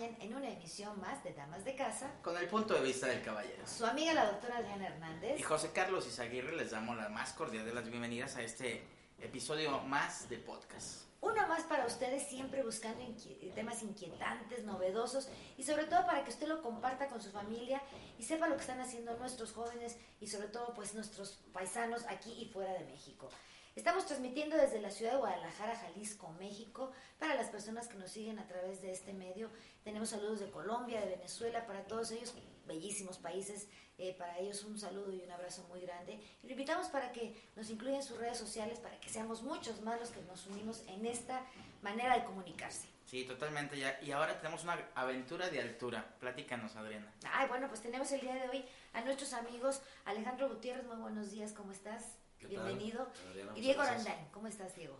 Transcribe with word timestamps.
Acompañen 0.00 0.16
en 0.20 0.34
una 0.36 0.48
emisión 0.48 0.98
más 1.00 1.22
de 1.22 1.32
Damas 1.34 1.64
de 1.64 1.74
Casa. 1.76 2.10
Con 2.22 2.36
el 2.36 2.46
punto 2.48 2.74
de 2.74 2.80
vista 2.80 3.06
del 3.06 3.22
caballero. 3.22 3.66
Su 3.66 3.84
amiga 3.86 4.14
la 4.14 4.26
doctora 4.26 4.58
Adriana 4.58 4.86
Hernández. 4.88 5.38
Y 5.38 5.42
José 5.42 5.70
Carlos 5.72 6.06
Izaguirre 6.06 6.56
les 6.56 6.70
damos 6.70 6.96
la 6.96 7.08
más 7.08 7.32
cordial 7.32 7.64
de 7.66 7.74
las 7.74 7.88
bienvenidas 7.88 8.36
a 8.36 8.42
este 8.42 8.82
episodio 9.20 9.78
más 9.82 10.28
de 10.28 10.38
podcast. 10.38 11.02
Uno 11.22 11.46
más 11.48 11.64
para 11.64 11.84
ustedes, 11.84 12.26
siempre 12.28 12.62
buscando 12.62 13.02
inqui- 13.02 13.52
temas 13.54 13.82
inquietantes, 13.82 14.64
novedosos 14.64 15.28
y 15.58 15.62
sobre 15.64 15.84
todo 15.84 16.06
para 16.06 16.24
que 16.24 16.30
usted 16.30 16.48
lo 16.48 16.62
comparta 16.62 17.08
con 17.08 17.20
su 17.20 17.30
familia 17.30 17.82
y 18.18 18.22
sepa 18.22 18.48
lo 18.48 18.54
que 18.54 18.62
están 18.62 18.80
haciendo 18.80 19.14
nuestros 19.18 19.52
jóvenes 19.52 19.98
y 20.18 20.28
sobre 20.28 20.48
todo 20.48 20.72
pues 20.72 20.94
nuestros 20.94 21.38
paisanos 21.52 22.04
aquí 22.08 22.32
y 22.40 22.46
fuera 22.46 22.72
de 22.72 22.84
México. 22.86 23.28
Estamos 23.76 24.04
transmitiendo 24.06 24.56
desde 24.56 24.80
la 24.80 24.90
ciudad 24.90 25.12
de 25.12 25.18
Guadalajara, 25.18 25.76
Jalisco, 25.76 26.28
México, 26.38 26.90
para 27.18 27.34
las 27.36 27.48
personas 27.48 27.86
que 27.86 27.96
nos 27.96 28.10
siguen 28.10 28.38
a 28.38 28.46
través 28.46 28.82
de 28.82 28.90
este 28.90 29.12
medio. 29.12 29.48
Tenemos 29.84 30.10
saludos 30.10 30.40
de 30.40 30.50
Colombia, 30.50 31.00
de 31.00 31.06
Venezuela, 31.16 31.66
para 31.66 31.84
todos 31.84 32.10
ellos, 32.10 32.34
bellísimos 32.66 33.18
países. 33.18 33.68
eh, 33.98 34.14
para 34.18 34.38
ellos 34.38 34.64
un 34.64 34.78
saludo 34.78 35.12
y 35.12 35.20
un 35.20 35.30
abrazo 35.30 35.62
muy 35.68 35.80
grande. 35.82 36.18
Y 36.42 36.46
lo 36.46 36.52
invitamos 36.52 36.88
para 36.88 37.12
que 37.12 37.36
nos 37.54 37.68
incluyan 37.68 37.96
en 37.96 38.02
sus 38.02 38.16
redes 38.16 38.38
sociales, 38.38 38.78
para 38.78 38.98
que 38.98 39.10
seamos 39.10 39.42
muchos 39.42 39.82
más 39.82 40.00
los 40.00 40.08
que 40.08 40.22
nos 40.22 40.46
unimos 40.46 40.82
en 40.86 41.04
esta 41.04 41.42
manera 41.82 42.16
de 42.18 42.24
comunicarse. 42.24 42.88
Sí, 43.04 43.24
totalmente. 43.24 43.78
Ya. 43.78 44.00
Y 44.02 44.10
ahora 44.12 44.38
tenemos 44.40 44.64
una 44.64 44.78
aventura 44.94 45.50
de 45.50 45.60
altura. 45.60 46.16
Platícanos, 46.18 46.76
Adriana. 46.76 47.12
Ay, 47.30 47.46
bueno, 47.48 47.68
pues 47.68 47.82
tenemos 47.82 48.10
el 48.12 48.20
día 48.22 48.34
de 48.34 48.48
hoy 48.48 48.64
a 48.94 49.02
nuestros 49.02 49.34
amigos 49.34 49.82
Alejandro 50.06 50.48
Gutiérrez, 50.48 50.86
muy 50.86 50.96
buenos 50.96 51.30
días, 51.30 51.52
¿cómo 51.52 51.72
estás? 51.72 52.16
Bienvenido. 52.48 53.06
Adriana, 53.28 53.52
Diego. 53.54 53.82
Arandán, 53.82 54.28
¿cómo 54.32 54.46
estás, 54.46 54.74
Diego? 54.74 54.96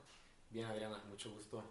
Bien, 0.50 0.66
Adriana, 0.66 0.98
mucho 1.08 1.30
gusto. 1.32 1.62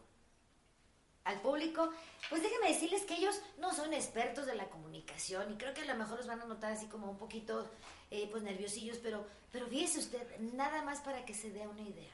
al 1.26 1.42
público, 1.42 1.92
pues 2.30 2.42
déjenme 2.42 2.70
decirles 2.70 3.03
que 3.03 3.16
ellos 3.16 3.39
no 3.59 3.72
son 3.73 3.94
expertos 3.94 4.48
de 4.48 4.56
la 4.56 4.67
comunicación 4.70 5.52
y 5.52 5.58
creo 5.58 5.73
que 5.76 5.81
a 5.81 5.86
lo 5.86 5.95
mejor 5.95 6.17
los 6.17 6.26
van 6.28 6.42
a 6.42 6.45
notar 6.45 6.72
así 6.72 6.88
como 6.88 7.11
un 7.11 7.17
poquito 7.17 7.70
eh, 8.09 8.28
pues 8.31 8.42
nerviosillos, 8.42 8.98
pero, 8.98 9.28
pero 9.52 9.67
fíjese 9.67 10.00
usted, 10.00 10.39
nada 10.53 10.81
más 10.81 11.02
para 11.02 11.26
que 11.26 11.36
se 11.36 11.52
dé 11.52 11.67
una 11.67 11.81
idea. 11.81 12.14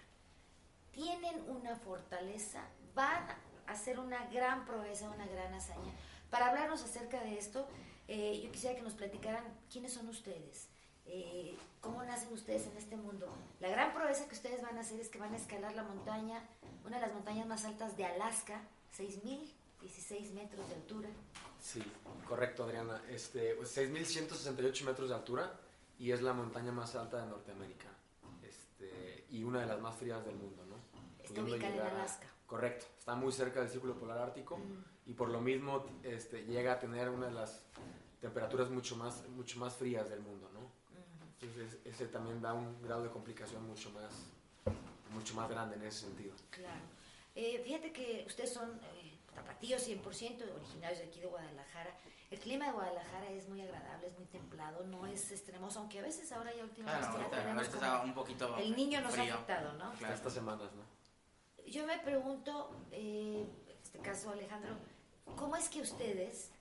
Tienen 0.92 1.50
una 1.50 1.76
fortaleza, 1.78 2.68
van 2.94 3.24
a 3.68 3.72
hacer 3.72 4.00
una 4.00 4.26
gran 4.28 4.66
proeza, 4.66 5.10
una 5.10 5.26
gran 5.28 5.54
hazaña. 5.54 5.94
Para 6.30 6.48
hablarnos 6.50 6.84
acerca 6.84 7.22
de 7.22 7.38
esto, 7.38 7.68
eh, 8.10 8.42
yo 8.44 8.52
quisiera 8.52 8.76
que 8.76 8.82
nos 8.82 8.94
platicaran 8.96 9.44
quiénes 9.72 9.94
son 9.94 10.10
ustedes, 10.10 10.68
eh, 11.08 11.56
cómo 11.82 12.04
nacen 12.04 12.34
ustedes 12.34 12.68
en 12.68 12.78
este 12.78 12.96
mundo. 12.98 13.28
La 13.60 13.70
gran 13.70 13.94
proeza 13.94 14.28
que 14.28 14.36
ustedes 14.36 14.62
van 14.62 14.78
a 14.78 14.82
hacer 14.82 15.00
es 15.00 15.10
que 15.10 15.20
van 15.20 15.34
a 15.34 15.38
escalar 15.38 15.76
la 15.76 15.84
montaña, 15.84 16.42
una 16.86 16.98
de 17.00 17.02
las 17.06 17.14
montañas 17.14 17.48
más 17.48 17.66
altas 17.66 17.96
de 17.98 18.06
Alaska, 18.06 18.62
6.016 18.98 20.32
metros 20.34 20.68
de 20.70 20.76
altura. 20.76 21.10
Sí, 21.62 21.84
correcto, 22.28 22.64
Adriana. 22.64 23.02
Este, 23.10 23.56
pues, 23.56 23.76
6.168 23.78 24.84
metros 24.86 25.10
de 25.10 25.16
altura 25.16 25.60
y 25.98 26.12
es 26.12 26.22
la 26.22 26.34
montaña 26.34 26.72
más 26.72 26.96
alta 26.96 27.22
de 27.22 27.28
Norteamérica. 27.28 27.88
Este, 28.44 29.26
y 29.32 29.44
una 29.44 29.62
de 29.62 29.66
las 29.68 29.80
más 29.80 29.96
frías 29.96 30.24
del 30.26 30.36
mundo, 30.36 30.66
¿no? 30.66 30.76
Está 31.24 31.42
ubicada 31.42 31.74
en 31.74 31.80
a- 31.82 31.88
Alaska. 32.02 32.28
correcto, 32.46 32.86
está 33.00 33.16
muy 33.16 33.32
cerca 33.32 33.60
del 33.62 33.70
Círculo 33.70 33.96
Polar 33.98 34.20
Ártico 34.20 34.60
y 35.08 35.14
por 35.14 35.30
lo 35.30 35.42
mismo 35.42 35.86
este, 36.04 36.44
llega 36.46 36.74
a 36.74 36.80
tener 36.80 37.10
una 37.10 37.28
de 37.28 37.34
las 37.34 37.64
temperaturas 38.22 38.70
mucho 38.70 38.96
más, 38.96 39.28
mucho 39.30 39.58
más 39.60 39.74
frías 39.76 40.08
del 40.10 40.20
mundo, 40.20 40.50
¿no? 40.54 40.55
Entonces 41.42 41.78
ese 41.86 42.08
también 42.08 42.42
da 42.42 42.54
un 42.54 42.82
grado 42.82 43.04
de 43.04 43.10
complicación 43.10 43.66
mucho 43.68 43.90
más, 43.92 44.12
mucho 45.14 45.34
más 45.36 45.50
grande 45.50 45.76
en 45.76 45.84
ese 45.84 46.02
sentido. 46.06 46.34
Claro. 46.50 46.82
Eh, 47.36 47.62
fíjate 47.66 47.92
que 47.92 48.24
ustedes 48.26 48.54
son 48.54 48.80
eh, 48.96 49.18
tapatíos 49.34 49.86
100%, 49.88 50.02
originarios 50.56 51.00
de 51.00 51.06
aquí 51.06 51.20
de 51.20 51.28
Guadalajara. 51.28 51.98
El 52.32 52.40
clima 52.40 52.66
de 52.68 52.72
Guadalajara 52.72 53.30
es 53.32 53.48
muy 53.50 53.62
agradable, 53.62 54.08
es 54.08 54.18
muy 54.18 54.26
templado, 54.28 54.84
no 54.86 55.06
es 55.06 55.32
extremoso, 55.32 55.80
aunque 55.80 56.00
a 56.00 56.02
veces 56.02 56.32
ahora 56.32 56.54
ya 56.56 56.64
últimamente 56.64 57.02
Claro, 57.02 57.18
ya 57.18 57.24
ahorita, 57.26 57.38
tenemos 57.42 57.64
ahorita 57.64 57.78
como- 57.78 57.94
está 57.94 58.04
un 58.06 58.14
poquito 58.14 58.58
el 58.58 58.76
niño 58.76 59.02
nos 59.02 59.18
ha 59.18 59.22
afectado, 59.22 59.74
¿no? 59.74 59.94
Claro. 59.94 60.14
estas 60.16 60.34
semanas, 60.34 60.70
¿no? 60.74 60.84
Yo 61.70 61.86
me 61.86 61.98
pregunto, 62.00 62.72
eh, 62.92 63.46
en 63.68 63.78
este 63.84 64.00
caso 64.00 64.32
Alejandro, 64.32 64.76
¿cómo 65.36 65.56
es 65.56 65.68
que 65.70 65.82
ustedes 65.82 66.52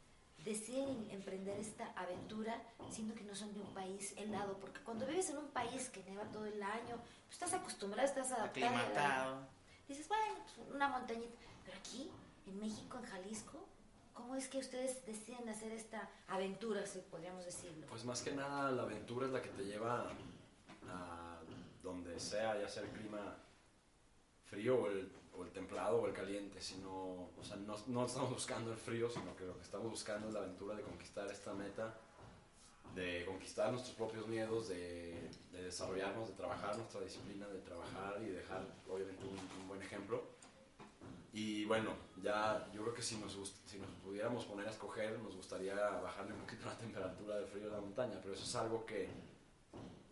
deciden 0.44 1.08
emprender 1.10 1.58
esta 1.58 1.92
aventura 1.92 2.62
siendo 2.90 3.14
que 3.14 3.24
no 3.24 3.34
son 3.34 3.52
de 3.54 3.60
un 3.60 3.72
país 3.74 4.14
helado? 4.16 4.58
Porque 4.60 4.80
cuando 4.80 5.06
vives 5.06 5.30
en 5.30 5.38
un 5.38 5.48
país 5.48 5.88
que 5.88 6.02
neva 6.04 6.24
todo 6.24 6.46
el 6.46 6.62
año, 6.62 6.96
pues 7.26 7.32
estás 7.32 7.54
acostumbrado, 7.54 8.06
estás 8.06 8.30
adaptado. 8.32 8.66
Aclimatado. 8.66 9.48
Dices, 9.88 10.08
bueno, 10.08 10.34
pues 10.44 10.68
una 10.74 10.88
montañita. 10.88 11.34
Pero 11.64 11.78
aquí, 11.78 12.10
en 12.46 12.60
México, 12.60 12.98
en 12.98 13.04
Jalisco, 13.04 13.66
¿cómo 14.12 14.34
es 14.36 14.48
que 14.48 14.58
ustedes 14.58 15.04
deciden 15.06 15.48
hacer 15.48 15.72
esta 15.72 16.08
aventura, 16.28 16.86
si 16.86 17.00
podríamos 17.00 17.44
decirlo? 17.44 17.86
Pues 17.88 18.04
más 18.04 18.22
que 18.22 18.32
nada 18.32 18.70
la 18.70 18.82
aventura 18.82 19.26
es 19.26 19.32
la 19.32 19.42
que 19.42 19.50
te 19.50 19.64
lleva 19.64 20.10
a 20.88 21.40
donde 21.82 22.18
sea, 22.18 22.58
ya 22.58 22.68
sea 22.68 22.82
el 22.82 22.90
clima 22.90 23.36
frío 24.46 24.82
o 24.82 24.86
el, 24.88 25.10
o 25.36 25.44
el 25.44 25.50
templado 25.50 26.02
o 26.02 26.06
el 26.06 26.12
caliente, 26.12 26.60
sino, 26.60 26.90
o 26.90 27.44
sea, 27.44 27.56
no, 27.56 27.76
no 27.86 28.06
estamos 28.06 28.30
buscando 28.30 28.72
el 28.72 28.78
frío, 28.78 29.10
sino 29.10 29.34
que 29.36 29.44
lo 29.44 29.56
que 29.56 29.62
estamos 29.62 29.90
buscando 29.90 30.28
es 30.28 30.34
la 30.34 30.40
aventura 30.40 30.74
de 30.76 30.82
conquistar 30.82 31.30
esta 31.30 31.52
meta, 31.54 31.98
de 32.94 33.24
conquistar 33.26 33.72
nuestros 33.72 33.96
propios 33.96 34.26
miedos, 34.28 34.68
de, 34.68 35.30
de 35.52 35.62
desarrollarnos, 35.64 36.28
de 36.28 36.34
trabajar 36.34 36.76
nuestra 36.76 37.00
disciplina, 37.00 37.48
de 37.48 37.58
trabajar 37.60 38.22
y 38.22 38.30
dejar 38.30 38.64
obviamente 38.88 39.24
un, 39.24 39.38
un 39.60 39.68
buen 39.68 39.82
ejemplo. 39.82 40.22
Y 41.32 41.64
bueno, 41.64 41.90
ya 42.22 42.70
yo 42.72 42.82
creo 42.82 42.94
que 42.94 43.02
si 43.02 43.16
nos, 43.16 43.32
si 43.66 43.78
nos 43.78 43.90
pudiéramos 44.04 44.44
poner 44.44 44.68
a 44.68 44.70
escoger, 44.70 45.18
nos 45.18 45.34
gustaría 45.34 45.74
bajarle 45.74 46.32
un 46.32 46.40
poquito 46.40 46.66
la 46.66 46.78
temperatura 46.78 47.36
del 47.36 47.46
frío 47.46 47.64
de 47.64 47.72
la 47.72 47.80
montaña, 47.80 48.20
pero 48.22 48.34
eso 48.34 48.44
es 48.44 48.54
algo 48.54 48.86
que, 48.86 49.08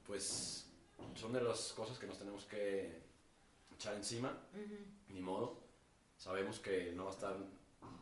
pues, 0.04 0.66
son 1.14 1.32
de 1.32 1.40
las 1.40 1.72
cosas 1.74 1.96
que 1.98 2.08
nos 2.08 2.18
tenemos 2.18 2.44
que 2.46 3.01
echar 3.82 3.94
encima, 3.96 4.30
Ujú. 4.54 4.76
ni 5.08 5.20
modo. 5.20 5.58
Sabemos 6.16 6.60
que 6.60 6.92
no 6.92 7.04
va 7.04 7.10
a 7.10 7.14
estar, 7.14 7.36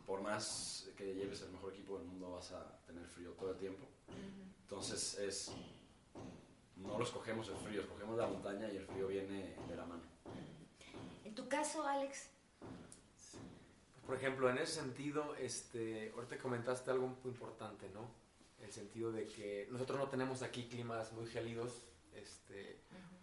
por 0.05 0.21
más 0.21 0.87
que 0.95 1.15
lleves 1.15 1.41
el 1.41 1.51
mejor 1.51 1.73
equipo 1.73 1.97
del 1.97 2.07
mundo, 2.07 2.31
vas 2.31 2.51
a 2.51 2.77
tener 2.85 3.03
frío 3.07 3.31
todo 3.31 3.51
el 3.51 3.57
tiempo. 3.57 3.87
Entonces 4.61 5.17
es, 5.17 5.51
no 6.75 6.97
lo 6.99 7.03
escogemos 7.03 7.49
el 7.49 7.55
frío, 7.55 7.81
escogemos 7.81 8.15
la 8.17 8.27
montaña 8.27 8.71
y 8.71 8.77
el 8.77 8.85
frío 8.85 9.07
viene 9.07 9.55
de 9.67 9.75
la 9.75 9.85
mano. 9.85 10.03
En 11.25 11.33
tu 11.33 11.47
caso, 11.47 11.83
Alex, 11.87 12.27
Por 14.05 14.17
ejemplo, 14.17 14.49
en 14.49 14.57
ese 14.57 14.73
sentido, 14.81 15.35
este, 15.35 16.11
ahorita 16.15 16.37
comentaste 16.37 16.91
algo 16.91 17.07
muy 17.07 17.31
importante, 17.31 17.89
¿no? 17.93 18.01
El 18.61 18.71
sentido 18.71 19.11
de 19.11 19.25
que 19.25 19.67
nosotros 19.71 19.97
no 19.97 20.09
tenemos 20.09 20.41
aquí 20.43 20.67
climas 20.67 21.13
muy 21.13 21.25
gélidos, 21.27 21.71
este, 22.13 22.81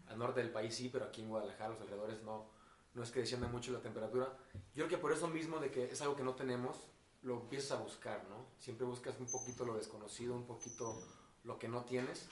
al 0.09 0.19
norte 0.19 0.41
del 0.41 0.51
país 0.51 0.75
sí, 0.75 0.89
pero 0.89 1.05
aquí 1.07 1.23
en 1.23 1.29
Guadalajara, 1.29 1.71
los 1.71 1.81
alrededores 1.81 2.23
no, 2.23 2.47
no 2.95 3.03
es 3.03 3.11
que 3.11 3.21
descienda 3.21 3.49
mucho 3.49 3.73
la 3.73 3.81
temperatura. 3.81 4.27
Yo 4.75 4.87
creo 4.87 4.89
que 4.89 4.99
por 4.99 5.13
eso 5.13 5.29
mismo 5.29 5.59
de 5.59 5.71
que 5.71 5.85
es 5.85 6.01
algo 6.03 6.17
que 6.17 6.23
no 6.23 6.35
tenemos, 6.35 6.77
lo 7.23 7.35
empiezas 7.41 7.79
a 7.79 7.83
buscar, 7.83 8.25
¿no? 8.29 8.47
Siempre 8.59 8.87
buscas 8.87 9.19
un 9.19 9.27
poquito 9.27 9.65
lo 9.65 9.75
desconocido, 9.75 10.35
un 10.35 10.47
poquito 10.47 11.01
lo 11.45 11.59
que 11.59 11.69
no 11.69 11.83
tienes. 11.85 12.27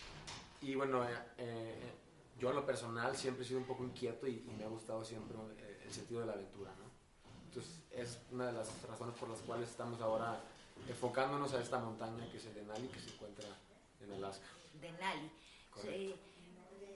Y 0.62 0.74
bueno, 0.74 1.04
eh, 1.04 1.16
eh, 1.38 1.92
yo 2.38 2.50
en 2.50 2.56
lo 2.56 2.64
personal 2.66 3.16
siempre 3.16 3.44
he 3.44 3.48
sido 3.48 3.60
un 3.60 3.66
poco 3.66 3.84
inquieto 3.84 4.26
y, 4.26 4.44
y 4.48 4.54
me 4.56 4.64
ha 4.64 4.68
gustado 4.68 5.04
siempre 5.04 5.36
eh, 5.58 5.82
el 5.84 5.92
sentido 5.92 6.20
de 6.20 6.26
la 6.26 6.32
aventura, 6.32 6.70
¿no? 6.78 6.86
Entonces 7.48 7.82
es 7.90 8.18
una 8.30 8.46
de 8.46 8.52
las 8.52 8.82
razones 8.82 9.16
por 9.18 9.28
las 9.28 9.40
cuales 9.40 9.70
estamos 9.70 10.00
ahora 10.00 10.40
enfocándonos 10.88 11.52
a 11.54 11.60
esta 11.62 11.78
montaña 11.78 12.30
que 12.30 12.36
es 12.36 12.44
el 12.46 12.54
Denali, 12.54 12.88
que 12.88 13.00
se 13.00 13.10
encuentra 13.10 13.46
en 14.00 14.12
Alaska. 14.12 14.46
Denali, 14.80 15.30
Correcto. 15.70 15.90
eh, 15.96 16.16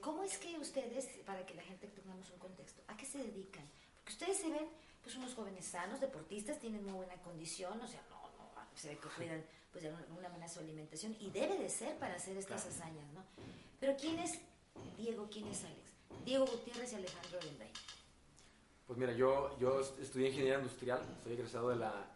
¿cómo 0.01 0.23
es 0.23 0.39
que 0.39 0.59
ustedes, 0.59 1.07
para 1.25 1.45
que 1.47 1.55
la 1.55 1.63
gente 1.63 1.87
tengamos 1.89 2.31
un 2.31 2.39
contexto, 2.39 2.83
a 2.89 2.97
qué 2.97 3.07
se 3.07 3.19
dedican? 3.19 3.65
Porque 3.97 4.13
ustedes 4.13 4.39
se 4.39 4.51
ven, 4.51 4.69
pues, 5.03 5.17
unos 5.17 5.35
jóvenes 5.35 5.65
sanos, 5.65 6.01
deportistas, 6.01 6.59
tienen 6.59 6.85
muy 6.85 6.95
buena 6.95 7.15
condición, 7.23 7.81
o 7.81 7.87
sea, 7.87 8.03
no, 8.11 8.17
no, 8.17 8.51
se 8.75 8.89
ve 8.89 8.99
que 8.99 9.09
cuidan 9.09 9.45
pues, 9.73 9.85
de 9.85 9.91
alguna 9.91 10.29
manera 10.29 10.49
su 10.49 10.61
alimentación 10.61 11.17
y 11.21 11.31
debe 11.31 11.59
de 11.59 11.69
ser 11.69 11.97
para 11.99 12.15
hacer 12.15 12.37
estas 12.37 12.67
hazañas, 12.67 13.11
¿no? 13.13 13.25
Pero 13.79 13.97
¿quién 13.97 14.19
es 14.19 14.39
Diego? 14.97 15.29
¿Quién 15.31 15.47
es 15.49 15.65
Alex? 15.65 15.91
Diego 16.25 16.47
Gutiérrez 16.47 16.93
y 16.93 16.97
Alejandro 16.97 17.41
Rembray. 17.41 17.71
Pues 18.87 18.99
mira, 18.99 19.13
yo, 19.13 19.57
yo 19.59 19.81
estudié 19.81 20.29
ingeniería 20.29 20.59
industrial, 20.59 21.01
soy 21.23 21.35
egresado 21.35 21.69
de 21.69 21.77
la 21.77 22.11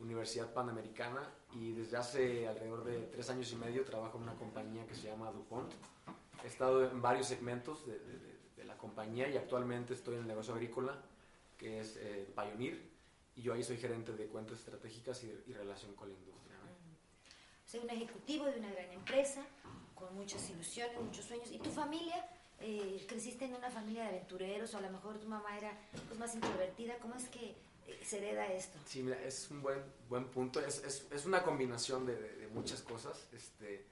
Universidad 0.00 0.52
Panamericana 0.52 1.22
y 1.54 1.72
desde 1.72 1.96
hace 1.96 2.48
alrededor 2.48 2.84
de 2.84 2.98
tres 3.06 3.30
años 3.30 3.50
y 3.52 3.56
medio 3.56 3.84
trabajo 3.84 4.18
en 4.18 4.24
una 4.24 4.34
compañía 4.34 4.86
que 4.86 4.94
se 4.94 5.08
llama 5.08 5.30
DuPont. 5.30 5.72
He 6.46 6.48
estado 6.48 6.88
en 6.88 7.02
varios 7.02 7.26
segmentos 7.26 7.84
de, 7.88 7.98
de- 7.98 8.36
de 8.56 8.64
la 8.64 8.78
compañía 8.78 9.28
y 9.28 9.36
actualmente 9.36 9.94
estoy 9.94 10.14
en 10.14 10.20
el 10.20 10.26
negocio 10.28 10.54
agrícola, 10.54 10.96
que 11.58 11.80
es 11.80 11.96
eh, 11.96 12.24
Pioneer, 12.36 12.80
y 13.34 13.42
yo 13.42 13.52
ahí 13.52 13.64
soy 13.64 13.76
gerente 13.78 14.12
de 14.12 14.26
cuentas 14.28 14.60
estratégicas 14.60 15.24
y, 15.24 15.26
y 15.48 15.52
relación 15.52 15.92
con 15.96 16.08
la 16.08 16.14
industria. 16.14 16.54
¿no? 16.62 16.70
Soy 17.68 17.80
un 17.80 17.90
ejecutivo 17.90 18.44
de 18.46 18.60
una 18.60 18.70
gran 18.70 18.92
empresa, 18.92 19.44
con 19.96 20.14
muchas 20.14 20.48
ilusiones, 20.50 20.96
muchos 21.00 21.24
sueños. 21.24 21.50
¿Y 21.50 21.58
tu 21.58 21.70
familia? 21.70 22.24
Eh, 22.60 23.04
¿Creciste 23.08 23.44
en 23.46 23.54
una 23.56 23.68
familia 23.70 24.04
de 24.04 24.08
aventureros 24.10 24.72
o 24.74 24.78
a 24.78 24.82
lo 24.82 24.90
mejor 24.90 25.18
tu 25.18 25.26
mamá 25.26 25.58
era 25.58 25.76
pues, 26.06 26.16
más 26.18 26.32
introvertida? 26.34 26.96
¿Cómo 26.98 27.16
es 27.16 27.28
que 27.28 27.56
eh, 27.88 28.00
se 28.04 28.18
hereda 28.18 28.46
esto? 28.52 28.78
Sí, 28.86 29.02
mira, 29.02 29.20
es 29.20 29.50
un 29.50 29.62
buen, 29.62 29.82
buen 30.08 30.26
punto. 30.30 30.60
Es, 30.60 30.82
es, 30.84 31.06
es 31.10 31.26
una 31.26 31.42
combinación 31.42 32.06
de, 32.06 32.14
de- 32.14 32.36
de 32.36 32.46
muchas 32.48 32.82
cosas. 32.82 33.26
Este, 33.32 33.84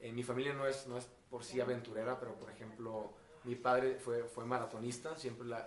eh, 0.00 0.10
mi 0.12 0.24
familia 0.24 0.52
no 0.52 0.66
es, 0.66 0.86
no 0.88 0.98
es 0.98 1.06
por 1.32 1.42
sí 1.44 1.62
aventurera, 1.62 2.20
pero 2.20 2.34
por 2.34 2.50
ejemplo, 2.50 3.10
mi 3.44 3.54
padre 3.54 3.94
fue, 3.98 4.24
fue 4.24 4.44
maratonista, 4.44 5.16
siempre 5.16 5.46
la, 5.48 5.66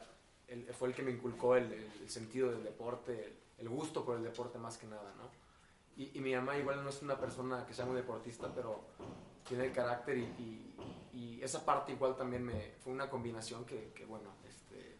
fue 0.78 0.90
el 0.90 0.94
que 0.94 1.02
me 1.02 1.10
inculcó 1.10 1.56
el, 1.56 1.74
el- 1.74 1.92
el 2.04 2.10
sentido 2.10 2.52
del 2.52 2.64
deporte, 2.64 3.26
el, 3.26 3.34
el 3.66 3.70
gusto 3.70 4.06
por 4.06 4.16
el 4.16 4.24
deporte 4.24 4.60
más 4.60 4.78
que 4.78 4.86
nada, 4.86 5.12
¿no? 5.18 5.28
Y, 5.98 6.16
y 6.16 6.22
mi 6.22 6.36
mamá 6.36 6.56
igual 6.56 6.84
no 6.84 6.90
es 6.92 7.02
una 7.02 7.18
persona 7.20 7.66
que 7.66 7.74
sea 7.74 7.86
muy 7.88 7.96
deportista, 7.96 8.54
pero 8.54 8.82
tiene 9.48 9.66
el 9.66 9.72
carácter 9.74 10.18
y, 10.20 10.22
y- 10.24 10.62
y 11.14 11.42
esa 11.42 11.66
parte 11.66 11.94
igual 11.94 12.16
también 12.16 12.44
me, 12.44 12.74
fue 12.84 12.94
una 12.94 13.10
combinación 13.10 13.66
que, 13.66 13.92
que, 13.96 14.06
bueno, 14.06 14.30
este, 14.48 14.98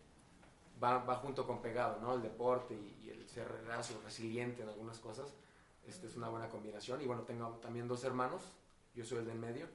va, 0.84 0.98
va 1.00 1.18
junto 1.18 1.46
con 1.46 1.62
pegado, 1.62 2.00
¿no? 2.02 2.16
El 2.16 2.24
deporte 2.24 2.74
y, 2.74 3.06
y 3.06 3.10
el 3.12 3.28
ser 3.30 3.48
reacio, 3.68 3.98
resiliente 4.04 4.64
en 4.64 4.70
algunas 4.70 4.98
cosas, 5.00 5.32
este, 5.86 6.08
es 6.08 6.16
una 6.16 6.30
buena 6.30 6.50
combinación. 6.50 7.02
Y 7.02 7.06
bueno, 7.06 7.22
tengo 7.22 7.50
también 7.62 7.88
dos 7.88 8.04
hermanos, 8.04 8.42
yo 8.96 9.06
soy 9.06 9.20
el 9.20 9.26
del 9.28 9.38
medio, 9.38 9.68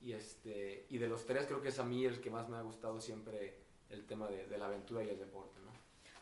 y, 0.00 0.12
este, 0.12 0.86
y 0.88 0.98
de 0.98 1.08
los 1.08 1.26
tres 1.26 1.46
creo 1.46 1.60
que 1.60 1.68
es 1.68 1.78
a 1.78 1.84
mí 1.84 2.04
el 2.04 2.20
que 2.20 2.30
más 2.30 2.48
me 2.48 2.56
ha 2.56 2.62
gustado 2.62 3.00
siempre 3.00 3.58
el 3.90 4.06
tema 4.06 4.26
de, 4.28 4.46
de 4.46 4.58
la 4.58 4.66
aventura 4.66 5.02
y 5.04 5.08
el 5.10 5.18
deporte, 5.18 5.58
¿no? 5.60 5.70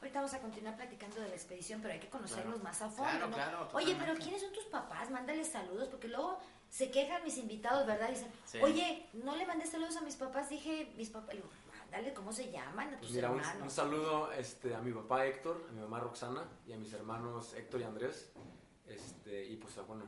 Ahorita 0.00 0.20
vamos 0.20 0.32
a 0.34 0.40
continuar 0.40 0.76
platicando 0.76 1.20
de 1.20 1.28
la 1.28 1.34
expedición, 1.34 1.80
pero 1.82 1.92
hay 1.94 1.98
que 2.00 2.08
conocerlos 2.08 2.54
Claro. 2.60 2.62
más 2.64 2.82
a 2.82 2.88
fondo. 2.88 3.10
Claro, 3.10 3.26
¿no? 3.28 3.34
claro, 3.34 3.68
Oye, 3.72 3.96
pero. 3.98 4.14
¿quiénes 4.14 4.40
son 4.42 4.52
tus 4.52 4.64
papás? 4.66 5.10
Mándales 5.10 5.48
saludos, 5.48 5.88
porque 5.88 6.06
luego 6.06 6.38
se 6.68 6.90
quejan 6.92 7.24
mis 7.24 7.36
invitados, 7.36 7.84
¿verdad? 7.86 8.08
Dicen, 8.10 8.30
Sí. 8.44 8.58
oye, 8.62 9.08
no 9.14 9.34
le 9.34 9.44
mandé 9.44 9.66
saludos 9.66 9.96
a 9.96 10.02
mis 10.02 10.14
papás, 10.14 10.48
dije, 10.50 10.92
mis 10.96 11.10
papás, 11.10 11.34
le 11.34 11.40
digo, 11.40 11.50
mándale 11.80 12.14
cómo 12.14 12.30
se 12.32 12.48
llaman 12.52 12.88
a 12.88 12.90
tus 12.92 13.00
Pues 13.00 13.12
mira, 13.12 13.30
un, 13.32 13.40
hermanos. 13.40 13.62
un 13.64 13.70
saludo 13.70 14.32
este, 14.32 14.72
a 14.72 14.80
mi 14.80 14.92
papá 14.92 15.26
Héctor, 15.26 15.66
a 15.68 15.72
mi 15.72 15.80
mamá 15.80 15.98
Roxana 15.98 16.44
y 16.66 16.72
a 16.72 16.76
mis 16.76 16.92
hermanos 16.92 17.54
Héctor 17.54 17.80
y 17.80 17.84
Andrés. 17.84 18.30
Este, 18.86 19.46
y 19.46 19.56
pues 19.56 19.74
bueno, 19.86 20.04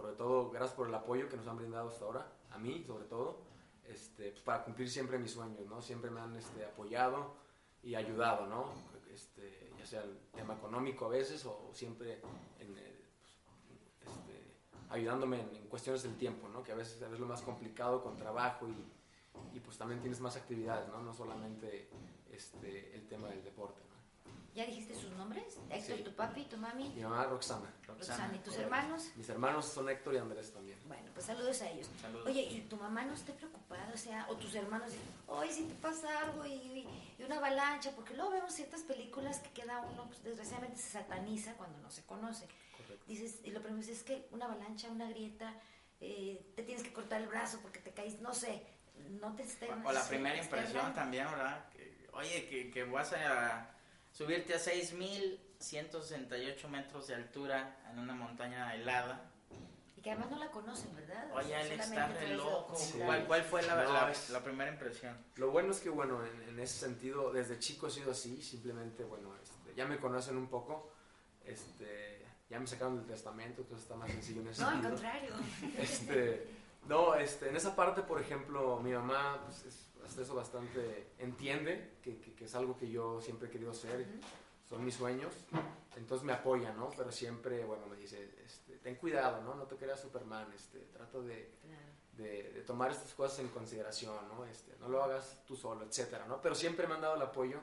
sobre 0.00 0.14
todo, 0.14 0.50
gracias 0.50 0.76
por 0.76 0.88
el 0.88 0.94
apoyo 0.94 1.28
que 1.28 1.36
nos 1.36 1.48
han 1.48 1.56
brindado 1.56 1.88
hasta 1.88 2.04
ahora, 2.04 2.32
a 2.50 2.58
mí 2.58 2.84
sobre 2.86 3.04
todo, 3.06 3.40
este, 3.84 4.30
para 4.44 4.62
cumplir 4.62 4.88
siempre 4.88 5.18
mis 5.18 5.32
sueños, 5.32 5.66
¿no? 5.66 5.82
Siempre 5.82 6.08
me 6.08 6.20
han 6.20 6.36
este, 6.36 6.64
apoyado 6.64 7.34
y 7.82 7.96
ayudado, 7.96 8.46
¿no? 8.46 8.66
Este, 9.12 9.72
ya 9.76 9.84
sea 9.84 10.02
el 10.02 10.16
tema 10.32 10.54
económico 10.54 11.06
a 11.06 11.08
veces 11.08 11.44
o 11.46 11.70
siempre 11.72 12.20
eh, 12.60 13.04
pues, 13.98 14.16
este, 14.16 14.54
ayudándome 14.90 15.40
en, 15.40 15.68
cuestiones 15.68 16.04
del 16.04 16.16
tiempo, 16.16 16.48
¿no? 16.48 16.62
Que 16.62 16.70
a 16.70 16.76
veces 16.76 17.02
es 17.02 17.18
lo 17.18 17.26
más 17.26 17.42
complicado 17.42 18.00
con 18.00 18.16
trabajo 18.16 18.68
y, 18.68 19.56
y 19.56 19.60
pues 19.60 19.78
también 19.78 20.00
tienes 20.00 20.20
más 20.20 20.36
actividades, 20.36 20.88
¿no? 20.90 21.02
No 21.02 21.12
solamente 21.12 21.90
este, 22.30 22.94
el 22.94 23.08
tema 23.08 23.28
del 23.28 23.42
deporte. 23.42 23.87
¿Ya 24.58 24.66
dijiste 24.66 24.92
sus 24.92 25.12
nombres? 25.12 25.56
Héctor, 25.70 25.98
Sí. 25.98 26.02
tu 26.02 26.12
papi, 26.16 26.42
tu 26.46 26.56
mami, 26.56 26.88
Mi 26.88 27.02
mamá 27.02 27.22
Roxana. 27.26 27.72
Roxana, 27.86 28.34
¿y 28.34 28.38
tus 28.40 28.56
hermanos? 28.56 29.04
Mis 29.14 29.28
hermanos 29.28 29.66
son 29.66 29.88
Héctor 29.88 30.14
y 30.14 30.16
Andrés 30.18 30.52
también. 30.52 30.76
Bueno, 30.88 31.08
pues 31.14 31.26
saludos 31.26 31.62
a 31.62 31.70
ellos. 31.70 31.88
Saludos. 32.02 32.26
Oye, 32.26 32.42
¿y 32.42 32.60
tu 32.62 32.74
mamá 32.76 33.04
no 33.04 33.14
esté 33.14 33.32
preocupada? 33.34 33.88
O 33.94 33.96
sea, 33.96 34.26
o 34.28 34.34
tus 34.34 34.52
hermanos 34.56 34.90
dicen, 34.90 35.06
oye, 35.28 35.52
si 35.52 35.62
te 35.62 35.74
pasa 35.74 36.08
algo 36.24 36.44
y, 36.44 36.54
y- 36.54 36.88
y 37.20 37.22
una 37.22 37.36
avalancha, 37.36 37.92
porque 37.94 38.14
luego 38.14 38.32
vemos 38.32 38.52
ciertas 38.52 38.80
películas 38.82 39.38
que 39.38 39.50
queda 39.50 39.80
uno, 39.92 40.06
pues 40.08 40.24
desgraciadamente 40.24 40.76
se 40.78 40.90
sataniza 40.90 41.52
cuando 41.54 41.78
no 41.78 41.88
se 41.92 42.02
conoce. 42.02 42.48
Correcto. 42.76 43.04
Dices, 43.06 43.36
y 43.44 43.52
lo 43.52 43.62
primero 43.62 43.86
es 43.86 44.02
que 44.02 44.26
una 44.32 44.46
avalancha, 44.46 44.88
una 44.90 45.08
grieta, 45.08 45.54
eh, 46.00 46.52
te 46.56 46.64
tienes 46.64 46.82
que 46.82 46.92
cortar 46.92 47.20
el 47.20 47.28
brazo 47.28 47.60
porque 47.62 47.78
te 47.78 47.92
caes, 47.92 48.20
no 48.20 48.34
sé, 48.34 48.66
no 49.20 49.36
te 49.36 49.44
estén... 49.44 49.86
O 49.86 49.92
la 49.92 50.02
primera 50.08 50.36
impresión 50.36 50.92
también, 50.94 51.26
¿verdad? 51.30 51.68
Que, 51.70 52.08
oye, 52.12 52.48
que, 52.48 52.72
que 52.72 52.82
vas 52.82 53.12
a 53.12 53.76
subirte 54.12 54.54
a 54.54 54.58
6.168 54.58 56.68
metros 56.68 57.06
de 57.08 57.14
altura 57.14 57.76
en 57.90 57.98
una 57.98 58.14
montaña 58.14 58.74
helada. 58.74 59.30
Y 59.96 60.00
que 60.00 60.12
además 60.12 60.30
no 60.30 60.38
la 60.38 60.50
conocen, 60.50 60.94
¿verdad? 60.94 61.28
Oye, 61.34 61.48
Solamente 61.48 61.84
está 61.84 62.08
de 62.08 62.28
loco. 62.36 62.76
¿Cuál, 63.04 63.26
cuál 63.26 63.42
fue 63.42 63.62
la, 63.62 63.82
No, 63.84 63.92
la- 63.92 64.10
es- 64.12 64.30
la 64.30 64.42
primera 64.44 64.70
impresión? 64.70 65.16
Lo 65.36 65.50
bueno 65.50 65.72
es 65.72 65.80
que, 65.80 65.88
bueno, 65.90 66.24
en, 66.24 66.42
en 66.50 66.60
ese 66.60 66.78
sentido, 66.78 67.32
desde 67.32 67.58
chico 67.58 67.88
he 67.88 67.90
sido 67.90 68.12
así, 68.12 68.40
simplemente, 68.42 69.02
bueno, 69.04 69.34
este, 69.42 69.74
ya 69.74 69.86
me 69.86 69.98
conocen 69.98 70.36
un 70.36 70.46
poco, 70.48 70.92
este, 71.44 72.24
ya 72.48 72.60
me 72.60 72.66
sacaron 72.68 72.96
del 72.96 73.06
testamento, 73.06 73.62
entonces 73.62 73.82
está 73.84 73.96
más 73.96 74.10
sencillo 74.12 74.40
en 74.42 74.48
ese 74.48 74.62
No, 74.62 74.68
al 74.68 74.74
sentido. 74.74 74.92
contrario. 74.94 75.34
Este, 75.78 76.48
no, 76.86 77.14
este, 77.16 77.48
en 77.48 77.56
esa 77.56 77.74
parte, 77.74 78.02
por 78.02 78.20
ejemplo, 78.20 78.78
mi 78.78 78.92
mamá, 78.92 79.42
pues, 79.46 79.64
es, 79.64 79.87
hasta 80.08 80.22
eso 80.22 80.34
bastante 80.34 81.12
entiende 81.18 81.98
que, 82.02 82.18
que- 82.20 82.34
que 82.34 82.44
es 82.46 82.54
algo 82.54 82.76
que 82.76 82.90
yo 82.90 83.20
siempre 83.20 83.48
he 83.48 83.50
querido 83.50 83.70
hacer, 83.70 84.06
son 84.68 84.84
mis 84.84 84.94
sueños, 84.94 85.32
entonces 85.96 86.24
me 86.24 86.32
apoya, 86.32 86.72
¿no? 86.72 86.90
Pero 86.96 87.10
siempre, 87.12 87.64
bueno, 87.64 87.86
me 87.86 87.96
dice, 87.96 88.34
este, 88.44 88.76
ten 88.78 88.96
cuidado, 88.96 89.42
¿no? 89.42 89.54
No 89.54 89.64
te 89.64 89.76
creas 89.76 90.00
Superman, 90.00 90.52
este, 90.54 90.78
trato 90.92 91.22
de, 91.22 91.50
de, 92.12 92.50
de 92.52 92.60
tomar 92.62 92.90
estas 92.90 93.14
cosas 93.14 93.38
en 93.40 93.48
consideración, 93.48 94.16
¿no? 94.28 94.44
Este, 94.44 94.76
no 94.78 94.88
lo 94.88 95.02
hagas 95.02 95.38
tú 95.46 95.56
solo, 95.56 95.84
etcétera, 95.84 96.26
¿no? 96.26 96.40
Pero 96.42 96.54
siempre 96.54 96.86
me 96.86 96.94
han 96.94 97.00
dado 97.00 97.14
el 97.16 97.22
apoyo 97.22 97.60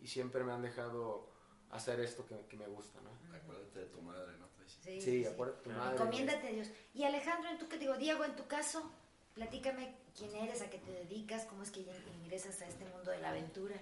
y 0.00 0.06
siempre 0.08 0.44
me 0.44 0.52
han 0.52 0.62
dejado 0.62 1.30
hacer 1.70 2.00
esto 2.00 2.26
que, 2.26 2.46
que 2.46 2.56
me 2.56 2.66
gusta, 2.66 3.00
¿no? 3.00 3.10
Acuérdate 3.36 3.78
de 3.80 3.86
tu 3.86 4.02
madre, 4.02 4.36
¿no? 4.38 4.46
Sí, 4.66 5.00
Sí, 5.00 5.24
acuérdate 5.26 5.58
de 5.58 5.64
tu 5.64 5.70
madre. 5.78 5.96
Encomiéndate 5.96 6.48
a 6.48 6.50
Dios. 6.50 6.68
Y 6.94 7.04
Alejandro, 7.04 7.50
en 7.50 7.58
tu 7.58 7.66
digo, 7.78 7.96
Diego, 7.96 8.24
en 8.24 8.34
tu 8.36 8.46
caso, 8.46 8.90
platícame 9.34 9.94
quién 10.16 10.34
eres, 10.36 10.62
a 10.62 10.70
qué 10.70 10.78
te 10.78 10.92
dedicas, 10.92 11.44
cómo 11.46 11.62
es 11.62 11.70
que 11.70 11.84
ingresas 12.22 12.60
a 12.62 12.66
este 12.66 12.84
mundo 12.86 13.10
de 13.10 13.18
la 13.20 13.30
aventura. 13.30 13.76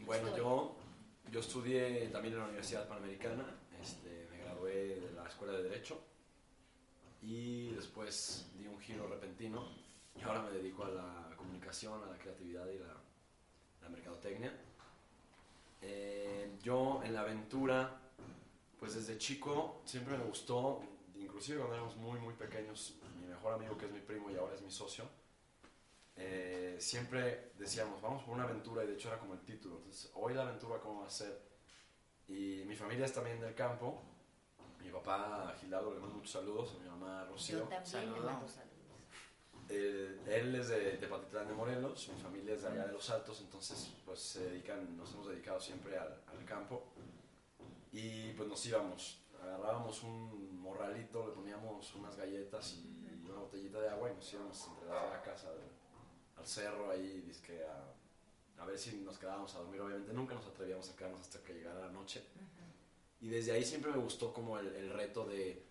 Bueno, 0.00 0.36
yo, 0.36 0.76
yo 1.30 1.40
estudié 1.40 2.08
también 2.08 2.34
en 2.34 2.40
la 2.40 2.46
Universidad 2.46 2.88
Panamericana, 2.88 3.44
este, 3.80 4.28
me 4.30 4.38
gradué 4.38 5.00
de 5.00 5.12
la 5.12 5.26
Escuela 5.28 5.54
de 5.54 5.62
Derecho 5.64 6.00
y 7.22 7.70
después 7.70 8.50
di 8.56 8.66
un 8.66 8.80
giro 8.80 9.06
repentino 9.06 9.68
y 10.18 10.22
ahora 10.22 10.42
me 10.42 10.50
dedico 10.50 10.84
a 10.84 10.88
la 10.88 11.36
comunicación, 11.36 12.02
a 12.02 12.06
la 12.06 12.18
creatividad 12.18 12.66
y 12.68 12.78
la, 12.78 12.94
la 13.82 13.88
mercadotecnia. 13.88 14.52
Eh, 15.82 16.58
yo 16.62 17.02
en 17.04 17.14
la 17.14 17.20
aventura, 17.22 18.00
pues 18.78 18.94
desde 18.94 19.16
chico 19.18 19.80
siempre 19.84 20.18
me 20.18 20.24
gustó, 20.24 20.82
inclusive 21.30 21.58
cuando 21.58 21.74
éramos 21.76 21.96
muy 21.96 22.18
muy 22.20 22.34
pequeños, 22.34 22.96
mi 23.20 23.26
mejor 23.26 23.54
amigo 23.54 23.76
que 23.78 23.86
es 23.86 23.92
mi 23.92 24.00
primo 24.00 24.30
y 24.30 24.36
ahora 24.36 24.54
es 24.54 24.62
mi 24.62 24.70
socio, 24.70 25.04
eh, 26.16 26.76
siempre 26.80 27.52
decíamos, 27.58 28.02
vamos 28.02 28.22
por 28.24 28.34
una 28.34 28.44
aventura, 28.44 28.84
y 28.84 28.88
de 28.88 28.94
hecho 28.94 29.08
era 29.08 29.18
como 29.18 29.34
el 29.34 29.40
título. 29.40 29.76
Entonces, 29.78 30.10
hoy 30.14 30.34
la 30.34 30.42
aventura, 30.42 30.78
¿cómo 30.80 31.00
va 31.00 31.06
a 31.06 31.10
ser? 31.10 31.40
Y 32.28 32.64
mi 32.66 32.76
familia 32.76 33.06
es 33.06 33.12
también 33.14 33.40
del 33.40 33.54
campo. 33.54 34.02
Mi 34.82 34.90
papá, 34.90 35.54
Gilado, 35.60 35.92
le 35.94 36.00
mando 36.00 36.16
muchos 36.16 36.32
saludos. 36.32 36.74
A 36.76 36.82
mi 36.82 36.88
mamá, 36.88 37.24
Yo 37.26 37.32
Rocío. 37.32 37.58
también 37.60 37.86
Saludos. 37.86 38.18
le 38.20 38.26
mando 38.26 38.48
saludos. 38.48 38.70
Eh, 39.70 40.20
él 40.26 40.54
es 40.56 40.68
de, 40.68 40.96
de 40.98 41.06
Patitlán 41.06 41.46
de 41.48 41.54
Morelos, 41.54 42.08
mi 42.12 42.20
familia 42.20 42.54
es 42.54 42.62
de 42.62 42.68
allá 42.68 42.86
de 42.86 42.92
Los 42.92 43.08
Altos, 43.08 43.40
entonces 43.40 43.94
pues 44.04 44.18
se 44.18 44.44
dedican, 44.50 44.96
nos 44.96 45.12
hemos 45.12 45.28
dedicado 45.28 45.60
siempre 45.60 45.96
al, 45.96 46.20
al 46.26 46.44
campo. 46.44 46.82
Y 47.92 48.32
pues 48.32 48.48
nos 48.48 48.64
íbamos, 48.66 49.20
agarrábamos 49.42 50.02
un 50.02 50.60
morralito, 50.60 51.26
le 51.26 51.32
poníamos 51.32 51.94
unas 51.94 52.16
galletas 52.16 52.74
y 52.74 53.28
una 53.28 53.40
botellita 53.40 53.80
de 53.80 53.88
agua 53.88 54.10
y 54.10 54.14
nos 54.14 54.32
íbamos 54.32 54.68
entre 54.68 54.88
las 54.88 55.10
vacas 55.10 55.44
al, 55.44 55.58
al 56.36 56.46
cerro 56.46 56.90
ahí, 56.90 57.22
dizque 57.26 57.62
a, 57.64 58.62
a 58.62 58.66
ver 58.66 58.78
si 58.78 58.96
nos 58.98 59.18
quedábamos 59.18 59.54
a 59.54 59.58
dormir. 59.60 59.80
Obviamente 59.80 60.12
nunca 60.12 60.34
nos 60.34 60.46
atrevíamos 60.46 60.90
a 60.90 60.96
quedarnos 60.96 61.20
hasta 61.20 61.42
que 61.42 61.54
llegara 61.54 61.80
la 61.80 61.92
noche. 61.92 62.24
Y 63.20 63.28
desde 63.28 63.52
ahí 63.52 63.64
siempre 63.64 63.90
me 63.92 63.98
gustó 63.98 64.32
como 64.32 64.58
el, 64.58 64.74
el 64.74 64.90
reto 64.90 65.24
de 65.26 65.62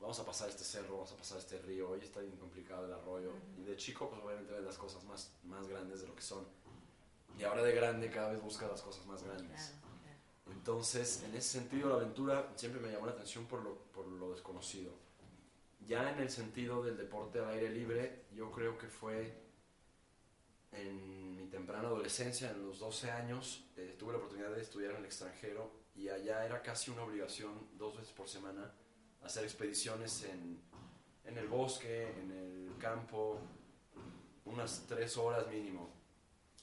vamos 0.00 0.18
a 0.20 0.24
pasar 0.26 0.48
este 0.48 0.64
cerro, 0.64 0.94
vamos 0.94 1.12
a 1.12 1.16
pasar 1.16 1.38
este 1.38 1.58
río, 1.58 1.90
hoy 1.90 2.00
está 2.00 2.20
bien 2.20 2.36
complicado 2.36 2.86
el 2.86 2.92
arroyo. 2.92 3.32
Y 3.58 3.62
de 3.64 3.76
chico, 3.76 4.08
pues 4.08 4.22
obviamente 4.22 4.52
ves 4.52 4.64
las 4.64 4.78
cosas 4.78 5.04
más, 5.04 5.32
más 5.44 5.66
grandes 5.68 6.00
de 6.02 6.08
lo 6.08 6.14
que 6.14 6.22
son. 6.22 6.46
Y 7.38 7.44
ahora 7.44 7.62
de 7.62 7.74
grande 7.74 8.10
cada 8.10 8.30
vez 8.30 8.40
buscas 8.42 8.70
las 8.70 8.82
cosas 8.82 9.04
más 9.06 9.22
grandes. 9.22 9.74
Entonces, 10.64 11.22
en 11.24 11.34
ese 11.36 11.58
sentido, 11.58 11.90
la 11.90 11.96
aventura 11.96 12.50
siempre 12.56 12.80
me 12.80 12.90
llamó 12.90 13.04
la 13.04 13.12
atención 13.12 13.44
por 13.44 13.62
lo, 13.62 13.74
por 13.92 14.06
lo 14.06 14.32
desconocido. 14.32 14.92
Ya 15.86 16.10
en 16.10 16.20
el 16.20 16.30
sentido 16.30 16.82
del 16.82 16.96
deporte 16.96 17.38
al 17.38 17.50
aire 17.50 17.68
libre, 17.68 18.22
yo 18.34 18.50
creo 18.50 18.78
que 18.78 18.86
fue 18.86 19.42
en 20.72 21.36
mi 21.36 21.46
temprana 21.48 21.88
adolescencia, 21.88 22.50
en 22.50 22.66
los 22.66 22.78
12 22.78 23.10
años, 23.10 23.66
eh, 23.76 23.94
tuve 23.98 24.12
la 24.12 24.18
oportunidad 24.20 24.52
de 24.52 24.62
estudiar 24.62 24.92
en 24.92 25.00
el 25.00 25.04
extranjero 25.04 25.70
y 25.94 26.08
allá 26.08 26.46
era 26.46 26.62
casi 26.62 26.90
una 26.90 27.02
obligación 27.02 27.68
dos 27.76 27.98
veces 27.98 28.14
por 28.14 28.26
semana 28.26 28.72
hacer 29.22 29.44
expediciones 29.44 30.24
en, 30.24 30.62
en 31.26 31.36
el 31.36 31.46
bosque, 31.46 32.08
en 32.08 32.30
el 32.30 32.78
campo, 32.78 33.38
unas 34.46 34.86
tres 34.88 35.18
horas 35.18 35.46
mínimo 35.46 35.90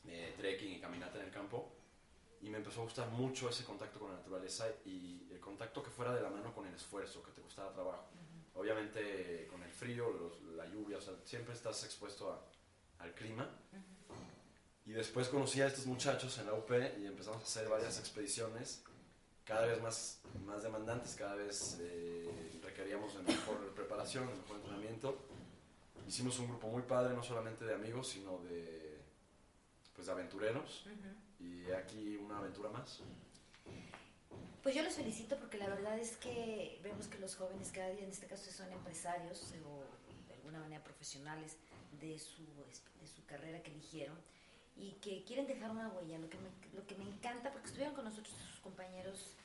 de 0.03 0.33
trekking 0.37 0.71
y 0.71 0.79
caminata 0.79 1.19
en 1.19 1.25
el 1.25 1.31
campo. 1.31 1.80
Y 2.41 2.49
me 2.49 2.57
empezó 2.57 2.81
a 2.81 2.83
gustar 2.85 3.07
mucho 3.09 3.49
ese 3.49 3.63
contacto 3.63 3.99
con 3.99 4.09
la 4.11 4.17
naturaleza 4.17 4.67
y 4.85 5.27
el 5.31 5.39
contacto 5.39 5.83
que 5.83 5.89
fuera 5.91 6.13
de 6.13 6.21
la 6.21 6.29
mano 6.29 6.53
con 6.53 6.65
el 6.65 6.73
esfuerzo, 6.73 7.21
que 7.23 7.31
te 7.31 7.41
costaba 7.41 7.71
trabajo. 7.71 8.05
Obviamente 8.55 9.47
con 9.49 9.61
el 9.63 9.71
frío, 9.71 10.09
los- 10.11 10.41
la 10.55 10.65
lluvia, 10.65 10.97
o 10.97 11.01
sea, 11.01 11.13
siempre 11.23 11.53
estás 11.53 11.83
expuesto 11.83 12.31
a- 12.31 13.03
al 13.03 13.13
clima. 13.13 13.47
Y 14.85 14.93
después 14.93 15.29
conocí 15.29 15.61
a 15.61 15.67
estos 15.67 15.85
muchachos 15.85 16.37
en 16.39 16.47
la 16.47 16.53
UP 16.53 16.71
y 16.99 17.05
empezamos 17.05 17.39
a 17.41 17.43
hacer 17.43 17.69
varias 17.69 17.99
expediciones, 17.99 18.83
cada 19.45 19.67
vez 19.67 19.81
más, 19.81 20.19
más 20.45 20.63
demandantes, 20.63 21.15
cada 21.15 21.35
vez 21.35 21.77
eh, 21.79 22.59
requeríamos 22.63 23.13
de 23.15 23.21
mejor 23.21 23.57
preparación, 23.75 24.27
de 24.27 24.33
mejor 24.35 24.57
entrenamiento. 24.57 25.17
Hicimos 26.07 26.39
un 26.39 26.47
grupo 26.47 26.67
muy 26.67 26.81
padre, 26.83 27.13
no 27.13 27.23
solamente 27.23 27.63
de 27.65 27.73
amigos, 27.75 28.07
sino 28.09 28.39
de, 28.39 28.99
pues, 29.95 30.07
de 30.07 30.13
aventureros. 30.13 30.83
Y 31.41 31.71
aquí 31.71 32.17
una 32.17 32.37
aventura 32.37 32.69
más. 32.69 33.01
Pues 34.63 34.75
yo 34.75 34.83
los 34.83 34.93
felicito 34.93 35.37
porque 35.37 35.57
la 35.57 35.67
verdad 35.67 35.97
es 35.97 36.17
que 36.17 36.79
vemos 36.83 37.07
que 37.07 37.17
los 37.17 37.35
jóvenes 37.35 37.71
cada 37.71 37.89
día, 37.89 38.03
en 38.03 38.11
este 38.11 38.27
caso, 38.27 38.51
son 38.51 38.71
empresarios 38.71 39.53
o 39.65 39.83
de 40.27 40.33
alguna 40.35 40.59
manera 40.59 40.83
profesionales 40.83 41.57
de 41.99 42.19
su, 42.19 42.43
de 42.99 43.07
su 43.07 43.25
carrera 43.25 43.63
que 43.63 43.71
eligieron 43.71 44.17
y 44.77 44.91
que 45.01 45.23
quieren 45.23 45.47
dejar 45.47 45.71
una 45.71 45.89
huella. 45.89 46.19
Lo 46.19 46.29
que 46.29 46.37
me, 46.37 46.49
lo 46.77 46.85
que 46.85 46.95
me 46.95 47.05
encanta, 47.05 47.51
porque 47.51 47.67
estuvieron 47.67 47.95
con 47.95 48.05
nosotros 48.05 48.35
sus 48.35 48.59
compañeros 48.59 49.35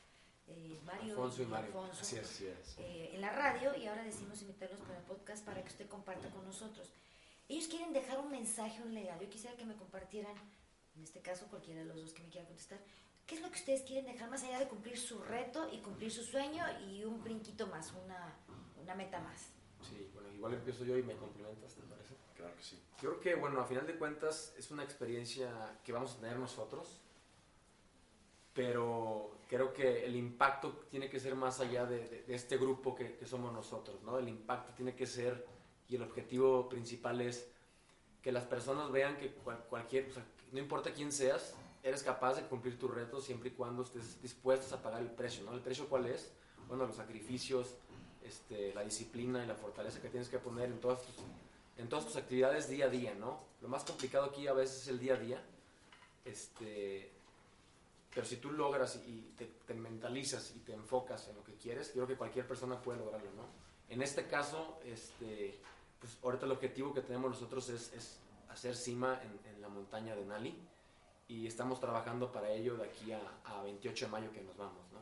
eh, 0.49 0.79
Mario 0.85 1.15
Alfonso 1.15 1.43
y 1.43 1.47
Mario, 1.47 1.67
Alfonso, 1.67 1.99
así 2.03 2.17
es. 2.17 2.23
Así 2.25 2.47
es. 2.47 2.77
eh, 2.79 3.11
en 3.15 3.21
la 3.21 3.31
radio 3.33 3.75
y 3.77 3.87
ahora 3.87 4.05
decidimos 4.05 4.41
invitarlos 4.43 4.81
para 4.81 4.99
el 4.99 5.05
podcast 5.05 5.45
para 5.45 5.61
que 5.63 5.69
usted 5.69 5.89
comparta 5.89 6.29
con 6.31 6.45
nosotros. 6.45 6.89
Ellos 7.49 7.69
quieren 7.69 7.93
dejar 7.93 8.19
un 8.21 8.31
mensaje, 8.31 8.83
un 8.83 8.95
legado. 8.95 9.23
Yo 9.23 9.31
quisiera 9.31 9.57
que 9.57 9.65
me 9.65 9.75
compartieran, 9.77 10.35
en 10.97 11.03
este 11.05 11.21
caso 11.21 11.47
cualquiera 11.49 11.81
de 11.81 11.87
los 11.87 11.97
dos 11.97 12.13
que 12.13 12.23
me 12.23 12.29
quiera 12.29 12.47
contestar, 12.47 12.79
¿qué 13.27 13.35
es 13.37 13.41
lo 13.43 13.49
que 13.51 13.59
ustedes 13.59 13.83
quieren 13.83 14.07
dejar 14.07 14.31
más 14.31 14.43
allá 14.45 14.59
de 14.59 14.69
cumplir 14.69 14.99
su 14.99 15.19
reto 15.23 15.69
y 15.73 15.79
cumplir 15.79 16.11
su 16.11 16.23
sueño 16.23 16.65
y 16.89 17.05
un 17.05 17.23
brinquito 17.23 17.67
más, 17.67 17.93
una, 18.05 18.35
una 18.83 18.95
meta 18.95 19.21
más? 19.21 19.49
Sí, 19.89 20.11
bueno, 20.15 20.33
igual 20.33 20.55
empiezo 20.55 20.85
yo 20.85 20.97
y 20.97 21.03
me 21.03 21.15
complementas, 21.17 21.75
¿te 21.75 21.83
parece? 21.83 22.15
Claro 22.37 22.55
que 22.57 22.63
sí. 22.63 22.81
Yo 23.03 23.11
creo 23.11 23.21
que, 23.21 23.35
bueno, 23.35 23.61
a 23.61 23.65
final 23.67 23.87
de 23.87 23.97
cuentas 23.97 24.55
es 24.57 24.71
una 24.71 24.83
experiencia 24.85 25.79
que 25.85 25.93
vamos 25.93 26.15
a 26.15 26.21
tener 26.21 26.39
nosotros, 26.39 27.01
pero 28.55 29.37
creo 29.49 29.73
que 29.73 30.05
el 30.07 30.17
impacto 30.17 30.73
tiene 30.91 31.11
que 31.11 31.21
ser 31.21 31.35
más 31.35 31.61
allá 31.61 31.85
de, 31.85 32.09
de- 32.09 32.23
de 32.23 32.35
este 32.35 32.57
grupo 32.57 32.95
que, 32.95 33.17
que 33.17 33.27
somos 33.27 33.53
nosotros, 33.53 34.03
¿no? 34.03 34.19
El 34.19 34.29
impacto 34.29 34.73
tiene 34.75 34.95
que 34.97 35.07
ser, 35.07 35.47
y 35.89 35.97
el 35.97 36.03
objetivo 36.03 36.69
principal 36.69 37.21
es 37.21 37.51
que 38.27 38.33
las 38.33 38.43
personas 38.43 38.91
vean 38.91 39.17
que 39.19 39.31
cual- 39.31 39.65
cualquier, 39.71 40.11
o 40.11 40.21
no 40.51 40.59
importa 40.59 40.93
quién 40.93 41.13
seas, 41.13 41.55
eres 41.85 42.03
capaz 42.03 42.35
de 42.35 42.43
cumplir 42.43 42.77
tus 42.77 42.93
retos 42.93 43.25
siempre 43.25 43.51
y 43.51 43.53
cuando 43.53 43.85
estés 43.85 44.21
dispuestos 44.21 44.73
a 44.73 44.83
pagar 44.83 45.01
el 45.01 45.13
precio, 45.13 45.45
¿no? 45.45 45.53
¿El 45.55 45.61
precio 45.61 45.89
cuál 45.89 46.07
es? 46.07 46.33
Bueno, 46.67 46.89
los 46.89 46.97
sacrificios, 46.97 47.77
este, 48.25 48.75
la 48.75 48.83
disciplina 48.83 49.45
y 49.45 49.47
la 49.47 49.55
fortaleza 49.55 50.03
que 50.03 50.09
tienes 50.09 50.29
que 50.29 50.41
poner 50.41 50.65
en 50.73 50.81
todas 50.81 51.03
tus, 51.03 51.15
en 51.79 51.89
todas 51.89 52.05
tus 52.05 52.17
actividades 52.17 52.69
día 52.69 52.87
a 52.87 52.89
día, 52.89 53.15
¿no? 53.15 53.39
Lo 53.63 53.69
más 53.69 53.85
complicado 53.85 54.25
aquí 54.25 54.49
a 54.49 54.55
veces 54.55 54.83
es 54.83 54.89
el 54.89 54.99
día 54.99 55.15
a 55.15 55.19
día, 55.19 55.41
este, 56.25 57.13
pero 58.13 58.27
si 58.27 58.39
tú 58.39 58.51
logras 58.51 58.97
y 59.07 59.35
te, 59.39 59.73
mentalizas 59.75 60.53
y 60.57 60.59
te 60.59 60.73
enfocas 60.73 61.29
en 61.29 61.37
lo 61.37 61.45
que 61.45 61.55
quieres, 61.55 61.91
creo 61.93 62.09
que 62.09 62.17
cualquier 62.17 62.49
persona 62.49 62.83
puede 62.83 62.99
lograrlo, 62.99 63.31
¿no? 63.37 63.45
En 63.89 64.03
este 64.03 64.27
caso, 64.27 64.81
este, 64.85 65.61
pues 66.01 66.19
ahorita 66.23 66.47
el 66.47 66.53
objetivo 66.53 66.93
que 66.93 67.01
tenemos 67.01 67.31
nosotros 67.31 67.69
es, 67.69 67.93
es 67.93 68.19
hacer 68.49 68.75
cima 68.75 69.21
en, 69.23 69.55
en 69.55 69.61
la 69.61 69.69
montaña 69.69 70.15
de 70.15 70.25
Nali 70.25 70.57
y 71.29 71.47
estamos 71.47 71.81
trabajando 71.81 72.31
para 72.31 72.51
ello 72.51 72.77
de 72.77 72.85
aquí 72.85 73.13
a, 73.13 73.21
a 73.45 73.63
28 73.63 74.07
de 74.07 74.11
mayo 74.11 74.33
que 74.33 74.43
nos 74.43 74.57
vamos, 74.57 74.91
¿no? 74.93 75.01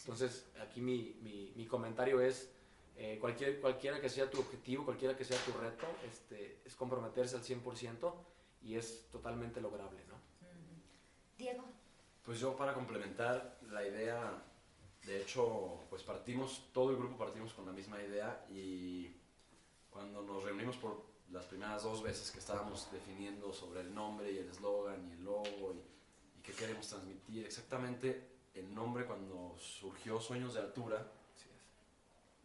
Entonces, 0.00 0.46
aquí 0.60 0.80
mi, 0.80 1.16
mi, 1.22 1.52
mi 1.56 1.66
comentario 1.66 2.20
es, 2.20 2.50
eh, 2.96 3.18
cualquier, 3.20 3.60
cualquiera 3.60 4.00
que 4.00 4.08
sea 4.08 4.30
tu 4.30 4.40
objetivo, 4.40 4.84
cualquiera 4.84 5.16
que 5.16 5.24
sea 5.24 5.38
tu 5.44 5.52
reto, 5.52 5.86
este, 6.08 6.60
es 6.64 6.74
comprometerse 6.74 7.36
al 7.36 7.42
100% 7.42 8.12
y 8.62 8.76
es 8.76 9.08
totalmente 9.10 9.60
lograble, 9.60 10.02
¿no? 10.08 10.16
Diego, 11.36 11.64
Pues 12.24 12.40
yo 12.40 12.56
para 12.56 12.72
complementar 12.72 13.58
la 13.70 13.86
idea, 13.86 14.42
de 15.04 15.20
hecho, 15.20 15.84
pues 15.90 16.02
partimos, 16.02 16.70
todo 16.72 16.90
el 16.90 16.96
grupo 16.96 17.18
partimos 17.18 17.52
con 17.52 17.66
la 17.66 17.72
misma 17.72 18.02
idea 18.02 18.46
y 18.50 19.14
cuando 19.96 20.22
nos 20.22 20.44
reunimos 20.44 20.76
por 20.76 21.02
las 21.32 21.46
primeras 21.46 21.82
dos 21.82 22.02
veces 22.02 22.30
que 22.30 22.38
estábamos 22.38 22.88
definiendo 22.92 23.52
sobre 23.52 23.80
el 23.80 23.94
nombre 23.94 24.30
y 24.30 24.38
el 24.38 24.48
eslogan 24.48 25.08
y 25.08 25.12
el 25.14 25.24
logo 25.24 25.74
y, 25.74 26.38
y 26.38 26.42
qué 26.42 26.52
queremos 26.52 26.86
transmitir, 26.86 27.46
exactamente 27.46 28.28
el 28.54 28.74
nombre 28.74 29.06
cuando 29.06 29.56
surgió 29.58 30.20
Sueños 30.20 30.54
de 30.54 30.60
Altura, 30.60 31.10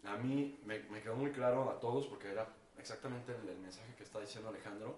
a 0.05 0.17
mí 0.17 0.59
me, 0.65 0.79
me 0.89 1.01
quedó 1.01 1.15
muy 1.15 1.31
claro 1.31 1.69
a 1.69 1.79
todos 1.79 2.07
porque 2.07 2.31
era 2.31 2.47
exactamente 2.77 3.35
el, 3.35 3.49
el 3.49 3.59
mensaje 3.59 3.93
que 3.95 4.03
está 4.03 4.19
diciendo 4.19 4.49
Alejandro. 4.49 4.97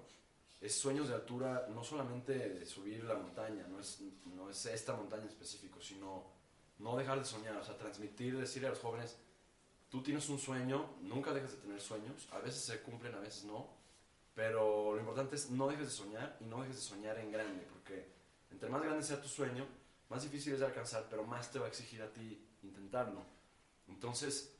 Es 0.62 0.80
sueños 0.80 1.10
de 1.10 1.16
altura, 1.16 1.68
no 1.74 1.84
solamente 1.84 2.34
de 2.34 2.66
subir 2.66 3.04
la 3.04 3.16
montaña, 3.16 3.68
no 3.68 3.82
es, 3.82 4.02
no 4.34 4.50
es 4.50 4.66
esta 4.68 4.94
montaña 4.94 5.24
en 5.24 5.30
específico, 5.30 5.82
sino 5.82 6.24
no 6.80 6.96
dejar 6.96 7.20
de 7.20 7.26
soñar, 7.26 7.58
o 7.58 7.64
sea, 7.66 7.78
transmitir, 7.78 8.38
decirle 8.38 8.70
a 8.70 8.72
los 8.72 8.80
jóvenes, 8.80 9.18
tú 9.94 10.02
tienes 10.02 10.28
un 10.30 10.40
sueño, 10.40 10.90
nunca 11.02 11.32
dejes 11.36 11.52
de 11.52 11.58
tener 11.58 11.80
sueños, 11.80 12.28
a 12.32 12.40
veces 12.40 12.64
se 12.64 12.82
cumplen, 12.82 13.14
a 13.14 13.20
veces 13.20 13.44
no, 13.44 13.70
pero 14.34 14.96
lo 14.96 15.00
importante 15.00 15.36
es 15.36 15.52
no 15.52 15.68
dejes 15.68 15.86
de 15.86 15.92
soñar 15.92 16.36
y 16.40 16.46
no 16.46 16.62
dejes 16.62 16.78
de 16.78 16.82
soñar 16.82 17.20
en 17.20 17.32
grande, 17.32 17.64
porque 17.72 18.08
entre 18.50 18.70
más 18.70 18.82
grande 18.82 19.04
sea 19.04 19.22
tu 19.22 19.28
sueño, 19.28 19.68
más 20.10 20.24
difícil 20.24 20.54
es 20.54 20.62
de 20.62 20.66
alcanzar, 20.66 21.06
pero 21.12 21.24
más 21.24 21.52
te 21.52 21.60
va 21.60 21.66
a 21.66 21.68
exigir 21.68 22.02
a 22.02 22.12
ti 22.12 22.44
intentarlo. 22.64 23.24
Entonces, 23.88 24.56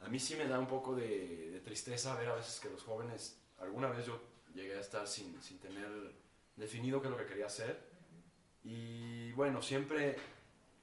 a 0.00 0.08
mí 0.08 0.20
sí 0.20 0.36
me 0.36 0.46
da 0.46 0.60
un 0.60 0.68
poco 0.68 0.94
de, 0.94 1.50
de 1.50 1.58
tristeza 1.58 2.14
ver 2.14 2.28
a 2.28 2.36
veces 2.36 2.60
que 2.60 2.70
los 2.70 2.84
jóvenes, 2.84 3.40
alguna 3.58 3.88
vez 3.88 4.06
yo 4.06 4.22
llegué 4.54 4.76
a 4.76 4.80
estar 4.80 5.08
sin, 5.08 5.42
sin 5.42 5.58
tener 5.58 5.90
definido 6.54 7.00
qué 7.00 7.08
es 7.08 7.10
lo 7.10 7.18
que 7.18 7.26
quería 7.26 7.46
hacer. 7.46 7.82
Y 8.62 9.32
bueno, 9.32 9.60
siempre 9.60 10.14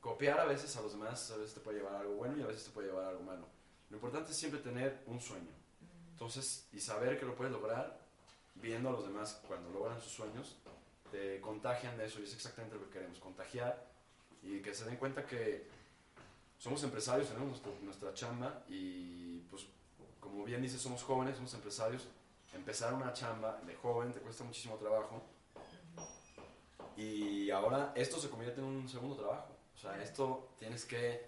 copiar 0.03 0.37
a 0.37 0.45
veces 0.45 0.75
a 0.75 0.81
los 0.81 0.91
demás, 0.91 1.31
a 1.31 1.37
veces 1.37 1.53
te 1.53 1.61
puede 1.61 1.77
llevar 1.77 1.95
algo 1.95 2.15
bueno 2.15 2.37
y 2.37 2.41
a 2.41 2.47
veces 2.47 2.65
te 2.65 2.71
puede 2.71 2.89
llevar 2.89 3.05
algo 3.05 3.23
malo. 3.23 3.47
Lo 3.89 3.95
importante 3.95 4.31
es 4.31 4.37
siempre 4.37 4.59
tener 4.59 5.01
un 5.07 5.21
sueño. 5.21 5.49
Entonces, 6.11 6.67
y 6.73 6.79
saber 6.81 7.17
que 7.17 7.25
lo 7.25 7.35
puedes 7.35 7.53
lograr 7.53 8.01
viendo 8.55 8.89
a 8.89 8.91
los 8.91 9.05
demás 9.05 9.41
cuando 9.47 9.69
logran 9.69 10.01
sus 10.01 10.11
sueños, 10.11 10.57
te 11.09 11.39
contagian 11.39 11.97
de 11.97 12.05
eso 12.05 12.19
y 12.19 12.23
es 12.23 12.33
exactamente 12.33 12.75
lo 12.75 12.83
que 12.83 12.89
queremos, 12.89 13.17
contagiar 13.19 13.87
y 14.41 14.59
que 14.59 14.73
se 14.73 14.83
den 14.83 14.97
cuenta 14.97 15.25
que 15.25 15.67
somos 16.59 16.83
empresarios, 16.83 17.29
tenemos 17.29 17.61
nuestra 17.81 18.13
chamba 18.13 18.61
y 18.67 19.39
pues 19.49 19.65
como 20.19 20.43
bien 20.43 20.61
dices, 20.61 20.81
somos 20.81 21.01
jóvenes, 21.01 21.37
somos 21.37 21.53
empresarios. 21.53 22.07
Empezar 22.53 22.93
una 22.93 23.13
chamba 23.13 23.61
de 23.65 23.73
joven 23.75 24.11
te 24.11 24.19
cuesta 24.19 24.43
muchísimo 24.43 24.75
trabajo 24.75 25.23
y 26.97 27.49
ahora 27.51 27.93
esto 27.95 28.19
se 28.19 28.29
convierte 28.29 28.59
en 28.59 28.67
un 28.67 28.89
segundo 28.89 29.15
trabajo. 29.15 29.52
O 29.83 29.85
sea, 29.85 30.01
esto 30.01 30.55
tienes 30.57 30.85
que 30.85 31.25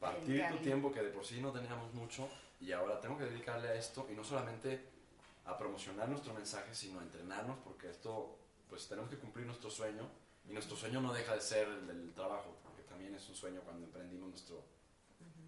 partir 0.00 0.42
tu 0.48 0.56
tiempo 0.62 0.90
que 0.90 1.02
de 1.02 1.10
por 1.10 1.22
sí 1.22 1.42
no 1.42 1.52
teníamos 1.52 1.92
mucho 1.92 2.26
y 2.58 2.72
ahora 2.72 2.98
tengo 2.98 3.18
que 3.18 3.24
dedicarle 3.24 3.68
a 3.68 3.74
esto 3.74 4.06
y 4.10 4.14
no 4.14 4.24
solamente 4.24 4.88
a 5.44 5.58
promocionar 5.58 6.08
nuestro 6.08 6.32
mensaje, 6.32 6.74
sino 6.74 7.00
a 7.00 7.02
entrenarnos 7.02 7.58
porque 7.58 7.90
esto, 7.90 8.38
pues 8.70 8.88
tenemos 8.88 9.10
que 9.10 9.18
cumplir 9.18 9.44
nuestro 9.44 9.68
sueño 9.68 10.08
y 10.48 10.54
nuestro 10.54 10.78
sueño 10.78 11.02
no 11.02 11.12
deja 11.12 11.34
de 11.34 11.42
ser 11.42 11.68
el 11.68 11.86
del 11.86 12.14
trabajo, 12.14 12.56
porque 12.62 12.84
también 12.84 13.14
es 13.14 13.28
un 13.28 13.34
sueño 13.34 13.60
cuando 13.60 13.84
emprendimos 13.84 14.30
nuestro, 14.30 14.64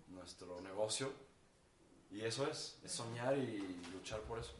nuestro 0.08 0.60
negocio 0.60 1.10
y 2.10 2.20
eso 2.20 2.46
es, 2.46 2.78
es 2.84 2.92
soñar 2.92 3.38
y 3.38 3.80
luchar 3.94 4.20
por 4.20 4.40
eso. 4.40 4.52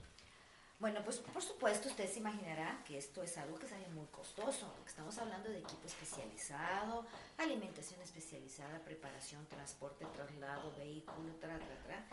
Bueno, 0.79 1.01
pues 1.03 1.19
por 1.19 1.43
supuesto 1.43 1.89
usted 1.89 2.07
se 2.07 2.19
imaginará 2.19 2.83
que 2.85 2.99
esto 2.99 3.23
es 3.23 3.39
algo 3.39 3.59
que 3.59 3.67
sale 3.67 3.89
muy 3.89 4.07
costoso. 4.09 4.75
Estamos 4.87 5.17
hablando 5.17 5.49
de 5.49 5.61
equipo 5.61 5.87
especializado, 5.87 7.07
alimentación 7.39 8.01
especializada, 8.03 8.79
preparación, 8.81 9.47
transporte, 9.47 10.05
traslado, 10.15 10.75
vehículo, 10.77 11.35
tra, 11.41 11.59
tra, 11.59 11.83
tra. 11.83 12.07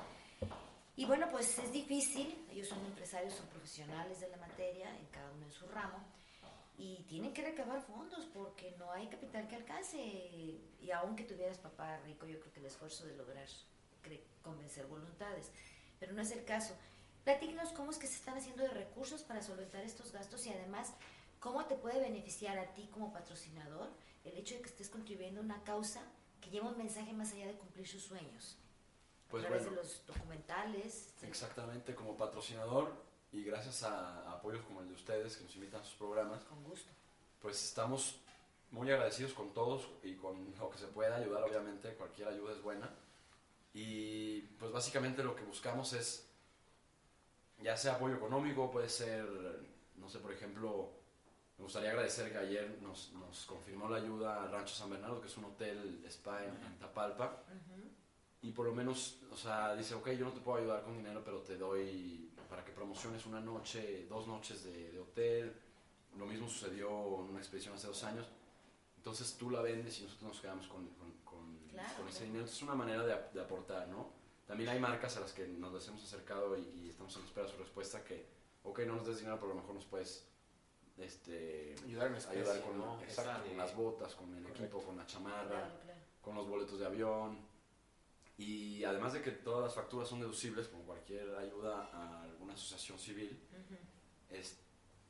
Y 0.96 1.04
bueno, 1.04 1.28
pues 1.30 1.60
es 1.60 1.74
difícil. 1.74 2.48
Ellos 2.52 2.70
son 2.70 2.80
empresarios, 2.86 3.34
son 3.34 3.48
profesionales 3.48 4.22
de 4.22 4.30
la 4.30 4.38
materia, 4.38 4.98
en 4.98 5.08
cada 5.08 5.30
uno 5.32 5.46
en 5.46 5.52
su 5.52 5.68
ramo. 5.68 6.00
y 6.78 7.04
tienen 7.04 7.34
que 7.34 7.44
recabar 7.44 7.82
fondos 7.84 8.26
porque 8.34 8.76
no 8.80 8.92
hay 8.92 9.08
capital 9.08 9.48
que 9.48 9.56
alcance. 9.58 9.98
Y 9.98 10.90
aunque 10.92 11.24
tuvieras 11.24 11.58
papá 11.58 11.98
rico, 12.06 12.26
yo 12.26 12.40
creo 12.40 12.54
que 12.54 12.60
el 12.62 12.66
esfuerzo 12.68 13.06
de 13.06 13.16
lograr 13.16 13.46
convencer 14.42 14.86
voluntades, 14.88 15.52
pero 16.00 16.14
no 16.14 16.22
es 16.22 16.32
el 16.32 16.44
caso. 16.46 16.76
Platícanos 17.24 17.72
cómo 17.72 17.92
es 17.92 17.98
que 17.98 18.08
se 18.08 18.16
están 18.16 18.38
haciendo 18.38 18.64
de 18.64 18.70
recursos 18.70 19.22
para 19.22 19.42
solventar 19.42 19.84
estos 19.84 20.12
gastos 20.12 20.46
y 20.46 20.50
además 20.50 20.94
cómo 21.40 21.66
te 21.66 21.76
puede 21.76 22.00
beneficiar 22.00 22.58
a 22.58 22.74
ti 22.74 22.90
como 22.92 23.14
patrocinador 23.14 23.90
el 24.26 24.38
hecho 24.38 24.56
de 24.56 24.62
que 24.62 24.70
estés 24.70 24.90
contribuyendo 24.90 25.42
a 25.42 25.44
una 25.44 25.64
causa 25.64 26.02
que 26.42 26.50
lleva 26.50 26.70
un 26.70 26.78
mensaje 26.78 27.14
más 27.14 27.32
allá 27.34 27.48
de 27.48 27.54
cumplir 27.54 27.88
sus 27.88 28.04
sueños. 28.04 28.58
Pues 29.30 29.44
a 29.44 29.48
través 29.48 29.66
de 29.66 29.72
los 29.72 30.06
documentales. 30.06 31.14
Exactamente, 31.22 31.96
como 31.96 32.18
patrocinador 32.18 32.94
y 33.32 33.44
gracias 33.44 33.84
a, 33.84 34.32
apoyos 34.32 34.64
como 34.66 34.82
el 34.82 34.88
de 34.90 34.94
ustedes 34.94 35.38
que 35.38 35.44
nos 35.44 35.56
invitan 35.56 35.82
a 35.82 35.84
sus 35.84 35.96
programas. 35.96 36.44
Con 36.44 36.64
gusto. 36.64 36.92
Pues 37.42 37.64
estamos 37.64 38.20
muy 38.72 38.92
agradecidos 38.92 39.34
con 39.34 39.54
todos 39.54 39.90
y 40.04 40.16
con 40.16 40.54
lo 40.58 40.70
que 40.70 40.78
se 40.78 40.88
pueda 40.88 41.16
ayudar, 41.16 41.44
obviamente, 41.44 41.94
cualquier 41.96 42.28
ayuda 42.28 42.54
es 42.54 42.62
buena. 42.62 42.90
Y 43.74 44.42
pues 44.60 44.72
básicamente 44.72 45.24
lo 45.24 45.36
que 45.36 45.44
buscamos 45.44 45.94
es, 45.94 46.30
ya 47.64 47.78
sea 47.78 47.94
apoyo 47.94 48.16
económico, 48.16 48.70
puede 48.70 48.90
ser, 48.90 49.26
no 49.96 50.10
sé, 50.10 50.20
por 50.20 50.34
ejemplo, 50.34 50.92
me 51.58 51.64
gustaría 51.64 51.92
agradecer 51.92 52.32
que 52.32 52.38
ayer 52.38 52.78
nos, 52.82 53.14
nos 53.14 53.46
confirmó 53.46 53.90
la 53.90 53.98
ayuda 53.98 54.44
a 54.44 54.48
Rancho 54.48 54.76
San 54.76 54.90
Bernardo, 54.90 55.22
que 55.22 55.28
es 55.28 55.38
un 55.38 55.46
hotel 55.46 56.04
spa 56.08 56.44
en, 56.44 56.78
Tapalpa. 56.80 57.44
Y 58.42 58.52
por 58.52 58.66
lo 58.66 58.74
menos, 58.74 59.20
o 59.32 59.38
sea, 59.38 59.74
dice, 59.76 59.96
ok, 59.96 60.10
yo 60.12 60.26
no 60.26 60.32
te 60.32 60.42
puedo 60.42 60.58
ayudar 60.58 60.84
con 60.84 60.98
dinero, 60.98 61.22
pero 61.24 61.40
te 61.40 61.58
doy 61.58 62.30
para 62.50 62.66
que 62.66 62.74
promociones 62.74 63.26
una 63.26 63.40
noche, 63.40 64.06
dos 64.10 64.28
noches 64.28 64.66
de, 64.66 65.00
hotel. 65.00 65.56
Lo 66.18 66.26
mismo 66.26 66.50
sucedió 66.50 66.90
en 66.90 67.30
una 67.30 67.40
expedición 67.40 67.76
hace 67.76 67.88
dos 67.88 68.04
años. 68.04 68.28
Entonces 68.98 69.36
tú 69.38 69.50
la 69.50 69.62
vendes 69.62 70.00
y 70.00 70.04
nosotros 70.04 70.34
nos 70.34 70.42
quedamos 70.42 70.68
con, 70.68 70.88
con, 71.24 72.08
ese 72.10 72.26
dinero. 72.26 72.46
Es 72.46 72.62
una 72.62 72.76
manera 72.76 73.04
de, 73.04 73.16
de, 73.34 73.42
aportar, 73.42 73.88
¿no? 73.88 74.10
También 74.46 74.70
hay 74.70 74.80
marcas 74.80 75.16
a 75.18 75.22
las 75.22 75.32
que 75.32 75.48
nos 75.48 75.88
hemos 75.88 76.04
acercado 76.04 76.58
y, 76.58 76.90
estamos 76.90 77.16
en 77.18 77.24
espera 77.24 77.46
de 77.46 77.52
su 77.54 77.58
respuesta 77.58 78.04
que, 78.04 78.26
ok, 78.64 78.80
no 78.80 78.96
nos 78.96 79.08
des 79.08 79.20
dinero, 79.20 79.38
pero 79.40 79.52
a 79.52 79.56
lo 79.56 79.62
mejor 79.62 79.76
nos 79.76 79.86
puedes 79.86 80.28
este, 80.98 81.76
ayudar, 81.84 82.08
en 82.08 82.16
ayudar 82.16 82.62
con, 82.62 82.80
con 82.80 83.58
las 83.58 83.76
botas, 83.76 84.16
con 84.16 84.36
el 84.36 84.46
equipo, 84.46 84.84
con 84.84 84.98
la 84.98 85.06
chamarra, 85.06 85.70
con 86.22 86.36
los 86.36 86.48
boletos 86.48 86.80
de 86.80 86.86
avión. 86.86 87.54
Y 88.38 88.84
además 88.84 89.14
de 89.14 89.22
que 89.22 89.32
todas 89.32 89.64
las 89.64 89.74
facturas 89.74 90.10
son 90.10 90.20
deducibles, 90.20 90.68
como 90.68 90.84
cualquier 90.84 91.36
ayuda 91.36 91.90
a 91.94 92.24
alguna 92.24 92.54
asociación 92.54 93.00
civil, 93.00 93.40
es, 94.30 94.60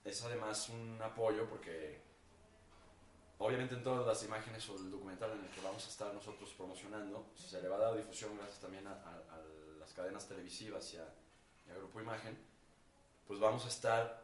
es 0.03 0.23
además 0.23 0.69
un 0.69 1.01
apoyo 1.01 1.49
porque 1.49 2.12
obviamente 3.43 3.75
en 3.75 3.83
todas 3.83 4.07
las 4.07 4.23
imágenes 4.23 4.67
o 4.69 4.77
el 4.77 4.89
documental 4.89 5.31
en 5.31 5.43
el 5.43 5.49
que 5.49 5.59
vamos 5.61 5.85
a 5.85 5.89
estar 5.89 6.13
nosotros 6.13 6.49
promocionando, 6.57 7.27
se 7.35 7.61
le 7.61 7.67
va 7.67 7.75
a 7.75 7.79
dar 7.79 7.97
difusión 7.97 8.37
gracias 8.37 8.59
también 8.59 8.87
a, 8.87 8.97
las 9.79 9.91
cadenas 9.91 10.25
televisivas 10.27 10.93
y 10.93 10.97
a, 10.97 11.75
Grupo 11.75 11.99
Imagen, 11.99 12.37
pues 13.27 13.39
vamos 13.39 13.65
a 13.65 13.67
estar 13.67 14.23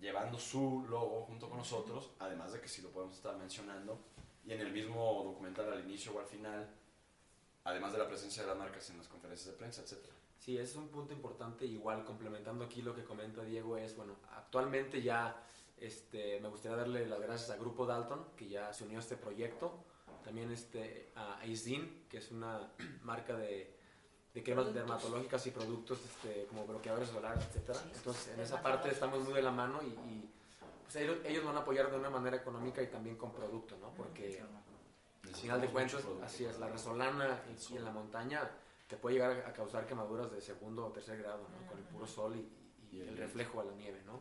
llevando 0.00 0.38
su 0.38 0.86
logo 0.88 1.22
junto 1.26 1.48
con 1.48 1.58
nosotros, 1.58 2.10
además 2.18 2.52
de 2.52 2.60
que 2.60 2.68
si 2.68 2.82
lo 2.82 2.88
podemos 2.88 3.16
estar 3.16 3.36
mencionando, 3.36 4.00
y 4.44 4.52
en 4.52 4.60
el 4.60 4.72
mismo 4.72 5.22
documental 5.22 5.70
al 5.70 5.84
inicio 5.84 6.12
o 6.14 6.20
al 6.20 6.26
final, 6.26 6.68
además 7.64 7.92
de 7.92 7.98
la 7.98 8.08
presencia 8.08 8.42
de 8.42 8.48
las 8.48 8.56
marcas 8.56 8.88
en 8.90 8.98
las 8.98 9.06
conferencias 9.06 9.52
de 9.52 9.58
prensa, 9.58 9.82
etc. 9.82 9.98
Sí, 10.38 10.56
es 10.56 10.74
un 10.74 10.88
punto 10.88 11.12
importante, 11.12 11.66
igual 11.66 12.04
complementando 12.04 12.64
aquí 12.64 12.80
lo 12.80 12.94
que 12.94 13.04
comenta 13.04 13.44
Diego, 13.44 13.76
es, 13.76 13.94
bueno, 13.94 14.16
actualmente 14.34 15.02
ya 15.02 15.36
este, 15.82 16.40
me 16.40 16.48
gustaría 16.48 16.76
darle 16.76 17.06
las 17.06 17.20
gracias 17.20 17.50
a 17.50 17.56
Grupo 17.56 17.86
Dalton, 17.86 18.26
que 18.36 18.48
ya 18.48 18.72
se 18.72 18.84
unió 18.84 18.98
a 18.98 19.00
este 19.00 19.16
proyecto, 19.16 19.84
también 20.24 20.50
este, 20.50 21.10
a 21.16 21.44
Isdin, 21.44 22.06
que 22.08 22.18
es 22.18 22.30
una 22.30 22.72
marca 23.02 23.36
de 23.36 23.82
de 24.34 24.42
cremas 24.42 24.72
dermatológicas 24.72 25.46
y 25.46 25.50
productos 25.50 25.98
este, 26.04 26.46
como 26.46 26.66
bloqueadores 26.66 27.08
solares, 27.08 27.44
etcétera. 27.46 27.78
Entonces, 27.94 28.32
en 28.34 28.40
esa 28.40 28.62
parte 28.62 28.90
estamos 28.90 29.22
muy 29.24 29.34
de 29.34 29.42
la 29.42 29.50
mano 29.50 29.80
y, 29.82 30.30
pues, 30.84 30.96
ellos, 30.96 31.44
van 31.44 31.56
a 31.56 31.60
apoyar 31.60 31.90
de 31.90 31.98
una 31.98 32.10
manera 32.10 32.36
económica 32.36 32.82
y 32.82 32.86
también 32.86 33.16
con 33.16 33.32
producto, 33.32 33.76
¿no? 33.78 33.92
Porque 33.94 34.42
al 35.22 35.34
final 35.34 35.60
de 35.60 35.68
cuentas, 35.68 36.02
así 36.22 36.44
es, 36.44 36.58
la 36.58 36.68
resolana 36.68 37.42
y, 37.70 37.76
en 37.76 37.84
la 37.84 37.90
montaña 37.90 38.50
te 38.88 38.96
puede 38.96 39.16
llegar 39.16 39.44
a 39.46 39.52
causar 39.52 39.86
quemaduras 39.86 40.30
de 40.30 40.40
segundo 40.40 40.86
o 40.86 40.92
tercer 40.92 41.18
grado, 41.18 41.46
¿no? 41.48 41.66
Con 41.66 41.78
el 41.78 41.84
puro 41.84 42.06
sol 42.06 42.36
y, 42.36 43.00
el 43.00 43.16
reflejo 43.16 43.60
a 43.60 43.64
la 43.64 43.72
nieve, 43.72 44.02
¿no? 44.04 44.20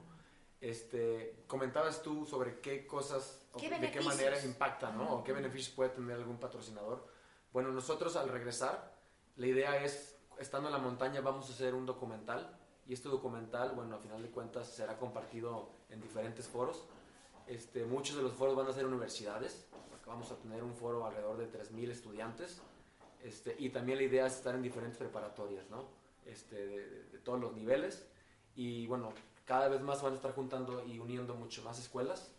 Este, 0.62 1.44
comentabas 1.48 2.04
tú 2.04 2.24
sobre 2.28 2.60
qué 2.60 2.86
cosas, 2.86 3.44
de 3.60 3.92
qué 3.92 4.00
manera 4.02 4.40
impacta, 4.46 4.92
¿no? 4.92 5.16
O 5.16 5.24
qué 5.24 5.34
beneficios 5.34 5.76
puede 5.76 5.90
tener 5.90 6.16
algún 6.16 6.38
patrocinador. 6.38 7.08
Bueno, 7.52 7.72
nosotros 7.72 8.16
al 8.16 8.30
regresar, 8.30 8.96
la 9.38 9.48
idea 9.48 9.84
es, 9.84 10.20
estando 10.38 10.70
en 10.70 10.74
la 10.74 10.80
montaña, 10.80 11.20
vamos 11.22 11.50
a 11.50 11.54
hacer 11.54 11.74
un 11.74 11.88
documental. 11.88 12.58
Y 12.88 12.94
este 12.94 13.10
documental, 13.10 13.72
bueno, 13.72 13.96
a 13.96 14.00
final 14.00 14.22
de 14.22 14.30
cuentas 14.30 14.68
será 14.68 14.98
compartido 15.00 15.72
en 15.90 16.00
diferentes 16.00 16.48
foros. 16.48 16.86
Este, 17.48 17.84
muchos 17.84 18.16
de 18.16 18.22
los 18.22 18.34
foros 18.34 18.56
van 18.56 18.68
a 18.68 18.74
ser 18.74 18.86
universidades. 18.86 19.68
Vamos 20.06 20.32
a 20.32 20.36
tener 20.36 20.64
un 20.64 20.76
foro 20.76 21.06
alrededor 21.08 21.38
de 21.38 21.52
3.000 21.52 21.90
estudiantes. 21.90 22.62
Este, 23.24 23.56
y 23.58 23.70
también 23.70 23.98
la 23.98 24.04
idea 24.04 24.28
es 24.28 24.36
estar 24.36 24.54
en 24.54 24.62
diferentes 24.62 24.98
preparatorias, 24.98 25.68
¿no? 25.72 25.86
Este, 26.26 26.56
de, 26.56 27.04
de, 27.06 27.18
todos 27.20 27.40
los 27.40 27.54
niveles. 27.54 28.08
Y 28.56 28.86
bueno, 28.88 29.14
cada 29.46 29.68
vez 29.68 29.82
más 29.82 30.02
van 30.02 30.14
a 30.14 30.16
estar 30.16 30.34
juntando 30.34 30.84
y 30.86 31.00
uniendo 31.00 31.36
mucho 31.36 31.64
más 31.64 31.80
escuelas. 31.80 32.32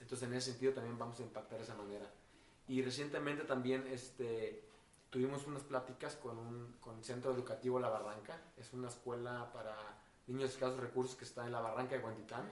Entonces, 0.00 0.28
en 0.28 0.34
ese 0.34 0.50
sentido 0.50 0.72
también 0.72 0.98
vamos 0.98 1.18
a 1.20 1.22
impactar 1.22 1.58
de 1.58 1.64
esa 1.64 1.74
manera. 1.74 2.06
Y 2.68 2.82
recientemente 2.82 3.44
también 3.44 3.86
este, 3.88 4.64
tuvimos 5.10 5.46
unas 5.46 5.62
pláticas 5.62 6.16
con 6.16 6.38
un 6.38 6.76
con 6.80 6.98
el 6.98 7.04
Centro 7.04 7.32
Educativo 7.32 7.78
La 7.78 7.88
Barranca. 7.88 8.40
Es 8.56 8.72
una 8.72 8.88
escuela 8.88 9.50
para 9.52 9.76
niños 10.26 10.50
de 10.50 10.54
escasos 10.54 10.80
recursos 10.80 11.16
que 11.16 11.24
está 11.24 11.44
en 11.46 11.52
la 11.52 11.60
Barranca 11.60 11.96
de 11.96 12.02
Guantitán. 12.02 12.48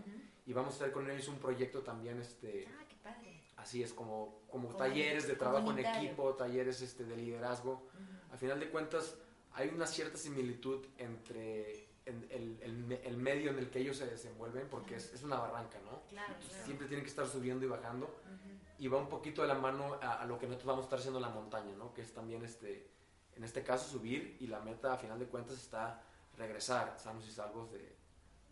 Y 0.47 0.53
vamos 0.53 0.75
a 0.75 0.77
hacer 0.77 0.93
con 0.93 1.11
ellos 1.11 1.29
un 1.29 1.39
proyecto 1.39 1.81
también. 1.81 2.21
Este, 2.21 2.69
ah, 2.69 2.85
qué 2.89 2.97
padre. 3.03 3.43
Así 3.57 3.83
es, 3.83 3.93
como, 3.93 4.41
como, 4.51 4.75
talleres 4.75 5.29
de 5.29 5.37
trabajo 5.37 5.71
en 5.71 5.79
equipo, 5.79 6.35
talleres 6.35 6.83
este, 6.83 7.05
de 7.05 7.17
liderazgo. 7.17 7.87
Al 8.33 8.39
final 8.39 8.59
de 8.59 8.71
cuentas, 8.71 9.15
hay 9.53 9.69
una 9.69 9.87
cierta 9.87 10.17
similitud 10.17 10.85
entre 10.99 11.92
el, 12.05 12.59
el, 12.61 13.01
el, 13.05 13.17
medio 13.17 13.51
en 13.51 13.59
el 13.59 13.71
que 13.71 13.79
ellos 13.79 13.97
se 13.97 14.07
desenvuelven, 14.07 14.69
porque 14.69 14.97
es, 14.97 15.13
es, 15.13 15.23
una 15.23 15.37
barranca, 15.37 15.79
¿no? 15.85 16.03
Claro, 16.09 16.35
Siempre 16.65 16.87
tienen 16.87 17.05
que 17.05 17.11
estar 17.11 17.27
subiendo 17.27 17.65
y 17.65 17.69
bajando 17.69 18.21
y 18.79 18.89
va 18.89 18.99
un 18.99 19.09
poquito 19.09 19.43
de 19.43 19.49
la 19.49 19.55
mano 19.55 19.99
a, 20.03 20.25
lo 20.27 20.39
que 20.39 20.47
nosotros 20.47 20.67
vamos 20.67 20.83
a 20.83 20.87
estar 20.87 20.99
haciendo 20.99 21.19
en 21.19 21.23
la 21.23 21.31
montaña, 21.31 21.73
¿no? 21.77 21.95
Que 21.95 22.03
es 22.03 22.13
también, 22.13 22.45
este, 22.45 22.91
en 23.37 23.45
este 23.45 23.63
caso, 23.63 23.89
subir 23.89 24.37
y 24.41 24.49
la 24.49 24.61
meta, 24.61 24.95
a 24.95 24.99
final 24.99 25.19
de 25.19 25.27
cuentas, 25.27 25.57
está 25.57 26.03
regresar, 26.37 26.99
sanos 26.99 27.27
y 27.29 27.31
salvos 27.31 27.71
de, 27.71 27.97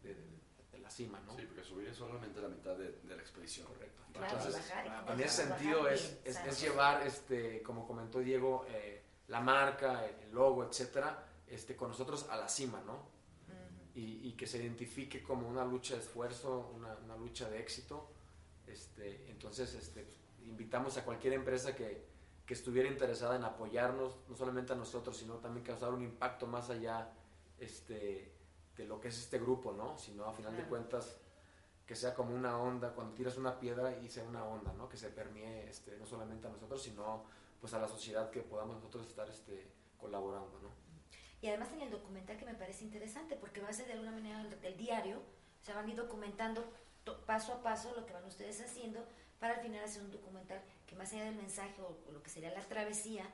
de, 0.02 0.78
la 0.78 0.90
cima, 0.90 1.20
¿no? 1.20 1.36
Sí, 1.36 1.44
porque 1.46 1.62
subir 1.62 1.88
es 1.88 1.96
solamente 1.96 2.40
la 2.40 2.48
mitad 2.48 2.76
de, 2.76 3.00
la 3.04 3.14
expedición. 3.16 3.66
Correcto. 3.66 4.02
Entonces, 4.14 4.72
en 5.08 5.20
ese 5.20 5.46
sentido 5.46 5.88
es, 5.88 6.20
es, 6.24 6.60
llevar, 6.60 7.06
este, 7.06 7.62
como 7.62 7.86
comentó 7.86 8.20
Diego, 8.20 8.64
eh, 8.68 9.02
la 9.28 9.40
marca, 9.40 10.04
el 10.06 10.32
logo, 10.32 10.64
etcétera, 10.64 11.26
este, 11.46 11.76
con 11.76 11.90
nosotros 11.90 12.28
a 12.30 12.36
la 12.36 12.48
cima, 12.48 12.80
¿no? 12.86 13.19
Y, 13.94 14.28
y, 14.28 14.32
que 14.32 14.46
se 14.46 14.58
identifique 14.58 15.22
como 15.22 15.48
una 15.48 15.64
lucha 15.64 15.94
de 15.94 16.00
esfuerzo, 16.00 16.72
una, 16.76 16.96
una 17.04 17.16
lucha 17.16 17.48
de 17.48 17.60
éxito. 17.60 18.08
Este, 18.66 19.30
entonces, 19.30 19.74
este, 19.74 20.06
invitamos 20.46 20.96
a 20.96 21.04
cualquier 21.04 21.34
empresa 21.34 21.74
que, 21.74 22.04
que, 22.46 22.54
estuviera 22.54 22.88
interesada 22.88 23.36
en 23.36 23.44
apoyarnos, 23.44 24.16
no 24.28 24.36
solamente 24.36 24.72
a 24.72 24.76
nosotros, 24.76 25.16
sino 25.16 25.34
también 25.36 25.64
causar 25.64 25.92
un 25.92 26.02
impacto 26.02 26.46
más 26.46 26.70
allá 26.70 27.10
este, 27.58 28.32
de 28.76 28.84
lo 28.84 29.00
que 29.00 29.08
es 29.08 29.18
este 29.18 29.38
grupo, 29.38 29.72
¿no? 29.72 29.98
Sino 29.98 30.24
a 30.24 30.32
final 30.32 30.56
de 30.56 30.64
cuentas 30.64 31.16
que 31.86 31.96
sea 31.96 32.14
como 32.14 32.34
una 32.36 32.56
onda, 32.56 32.94
cuando 32.94 33.14
tiras 33.14 33.36
una 33.36 33.58
piedra 33.58 33.98
y 34.00 34.08
sea 34.08 34.22
una 34.22 34.44
onda, 34.44 34.72
¿no? 34.74 34.88
Que 34.88 34.96
se 34.96 35.08
permee 35.08 35.68
este, 35.68 35.96
no 35.98 36.06
solamente 36.06 36.46
a 36.46 36.50
nosotros, 36.50 36.80
sino 36.80 37.24
pues 37.60 37.74
a 37.74 37.80
la 37.80 37.88
sociedad 37.88 38.30
que 38.30 38.42
podamos 38.42 38.76
nosotros 38.76 39.08
estar 39.08 39.28
este, 39.28 39.66
colaborando, 39.98 40.60
¿no? 40.60 40.89
Y 41.42 41.48
además 41.48 41.72
en 41.72 41.82
el 41.82 41.90
documental 41.90 42.36
que 42.36 42.44
me 42.44 42.54
parece 42.54 42.84
interesante, 42.84 43.36
porque 43.36 43.60
va 43.60 43.68
a 43.68 43.72
ser 43.72 43.86
de 43.86 43.94
alguna 43.94 44.12
manera 44.12 44.44
del 44.44 44.76
diario, 44.76 45.22
se 45.62 45.72
van 45.72 45.86
a 45.86 45.90
ir 45.90 45.96
documentando 45.96 46.70
paso 47.26 47.54
a 47.54 47.62
paso 47.62 47.92
lo 47.96 48.06
que 48.06 48.12
van 48.12 48.24
ustedes 48.24 48.60
haciendo 48.60 49.04
para 49.38 49.54
al 49.54 49.60
final 49.60 49.82
hacer 49.82 50.02
un 50.02 50.10
documental 50.10 50.62
que 50.86 50.94
más 50.96 51.12
allá 51.12 51.24
del 51.24 51.34
mensaje 51.34 51.80
o, 51.80 52.12
lo 52.12 52.22
que 52.22 52.30
sería 52.30 52.50
la 52.50 52.60
travesía 52.60 53.24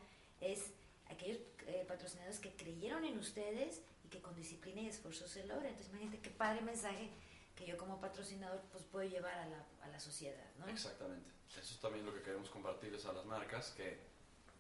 es 0.41 0.73
aquellos 1.11 1.39
eh, 1.67 1.85
patrocinadores 1.87 2.39
que 2.39 2.55
creyeron 2.55 3.05
en 3.05 3.19
ustedes 3.19 3.83
y 4.05 4.09
que 4.09 4.21
con 4.21 4.35
disciplina 4.37 4.83
y 4.83 4.89
esfuerzo 4.89 5.27
se 5.27 5.45
logra. 5.47 5.69
Entonces 5.69 5.91
imagínate 5.91 6.21
qué 6.21 6.31
padre 6.31 6.61
mensaje 6.61 7.11
que 7.57 7.67
yo 7.67 7.77
como 7.77 8.01
patrocinador 8.01 8.61
pues 8.71 8.85
puedo 8.85 9.09
llevar 9.09 9.35
a 9.35 9.47
la, 9.47 9.67
a 9.83 9.89
la 9.89 9.99
sociedad. 9.99 10.45
¿no? 10.59 10.69
Exactamente. 10.69 11.31
Eso 11.51 11.75
es 11.75 11.81
también 11.81 12.05
lo 12.05 12.15
que 12.15 12.23
queremos 12.23 12.51
compartirles 12.51 13.05
a 13.07 13.13
las 13.13 13.25
marcas, 13.25 13.71
que, 13.71 13.99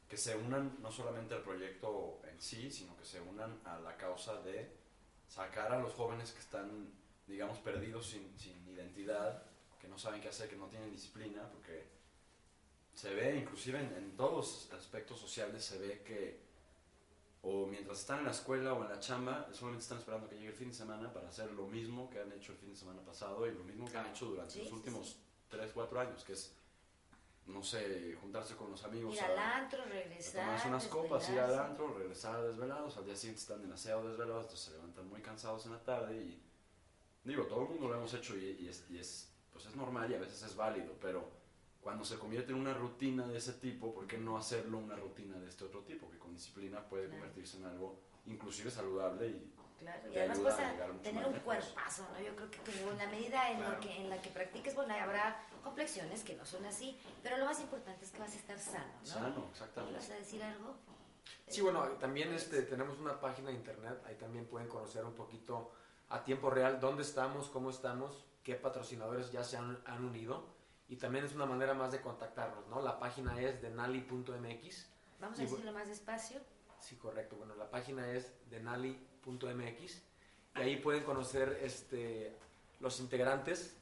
que 0.09 0.17
se 0.17 0.37
unan 0.37 0.77
no 0.81 0.91
solamente 0.91 1.35
al 1.35 1.43
proyecto 1.43 2.21
en 2.25 2.41
sí, 2.41 2.71
sino 2.71 2.97
que 2.97 3.05
se 3.05 3.21
unan 3.21 3.61
a 3.65 3.79
la 3.81 3.97
causa 3.97 4.41
de 4.43 4.71
sacar 5.29 5.73
a 5.73 5.81
los 5.81 5.93
jóvenes 5.95 6.33
que 6.33 6.41
están 6.41 6.93
digamos, 7.27 7.59
perdidos 7.59 8.07
sin, 8.07 8.39
sin 8.39 8.69
identidad, 8.69 9.43
que 9.81 9.89
no 9.89 9.99
saben 9.99 10.21
qué 10.21 10.29
hacer, 10.29 10.49
que 10.49 10.57
no 10.57 10.69
tienen 10.69 10.93
disciplina, 10.93 11.49
porque 11.51 11.89
se 12.95 13.13
ve, 13.15 13.37
inclusive 13.37 13.81
en, 13.81 13.93
en 13.97 14.17
todos 14.17 14.33
los 14.71 14.73
aspectos 14.81 15.19
sociales, 15.19 15.65
se 15.65 15.79
ve 15.79 16.03
que 16.05 16.47
o 17.43 17.67
mientras 17.67 18.01
están 18.01 18.21
en 18.21 18.25
la 18.25 18.31
escuela 18.33 18.73
o 18.75 18.83
en 18.83 18.89
la 18.91 18.99
chamba, 18.99 19.49
solamente 19.53 19.83
están 19.85 19.99
esperando 19.99 20.29
que 20.29 20.35
llegue 20.35 20.49
el 20.49 20.55
fin 20.55 20.69
de 20.69 20.75
semana 20.75 21.13
para 21.13 21.29
hacer 21.29 21.51
lo 21.53 21.67
mismo 21.67 22.11
que 22.11 22.21
han 22.21 22.33
hecho 22.33 22.53
el 22.53 22.59
fin 22.59 22.71
de 22.71 22.77
semana 22.77 23.03
pasado 23.03 23.47
y 23.47 23.53
lo 23.53 23.63
mismo 23.63 23.89
que 23.89 23.97
han 23.97 24.07
hecho 24.07 24.27
durante 24.27 24.55
Sí, 24.55 24.61
los 24.61 24.73
últimos 24.73 25.11
sí. 25.11 25.17
3, 25.51 25.71
4 25.73 26.01
años, 26.01 26.25
que 26.25 26.33
es, 26.33 26.53
no 27.47 27.63
sé, 27.63 28.17
juntarse 28.21 28.57
con 28.57 28.71
los 28.71 28.83
amigos. 28.85 29.15
Ir 29.15 29.21
a- 29.23 29.27
al 29.27 29.39
antro, 29.39 29.83
a 29.83 29.87
regresar. 29.87 30.45
tomarse 30.45 30.69
unas 30.69 30.87
copas, 30.89 31.31
ir 31.31 31.39
al 31.39 31.59
antro, 31.59 31.95
regresar 31.97 32.43
desvelados, 32.43 32.97
al 32.97 33.05
día 33.07 33.15
siguiente 33.17 33.41
están 33.41 33.63
demasiado 33.63 34.09
desvelados, 34.09 34.45
entonces 34.45 34.67
se 34.67 34.73
levantan 34.73 35.09
muy 35.09 35.21
cansados 35.23 35.65
en 35.67 35.73
la 35.73 35.83
tarde 35.85 36.17
y 36.17 36.43
digo, 37.25 37.45
todo 37.47 37.63
el 37.63 37.69
mundo 37.71 37.89
lo 37.89 37.95
hemos 37.97 38.13
hecho 38.15 38.37
y, 38.37 38.57
y 38.61 38.69
es, 38.69 38.85
y 38.91 38.99
es, 38.99 39.33
pues 39.53 39.67
es 39.67 39.77
normal 39.77 40.11
y 40.11 40.15
a 40.15 40.19
veces 40.19 40.43
es 40.43 40.57
válido, 40.57 40.95
pero 41.01 41.29
cuando 41.81 42.05
se 42.05 42.19
convierte 42.19 42.51
en 42.53 42.59
una 42.59 42.75
rutina 42.75 43.27
de 43.29 43.39
ese 43.39 43.53
tipo, 43.55 43.95
¿por 43.95 44.07
qué 44.09 44.19
no 44.19 44.37
hacerlo 44.37 44.79
una 44.79 44.97
rutina 44.97 45.39
de 45.39 45.47
este 45.49 45.65
otro 45.65 45.83
tipo? 45.85 46.11
Que 46.11 46.19
con 46.19 46.35
disciplina 46.35 46.85
puede 46.89 47.09
convertirse 47.09 47.59
en 47.59 47.65
algo 47.67 48.01
inclusive 48.27 48.73
saludable 48.73 49.29
y 49.29 49.53
Claro, 49.79 50.11
y 50.11 50.19
además 50.19 50.39
pues 50.39 50.55
a 50.55 50.73
tener 51.03 51.27
un 51.27 51.39
cuerpazo, 51.41 52.07
¿no? 52.13 52.21
Yo 52.21 52.35
creo 52.35 52.51
que 52.51 52.59
como 52.59 52.93
en 52.93 52.99
la 52.99 53.07
medida 53.09 53.51
en, 53.51 53.61
lo 53.61 53.67
Claro. 53.67 53.81
que, 53.81 53.97
en 53.97 54.09
la 54.09 54.23
que 54.23 54.31
practiques, 54.31 54.75
bueno, 54.75 54.95
habrá 54.95 55.47
complexiones 55.63 56.23
que 56.25 56.35
no 56.35 56.47
son 56.47 56.65
así, 56.65 56.99
pero 57.23 57.37
lo 57.37 57.45
más 57.45 57.61
importante 57.61 58.05
es 58.05 58.11
que 58.11 58.19
vas 58.19 58.33
a 58.33 58.37
estar 58.37 58.59
sano, 58.59 58.93
¿no? 59.01 59.07
sano, 59.07 59.49
exactamente. 59.51 59.99
¿Vas 59.99 60.11
a 60.11 60.15
decir 60.15 60.43
algo? 60.43 60.75
Sí, 61.47 61.61
bueno, 61.61 61.83
también 61.99 62.33
este, 62.33 62.63
tenemos 62.63 62.99
una 62.99 63.21
página 63.21 63.51
de 63.51 63.57
internet, 63.57 64.03
ahí 64.07 64.15
también 64.15 64.47
pueden 64.47 64.69
conocer 64.69 65.05
un 65.05 65.15
poquito 65.15 65.73
a 66.09 66.25
tiempo 66.25 66.51
real 66.51 66.81
dónde 66.81 67.03
estamos, 67.03 67.49
cómo 67.49 67.71
estamos, 67.71 68.25
qué 68.43 68.55
patrocinadores 68.55 69.31
ya 69.31 69.45
se 69.45 69.57
han, 69.57 69.79
han 69.87 70.05
unido 70.05 70.47
y 70.89 70.97
también 70.97 71.25
es 71.25 71.35
una 71.35 71.47
manera 71.47 71.75
más 71.75 71.93
de 71.93 72.01
contactarnos, 72.01 72.67
¿no? 72.69 72.81
La 72.81 72.99
página 72.99 73.41
es 73.41 73.61
denali.mx. 73.61 74.87
Vamos 75.21 75.39
a 75.39 75.43
decirlo 75.43 75.73
más 75.73 75.89
despacio. 75.89 76.41
Sí, 76.79 76.97
correcto. 76.97 77.37
Bueno, 77.37 77.57
la 77.57 77.69
página 77.69 78.09
es 78.13 78.33
denali.mx 78.49 79.16
y 80.57 80.61
ahí 80.61 80.77
pueden 80.77 81.03
conocer 81.05 81.59
este, 81.63 82.33
los 82.81 83.01
integrantes 83.01 83.75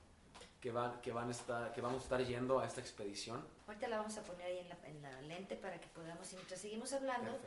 que 0.61 0.70
van, 0.70 1.00
que 1.02 1.12
van 1.12 1.28
a 1.28 1.33
estar, 1.33 1.72
que 1.72 1.80
vamos 1.80 2.00
a 2.00 2.04
estar 2.04 2.24
yendo 2.24 2.59
a 2.59 2.66
esta 2.66 2.80
expedición. 2.80 3.46
Ahorita 3.66 3.88
la 3.88 3.98
vamos 3.98 4.16
a 4.16 4.22
poner 4.22 4.46
ahí 4.46 4.59
en 4.59 4.68
la, 4.68 4.76
en 4.87 5.02
la 5.02 5.22
lente 5.22 5.57
para 5.57 5.78
que 5.78 5.87
podamos, 5.88 6.33
y 6.33 6.37
mientras 6.37 6.61
seguimos 6.61 6.92
hablando, 6.92 7.38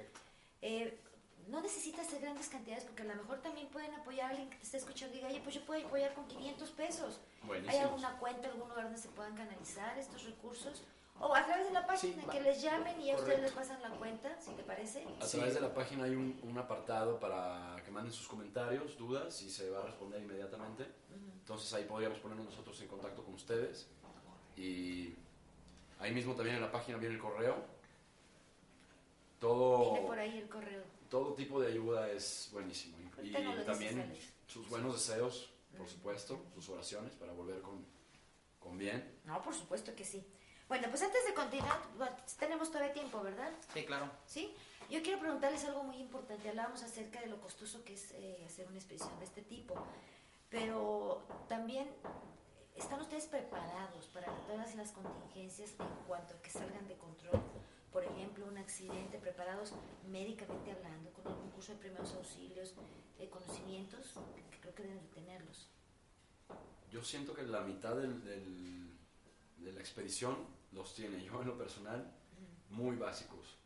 eh, 0.61 0.99
no 1.47 1.61
necesitas 1.61 2.07
hacer 2.07 2.21
grandes 2.21 2.49
cantidades 2.49 2.83
porque 2.83 3.03
a 3.03 3.05
lo 3.05 3.15
mejor 3.15 3.41
también 3.41 3.67
pueden 3.67 3.93
apoyar 3.95 4.27
a 4.27 4.29
alguien 4.31 4.49
que 4.49 4.57
te 4.57 4.63
esté 4.63 4.77
escuchando 4.77 5.13
y 5.13 5.17
diga, 5.17 5.29
oye, 5.29 5.41
pues 5.41 5.55
yo 5.55 5.65
puedo 5.65 5.85
apoyar 5.85 6.13
con 6.13 6.27
500 6.27 6.69
pesos. 6.71 7.19
¿Hay 7.41 7.47
Buenísimo. 7.47 7.83
alguna 7.83 8.19
cuenta, 8.19 8.49
algún 8.49 8.69
lugar 8.69 8.83
donde 8.83 8.99
se 8.99 9.09
puedan 9.09 9.35
canalizar 9.35 9.97
estos 9.97 10.23
recursos? 10.25 10.83
O 11.19 11.33
a 11.33 11.43
través 11.45 11.65
de 11.67 11.73
la 11.73 11.85
página, 11.87 12.21
Sí, 12.21 12.29
que 12.31 12.41
les 12.41 12.61
llamen 12.61 13.01
y 13.01 13.09
a 13.11 13.15
ustedes 13.15 13.41
les 13.41 13.51
pasan 13.51 13.81
la 13.81 13.89
cuenta, 13.89 14.39
si 14.39 14.51
te 14.51 14.63
parece. 14.63 15.03
A 15.19 15.25
Sí. 15.25 15.37
través 15.37 15.55
de 15.55 15.61
la 15.61 15.73
página 15.73 16.03
hay 16.03 16.11
un, 16.15 16.39
un 16.43 16.57
apartado 16.57 17.19
para 17.19 17.75
que 17.83 17.89
manden 17.91 18.13
sus 18.13 18.27
comentarios, 18.27 18.97
dudas 18.97 19.41
y 19.41 19.49
se 19.49 19.69
va 19.71 19.79
a 19.79 19.83
responder 19.87 20.21
inmediatamente. 20.21 20.85
Entonces 21.39 21.73
ahí 21.73 21.85
podríamos 21.85 22.19
ponernos 22.19 22.45
nosotros 22.45 22.79
en 22.81 22.87
contacto 22.87 23.23
con 23.23 23.33
ustedes. 23.33 23.87
Y 24.55 25.15
ahí 25.99 26.13
mismo 26.13 26.35
también 26.35 26.57
en 26.57 26.61
la 26.61 26.71
página 26.71 26.97
viene 26.99 27.15
el 27.15 27.21
correo. 27.21 27.55
Todo, 29.39 29.93
Viene 29.93 30.07
por 30.07 30.19
ahí 30.19 30.37
el 30.39 30.49
correo. 30.49 30.81
todo 31.09 31.33
tipo 31.33 31.59
de 31.61 31.67
ayuda 31.71 32.09
es 32.11 32.49
buenísimo. 32.51 32.97
Y, 33.23 33.29
dices, 33.29 33.65
también 33.65 34.13
sus 34.47 34.67
buenos 34.69 34.93
deseos, 34.93 35.49
por 35.77 35.87
supuesto, 35.87 36.39
sus 36.55 36.69
oraciones 36.69 37.13
para 37.13 37.33
volver 37.33 37.61
con, 37.61 37.85
con 38.59 38.77
bien. 38.77 39.19
No, 39.25 39.41
por 39.41 39.53
supuesto 39.53 39.93
que 39.95 40.03
sí. 40.03 40.25
Bueno, 40.67 40.87
pues 40.89 41.01
antes 41.01 41.25
de 41.25 41.33
continuar, 41.33 41.79
tenemos 42.39 42.69
todavía 42.69 42.93
tiempo, 42.93 43.21
¿verdad? 43.21 43.51
Sí, 43.73 43.85
claro. 43.85 44.09
¿Sí? 44.25 44.53
Yo 44.89 45.01
quiero 45.01 45.19
preguntarles 45.19 45.63
algo 45.65 45.83
muy 45.83 45.97
importante. 45.97 46.49
Hablábamos 46.49 46.83
acerca 46.83 47.21
de 47.21 47.27
lo 47.27 47.39
costoso 47.39 47.83
que 47.85 47.93
es 47.93 48.11
eh, 48.11 48.43
hacer 48.45 48.67
una 48.67 48.77
expedición 48.77 49.17
de 49.19 49.25
este 49.25 49.41
tipo, 49.41 49.75
pero 50.49 51.23
también 51.47 51.89
están 52.75 52.99
ustedes 52.99 53.27
preparados 53.27 54.05
para 54.07 54.27
todas 54.47 54.75
las 54.75 54.91
contingencias 54.91 55.71
en 55.79 56.05
cuanto 56.07 56.33
a 56.35 56.41
que 56.41 56.49
salgan 56.49 56.87
de 56.87 56.97
control. 56.97 57.41
Por 57.91 58.03
ejemplo, 58.03 58.45
un 58.45 58.57
accidente, 58.57 59.17
preparados 59.19 59.73
médicamente 60.09 60.71
hablando, 60.73 61.11
con 61.13 61.27
algún 61.27 61.49
curso 61.51 61.71
de 61.73 61.79
primeros 61.79 62.13
auxilios, 62.13 62.73
eh, 63.19 63.29
conocimientos, 63.29 64.13
que 64.51 64.59
creo 64.59 64.75
que 64.75 64.83
deben 64.83 64.99
de 65.01 65.07
tenerlos. 65.07 65.69
Yo 66.91 67.03
siento 67.03 67.33
que 67.33 67.43
la 67.43 67.61
mitad 67.61 67.95
del- 67.95 68.23
del- 68.23 68.97
de 69.57 69.71
la 69.73 69.79
expedición 69.79 70.37
los 70.71 70.93
tiene 70.93 71.23
yo 71.23 71.41
en 71.41 71.47
lo 71.47 71.57
personal 71.57 72.11
muy 72.69 72.95
básicos. 72.95 73.57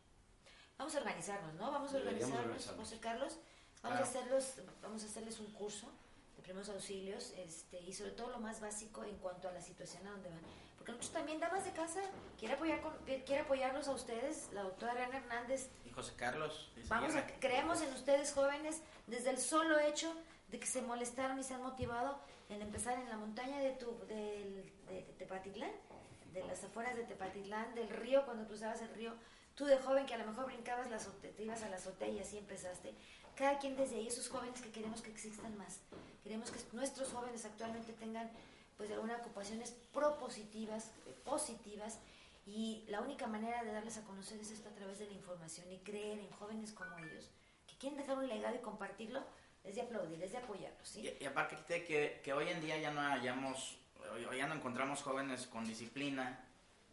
Vamos 0.78 0.94
a 0.94 0.98
organizarnos, 0.98 1.54
¿no? 1.54 1.70
Vamos 1.70 1.92
a 1.94 1.96
organizarnos, 1.98 2.38
organizarnos. 2.40 2.88
José 2.88 3.00
Carlos. 3.00 3.38
Vamos 3.82 3.98
a 3.98 4.02
hacerlos, 4.02 4.54
vamos 4.80 5.02
a 5.02 5.06
hacerles 5.06 5.40
un 5.40 5.46
curso 5.52 5.90
de 6.36 6.42
primeros 6.42 6.68
auxilios, 6.68 7.32
este, 7.36 7.80
y 7.80 7.92
sobre 7.92 8.12
todo 8.12 8.30
lo 8.30 8.38
más 8.38 8.60
básico 8.60 9.02
en 9.04 9.16
cuanto 9.16 9.48
a 9.48 9.52
la 9.52 9.60
situación 9.60 10.06
a 10.06 10.10
donde 10.12 10.28
van. 10.30 10.40
Porque 10.78 10.92
nosotros 10.92 11.12
también, 11.12 11.40
damas 11.40 11.64
de 11.64 11.72
casa, 11.72 12.00
quiere 12.38 12.54
apoyar 12.54 12.80
con, 12.80 12.92
quiere 13.04 13.40
apoyarlos 13.40 13.88
a 13.88 13.92
ustedes, 13.92 14.48
la 14.52 14.62
doctora 14.62 14.92
Ana 15.04 15.18
Hernández. 15.18 15.68
Y 15.84 15.90
José 15.90 16.14
Carlos. 16.16 16.70
Vamos 16.88 17.14
a, 17.16 17.26
creemos 17.38 17.80
en 17.82 17.92
ustedes 17.92 18.32
jóvenes 18.32 18.82
desde 19.08 19.30
el 19.30 19.38
solo 19.38 19.78
hecho 19.80 20.12
de 20.48 20.58
que 20.60 20.66
se 20.66 20.82
molestaron 20.82 21.38
y 21.38 21.42
se 21.44 21.54
han 21.54 21.62
motivado 21.62 22.20
en 22.48 22.62
empezar 22.62 22.98
en 22.98 23.08
la 23.08 23.16
montaña 23.16 23.58
de, 23.58 23.72
tu, 23.72 23.98
del- 24.06 24.72
de, 24.86 24.92
de 24.94 25.02
Tepatitlán, 25.18 25.70
de 26.32 26.44
las 26.44 26.64
afueras 26.64 26.96
de 26.96 27.04
Tepatitlán, 27.04 27.74
del 27.74 27.88
río, 27.88 28.24
cuando 28.24 28.46
cruzabas 28.46 28.80
el 28.82 28.94
río, 28.94 29.14
tú 29.54 29.64
de 29.64 29.78
joven 29.78 30.06
que 30.06 30.14
a 30.14 30.18
lo 30.18 30.26
mejor 30.26 30.46
brincabas, 30.46 30.90
la 30.90 30.98
te 30.98 31.42
ibas 31.42 31.62
a 31.62 31.68
la 31.68 31.76
azotea 31.76 32.08
y 32.08 32.20
así 32.20 32.38
empezaste. 32.38 32.94
Cada 33.34 33.58
quien 33.58 33.76
desde 33.76 33.96
ahí, 33.96 34.06
esos 34.06 34.28
jóvenes 34.28 34.60
que 34.60 34.70
queremos 34.70 35.02
que 35.02 35.10
existan 35.10 35.56
más. 35.56 35.80
Queremos 36.22 36.50
que 36.50 36.58
nuestros 36.72 37.10
jóvenes 37.10 37.44
actualmente 37.44 37.92
tengan 37.92 38.30
pues 38.76 38.88
de 38.88 38.94
alguna 38.94 39.16
ocupaciones 39.16 39.76
propositivas, 39.92 40.90
eh, 41.06 41.14
positivas, 41.24 41.98
y 42.46 42.84
la 42.88 43.00
única 43.00 43.26
manera 43.26 43.62
de 43.62 43.72
darles 43.72 43.96
a 43.98 44.02
conocer 44.02 44.40
es 44.40 44.50
esto 44.50 44.68
a 44.68 44.74
través 44.74 44.98
de 44.98 45.06
la 45.06 45.12
información 45.12 45.70
y 45.70 45.78
creer 45.78 46.18
en 46.18 46.30
jóvenes 46.30 46.72
como 46.72 46.98
ellos, 46.98 47.30
que 47.66 47.76
quieren 47.76 47.98
dejar 47.98 48.18
un 48.18 48.26
legado 48.26 48.56
y 48.56 48.58
compartirlo, 48.58 49.22
es 49.62 49.76
de 49.76 49.82
aplaudir, 49.82 50.20
es 50.22 50.32
de 50.32 50.38
apoyarlos, 50.38 50.88
¿sí? 50.88 51.08
Y, 51.20 51.22
y 51.22 51.26
aparte 51.26 51.84
que, 51.84 52.20
que 52.24 52.32
hoy 52.32 52.48
en 52.48 52.60
día 52.60 52.78
ya 52.78 52.90
no 52.90 53.00
hayamos, 53.00 53.78
hoy, 54.14 54.24
hoy 54.24 54.38
ya 54.38 54.46
no 54.46 54.54
encontramos 54.54 55.02
jóvenes 55.02 55.46
con 55.46 55.64
disciplina, 55.66 56.40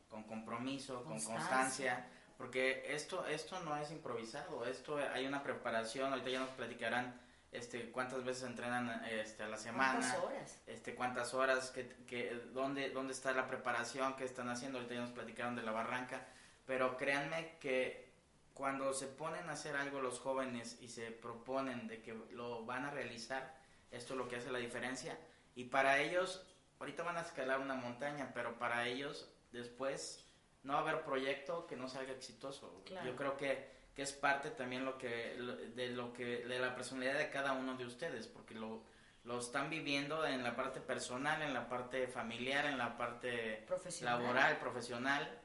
con 0.09 0.23
compromiso, 0.23 1.03
con 1.03 1.13
Constancia. 1.13 1.37
constancia, 1.37 2.07
porque 2.37 2.93
esto, 2.95 3.25
esto 3.27 3.59
no 3.61 3.75
es 3.77 3.91
improvisado, 3.91 4.65
esto 4.65 4.97
hay 4.97 5.25
una 5.25 5.43
preparación, 5.43 6.11
ahorita 6.11 6.29
ya 6.29 6.39
nos 6.39 6.49
platicarán 6.49 7.19
este, 7.51 7.91
cuántas 7.91 8.23
veces 8.23 8.43
entrenan 8.43 9.03
este, 9.05 9.43
a 9.43 9.47
la 9.47 9.57
semana, 9.57 9.99
¿Cuántas 9.99 10.23
horas? 10.23 10.61
este, 10.67 10.95
cuántas 10.95 11.33
horas, 11.33 11.71
que, 11.71 11.87
que, 12.07 12.33
dónde, 12.53 12.91
dónde 12.91 13.13
está 13.13 13.31
la 13.33 13.47
preparación 13.47 14.15
que 14.15 14.23
están 14.23 14.49
haciendo, 14.49 14.77
ahorita 14.77 14.95
ya 14.95 15.01
nos 15.01 15.11
platicaron 15.11 15.55
de 15.55 15.63
la 15.63 15.71
barranca, 15.71 16.25
pero 16.65 16.97
créanme 16.97 17.57
que 17.59 18.09
cuando 18.53 18.93
se 18.93 19.07
ponen 19.07 19.49
a 19.49 19.53
hacer 19.53 19.75
algo 19.75 20.01
los 20.01 20.19
jóvenes 20.19 20.77
y 20.81 20.89
se 20.89 21.11
proponen 21.11 21.87
de 21.87 22.01
que 22.01 22.13
lo 22.31 22.65
van 22.65 22.85
a 22.85 22.91
realizar, 22.91 23.55
esto 23.89 24.13
es 24.13 24.17
lo 24.17 24.27
que 24.27 24.35
hace 24.35 24.51
la 24.51 24.59
diferencia. 24.59 25.17
Y 25.55 25.65
para 25.65 25.99
ellos, 25.99 26.45
ahorita 26.79 27.03
van 27.03 27.17
a 27.17 27.21
escalar 27.21 27.59
una 27.59 27.75
montaña, 27.75 28.31
pero 28.33 28.57
para 28.57 28.87
ellos 28.87 29.29
después 29.51 30.25
no 30.63 30.73
va 30.73 30.79
a 30.79 30.81
haber 30.81 31.01
proyecto 31.03 31.67
que 31.67 31.75
no 31.75 31.87
salga 31.87 32.11
exitoso. 32.13 32.81
Claro. 32.85 33.05
Yo 33.07 33.15
creo 33.15 33.37
que, 33.37 33.69
que 33.95 34.01
es 34.01 34.11
parte 34.13 34.51
también 34.51 34.85
lo 34.85 34.97
que 34.97 35.35
de 35.75 35.89
lo 35.89 36.13
que 36.13 36.45
de 36.45 36.59
la 36.59 36.75
personalidad 36.75 37.17
de 37.17 37.29
cada 37.29 37.53
uno 37.53 37.75
de 37.75 37.85
ustedes, 37.85 38.27
porque 38.27 38.55
lo 38.55 38.81
lo 39.25 39.37
están 39.39 39.69
viviendo 39.69 40.25
en 40.25 40.43
la 40.43 40.55
parte 40.55 40.79
personal, 40.79 41.41
en 41.41 41.53
la 41.53 41.67
parte 41.67 42.07
familiar, 42.07 42.65
en 42.65 42.77
la 42.77 42.97
parte 42.97 43.63
Profesional. 43.67 44.21
laboral, 44.21 44.57
profesional. 44.59 45.39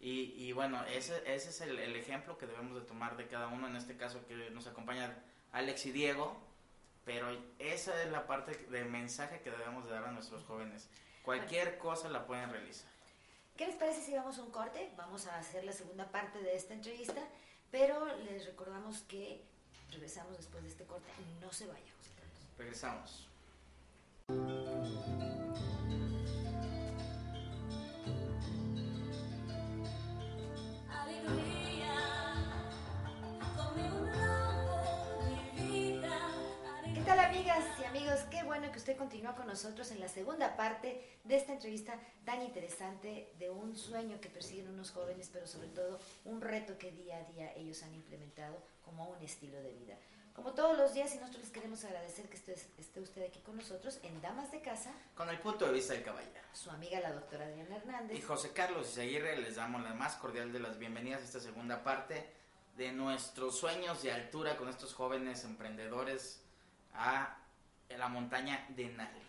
Y, 0.00 0.34
y 0.36 0.52
bueno, 0.52 0.84
ese, 0.86 1.22
ese 1.32 1.50
es 1.50 1.60
el, 1.60 1.78
el 1.78 1.94
ejemplo 1.94 2.36
que 2.36 2.46
debemos 2.46 2.74
de 2.74 2.86
tomar 2.86 3.16
de 3.16 3.28
cada 3.28 3.46
uno, 3.46 3.68
en 3.68 3.76
este 3.76 3.96
caso 3.96 4.26
que 4.26 4.50
nos 4.50 4.66
acompañan 4.66 5.16
Alex 5.52 5.86
y 5.86 5.92
Diego, 5.92 6.42
pero 7.04 7.28
esa 7.58 8.02
es 8.02 8.10
la 8.10 8.26
parte 8.26 8.52
de 8.70 8.84
mensaje 8.84 9.40
que 9.40 9.50
debemos 9.50 9.84
de 9.84 9.90
dar 9.92 10.04
a 10.04 10.12
nuestros 10.12 10.44
jóvenes. 10.44 10.88
Cualquier 11.22 11.78
cosa 11.78 12.08
la 12.08 12.26
pueden 12.26 12.50
realizar. 12.50 12.88
¿Qué 13.56 13.66
les 13.66 13.76
parece 13.76 14.02
si 14.02 14.14
vamos 14.14 14.38
a 14.38 14.42
un 14.42 14.50
corte? 14.50 14.90
Vamos 14.96 15.26
a 15.26 15.36
hacer 15.36 15.64
la 15.64 15.72
segunda 15.72 16.10
parte 16.10 16.40
de 16.40 16.54
esta 16.56 16.72
entrevista, 16.74 17.20
pero 17.70 18.06
les 18.18 18.46
recordamos 18.46 19.02
que 19.02 19.44
regresamos 19.90 20.36
después 20.36 20.62
de 20.62 20.70
este 20.70 20.84
corte. 20.86 21.10
No 21.40 21.52
se 21.52 21.66
vayan, 21.66 21.84
José 21.98 22.10
Carlos. 22.16 22.38
Regresamos. 22.56 23.28
¿Qué 31.26 31.49
amigas 37.50 37.80
y 37.80 37.84
amigos, 37.84 38.20
qué 38.30 38.42
bueno 38.44 38.70
que 38.70 38.78
usted 38.78 38.96
continúa 38.96 39.34
con 39.34 39.46
nosotros 39.46 39.90
en 39.90 40.00
la 40.00 40.08
segunda 40.08 40.56
parte 40.56 41.18
de 41.24 41.36
esta 41.36 41.52
entrevista 41.52 41.98
tan 42.24 42.42
interesante 42.42 43.32
de 43.38 43.50
un 43.50 43.76
sueño 43.76 44.20
que 44.20 44.28
persiguen 44.28 44.68
unos 44.68 44.92
jóvenes, 44.92 45.30
pero 45.32 45.46
sobre 45.46 45.68
todo 45.68 45.98
un 46.24 46.40
reto 46.40 46.78
que 46.78 46.92
día 46.92 47.18
a 47.18 47.24
día 47.32 47.52
ellos 47.56 47.82
han 47.82 47.94
implementado 47.94 48.56
como 48.84 49.08
un 49.08 49.22
estilo 49.22 49.60
de 49.62 49.72
vida. 49.72 49.96
Como 50.34 50.52
todos 50.52 50.78
los 50.78 50.94
días, 50.94 51.12
y 51.14 51.18
nosotros 51.18 51.42
les 51.42 51.52
queremos 51.52 51.84
agradecer 51.84 52.28
que 52.28 52.36
esté, 52.36 52.54
esté 52.78 53.00
usted 53.00 53.24
aquí 53.24 53.40
con 53.40 53.56
nosotros 53.56 53.98
en 54.04 54.20
Damas 54.22 54.52
de 54.52 54.60
Casa, 54.60 54.92
Con 55.16 55.28
el 55.28 55.40
punto 55.40 55.66
de 55.66 55.72
vista 55.72 55.92
del 55.94 56.04
caballero. 56.04 56.40
su 56.52 56.70
amiga 56.70 57.00
la 57.00 57.12
doctora 57.12 57.46
Adriana 57.46 57.76
Hernández. 57.76 58.16
Y 58.16 58.22
José 58.22 58.52
Carlos 58.52 58.90
Izaguirre 58.92 59.36
les 59.38 59.56
damos 59.56 59.82
la 59.82 59.92
más 59.92 60.14
cordial 60.16 60.52
de 60.52 60.60
las 60.60 60.78
bienvenidas 60.78 61.22
a 61.22 61.24
esta 61.24 61.40
segunda 61.40 61.82
parte 61.82 62.30
de 62.76 62.92
nuestros 62.92 63.58
sueños 63.58 64.02
de 64.02 64.12
altura 64.12 64.56
con 64.56 64.68
estos 64.68 64.94
jóvenes 64.94 65.44
emprendedores 65.44 66.40
a 66.94 67.39
la 67.98 68.08
montaña 68.08 68.66
de 68.70 68.86
Nale. 68.88 69.20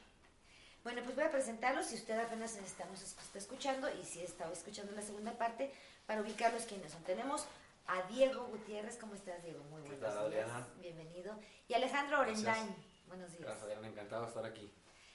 Bueno, 0.84 1.04
pues 1.04 1.16
voy 1.16 1.26
a 1.26 1.32
presentarlos 1.32 1.86
si 1.86 1.96
usted 1.96 2.20
apenas 2.20 2.56
estamos 2.58 3.02
está 3.02 3.38
escuchando 3.38 3.88
y 3.94 4.04
si 4.04 4.22
está 4.22 4.52
escuchando 4.52 4.92
la 4.94 5.02
segunda 5.02 5.32
parte 5.38 5.72
para 6.08 6.22
ubicarlos 6.22 6.64
quiénes 6.64 6.92
son. 6.92 7.04
Tenemos 7.04 7.46
a 7.88 8.02
Diego 8.04 8.46
Gutiérrez, 8.48 8.98
¿cómo 8.98 9.14
estás 9.14 9.44
Diego? 9.44 9.64
Muy 9.66 9.82
buenos 9.82 10.00
tal, 10.00 10.32
días. 10.32 10.46
Adriana? 10.50 10.68
Bienvenido. 10.80 11.40
Y 11.68 11.74
Alejandro. 11.74 12.20
Orendain. 12.22 12.76
Buenos 13.08 13.30
días. 13.32 13.44
Gracias, 13.44 13.64
Adriana, 13.64 13.88
encantado 13.88 14.24
de 14.24 14.28
estar 14.30 14.46
aquí. 14.46 14.74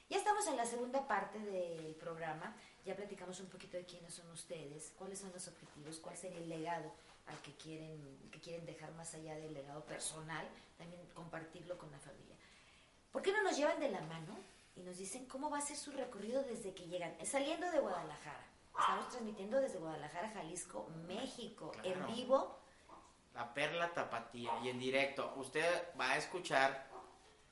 Ya 0.09 0.19
estamos 0.19 0.47
en 0.47 0.57
la 0.57 0.67
segunda 0.67 1.09
parte 1.09 1.39
del 1.39 1.97
programa. 1.97 2.55
Ya 2.85 2.95
platicamos 2.95 3.41
un 3.41 3.49
poquito 3.49 3.77
de 3.77 3.85
quiénes 3.85 4.15
son 4.15 4.31
ustedes, 4.31 4.93
cuáles 4.97 5.19
son 5.19 5.33
los 5.33 5.49
objetivos, 5.49 5.99
cuál 5.99 6.17
sería 6.17 6.39
el 6.39 6.49
legado 6.49 6.93
al 7.27 7.37
que 7.43 7.53
quieren, 7.57 8.31
que 8.31 8.41
quieren 8.41 8.65
dejar 8.67 8.93
más 8.93 9.13
allá 9.15 9.35
del 9.35 9.53
legado 9.53 9.85
personal, 9.85 10.47
también 10.79 11.03
compartirlo 11.13 11.77
con 11.77 11.91
la 11.91 11.99
familia. 11.99 12.26
¿Por 13.17 13.23
qué 13.23 13.33
no 13.33 13.43
nos 13.45 13.57
llevan 13.57 13.81
de 13.81 13.89
la 13.89 14.03
mano 14.03 14.37
y 14.75 14.83
nos 14.83 14.99
dicen 14.99 15.25
cómo 15.25 15.49
va 15.49 15.57
a 15.57 15.63
ser 15.63 15.79
su 15.79 15.91
recorrido 15.91 16.43
desde 16.43 16.75
que 16.75 16.87
llegan? 16.87 17.17
Saliendo 17.25 17.71
de 17.71 17.79
Guadalajara. 17.81 18.45
Estamos 18.79 19.09
transmitiendo 19.09 19.59
desde 19.59 19.79
Guadalajara, 19.79 20.29
Jalisco, 20.35 20.87
México, 21.09 21.73
Claro. 21.81 21.89
en 21.89 22.15
vivo. 22.15 22.59
La 23.33 23.55
perla 23.55 23.95
tapatía 23.95 24.53
y 24.63 24.69
en 24.69 24.79
directo. 24.79 25.33
Usted 25.37 25.65
va 25.99 26.11
a 26.11 26.19
escuchar 26.19 26.89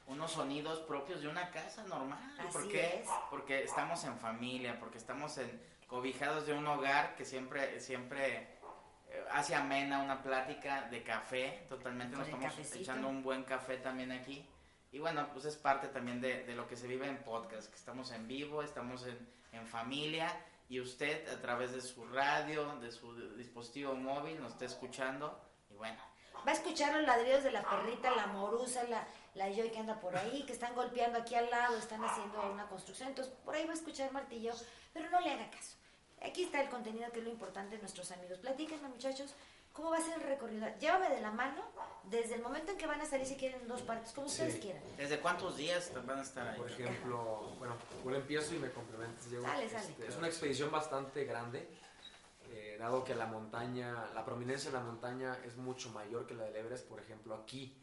unos 0.07 0.33
sonidos 0.33 0.81
propios 0.81 1.23
de 1.23 1.29
una 1.29 1.51
casa 1.51 1.83
normal. 1.85 2.37
¿Por 2.53 2.69
qué? 2.69 3.01
es. 3.01 3.09
Porque 3.31 3.65
estamos 3.65 4.05
en 4.05 4.19
familia, 4.19 4.79
porque 4.79 4.99
estamos 4.99 5.39
en 5.39 5.63
cobijados 5.87 6.47
de 6.47 6.53
un 6.53 6.67
hogar 6.67 7.17
que 7.17 7.25
siempre, 7.25 7.81
siempre 7.81 8.59
eh, 9.09 9.25
hace 9.31 9.55
amena 9.55 10.03
una 10.03 10.23
plática 10.23 10.83
de 10.91 11.03
café. 11.03 11.65
Totalmente 11.71 12.19
nos 12.19 12.27
estamos 12.27 12.51
cafecito. 12.51 12.81
echando 12.81 13.09
un 13.09 13.23
buen 13.23 13.45
café 13.45 13.79
también 13.79 14.13
aquí. 14.13 14.47
Y 14.95 15.01
bueno, 15.01 15.29
pues 15.33 15.45
es 15.45 15.57
parte 15.57 15.89
también 15.89 16.21
de, 16.21 16.45
de 16.45 16.55
lo 16.55 16.69
que 16.69 16.77
se 16.77 16.87
vive 16.87 17.09
en 17.09 17.19
podcast, 17.25 17.69
que 17.69 17.75
estamos 17.75 18.13
en 18.13 18.29
vivo, 18.29 18.63
estamos 18.63 19.05
en, 19.05 19.19
en 19.51 19.67
familia 19.67 20.31
y 20.69 20.79
usted 20.79 21.29
a 21.31 21.43
través 21.43 21.73
de 21.73 21.81
su 21.81 22.07
radio, 22.07 22.77
de 22.77 22.93
su 22.93 23.13
dispositivo 23.35 23.95
móvil 23.95 24.41
nos 24.41 24.53
está 24.53 24.67
escuchando 24.67 25.37
y 25.69 25.75
bueno, 25.75 25.99
Va 26.47 26.53
a 26.53 26.55
escuchar 26.55 26.95
los 26.95 27.05
ladridos 27.05 27.43
de 27.43 27.51
la 27.51 27.69
perrita, 27.69 28.15
la 28.15 28.27
morusa, 28.27 28.85
la, 28.85 29.05
la 29.35 29.51
Joy 29.51 29.71
que 29.71 29.79
anda 29.79 29.99
por 29.99 30.17
ahí, 30.17 30.45
que 30.47 30.53
están 30.53 30.77
golpeando 30.77 31.19
aquí 31.19 31.35
al 31.35 31.51
lado, 31.51 31.77
están 31.77 32.05
haciendo 32.05 32.53
una 32.53 32.69
construcción. 32.69 33.09
Entonces, 33.09 33.35
por 33.45 33.55
ahí 33.55 33.65
va 33.65 33.73
a 33.73 33.77
escuchar 33.77 34.13
martillo, 34.13 34.53
pero 34.93 35.11
no 35.11 35.21
le 35.21 35.33
haga 35.33 35.51
caso. 35.51 35.77
Aquí 36.23 36.45
está 36.45 36.61
el 36.61 36.69
contenido 36.69 37.11
que 37.13 37.19
es 37.19 37.25
lo 37.25 37.31
importante 37.31 37.77
de 37.77 37.81
nuestros 37.81 38.11
amigos. 38.13 38.39
Platíquenme, 38.39 38.89
muchachos, 38.89 39.35
¿cómo 39.75 39.91
va 39.91 39.99
a 39.99 40.01
ser 40.01 40.15
el 40.15 40.23
recorrido? 40.23 40.67
Llévame 40.81 41.11
de 41.11 41.21
la 41.21 41.31
mano 41.31 41.63
desde 42.05 42.37
el 42.37 42.43
momento 42.43 42.73
en 42.73 42.79
que 42.79 42.87
van 42.87 43.01
a 43.01 43.07
salir, 43.07 43.27
si 43.27 43.37
quieren, 43.37 43.61
en 43.61 43.69
dos 43.69 43.83
partes, 43.83 44.13
como 44.13 44.27
ustedes 44.29 44.55
Sí. 44.55 44.61
quieran. 44.61 44.83
¿desde 44.97 45.21
cuántos 45.21 45.57
días 45.57 45.93
van 46.07 46.19
a 46.19 46.23
estar 46.23 46.49
ahí? 46.49 46.59
Por 46.59 46.71
ejemplo, 46.71 47.53
bueno, 47.59 47.77
yo 48.05 48.15
empiezo 48.15 48.55
y 48.55 48.59
me 48.59 48.71
complementas, 48.71 49.29
Diego. 49.29 49.45
Sale, 49.45 49.69
sale. 49.69 49.85
Este, 49.91 50.07
es 50.09 50.17
una 50.17 50.29
expedición 50.29 50.71
bastante 50.71 51.25
grande, 51.25 51.69
eh, 52.51 52.77
dado 52.79 53.05
que 53.05 53.15
la 53.15 53.27
montaña, 53.27 54.11
la 54.15 54.25
prominencia 54.25 54.71
de 54.71 54.79
la 54.79 54.85
montaña 54.85 55.39
es 55.45 55.57
mucho 55.57 55.91
mayor 55.91 56.27
que 56.27 56.35
la 56.35 56.45
del 56.45 56.57
Everest. 56.57 56.87
Por 56.89 57.01
ejemplo, 57.01 57.35
aquí, 57.35 57.77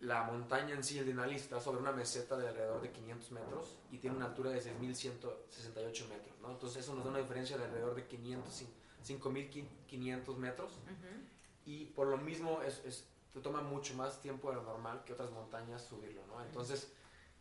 la 0.00 0.24
montaña 0.24 0.74
en 0.74 0.82
sí, 0.84 0.98
el 0.98 1.06
Denali, 1.06 1.36
está 1.36 1.60
sobre 1.60 1.78
una 1.80 1.92
meseta 1.92 2.36
de 2.36 2.48
alrededor 2.48 2.82
de 2.82 2.90
500 2.90 3.30
metros 3.30 3.76
y 3.90 3.98
tiene 3.98 4.16
una 4.16 4.26
altura 4.26 4.50
de 4.50 4.60
6.168 4.60 6.08
metros, 6.08 6.38
¿no? 6.42 6.50
Entonces 6.50 6.82
eso 6.82 6.94
nos 6.94 7.04
da 7.04 7.10
una 7.10 7.20
diferencia 7.20 7.56
de 7.56 7.64
alrededor 7.64 7.94
de 7.94 8.06
500, 8.06 8.64
5.500 9.04 10.36
metros 10.36 10.72
y 11.66 11.86
por 11.86 12.06
lo 12.08 12.16
mismo 12.18 12.62
es, 12.62 12.84
es- 12.84 13.08
te 13.32 13.40
toma 13.40 13.62
mucho 13.62 13.94
más 13.94 14.20
tiempo 14.20 14.50
de 14.50 14.56
lo 14.56 14.62
normal 14.62 15.02
que 15.04 15.12
otras 15.12 15.30
montañas 15.32 15.82
subirlo, 15.84 16.24
¿no? 16.28 16.40
Entonces, 16.42 16.92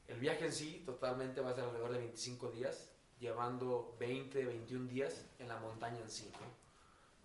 el 0.07 0.19
viaje 0.19 0.45
en 0.45 0.51
sí 0.53 0.81
totalmente 0.85 1.39
va 1.41 1.51
a 1.51 1.53
ser 1.53 1.65
alrededor 1.65 1.91
de 1.93 1.99
25 1.99 2.49
días, 2.49 2.89
llevando 3.19 3.95
20, 3.99 4.43
21 4.45 4.87
días 4.89 5.25
en 5.39 5.47
la 5.47 5.57
montaña 5.59 5.99
en 5.99 6.09
sí, 6.09 6.29
¿no? 6.33 6.47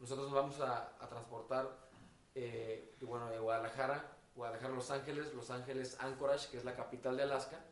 Nosotros 0.00 0.26
nos 0.30 0.34
vamos 0.34 0.60
a, 0.60 0.94
a 1.02 1.08
transportar, 1.08 1.88
eh, 2.34 2.94
bueno, 3.00 3.28
de 3.30 3.38
Guadalajara, 3.38 4.16
Guadalajara 4.36 4.74
Los 4.74 4.90
Ángeles, 4.90 5.32
Los 5.34 5.50
Ángeles 5.50 5.96
Anchorage, 5.98 6.50
que 6.50 6.58
es 6.58 6.64
la 6.64 6.76
capital 6.76 7.16
de 7.16 7.22
Alaska, 7.24 7.64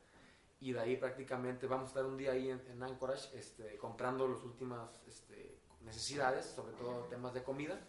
y 0.61 0.73
de 0.73 0.81
ahí 0.81 0.97
prácticamente 0.97 1.67
vamos 1.67 1.85
a 1.85 1.89
estar 1.89 2.05
un 2.07 2.17
día 2.17 2.33
ahí 2.33 2.49
en, 2.51 2.61
en 2.69 2.83
Anchorage 2.83 3.39
este, 3.39 3.77
comprando 3.77 4.27
las 4.27 4.43
últimas 4.43 4.99
este, 5.07 5.56
necesidades, 5.87 6.45
sobre 6.45 6.73
todo 6.73 7.05
temas 7.05 7.33
de 7.33 7.43
comida, 7.43 7.81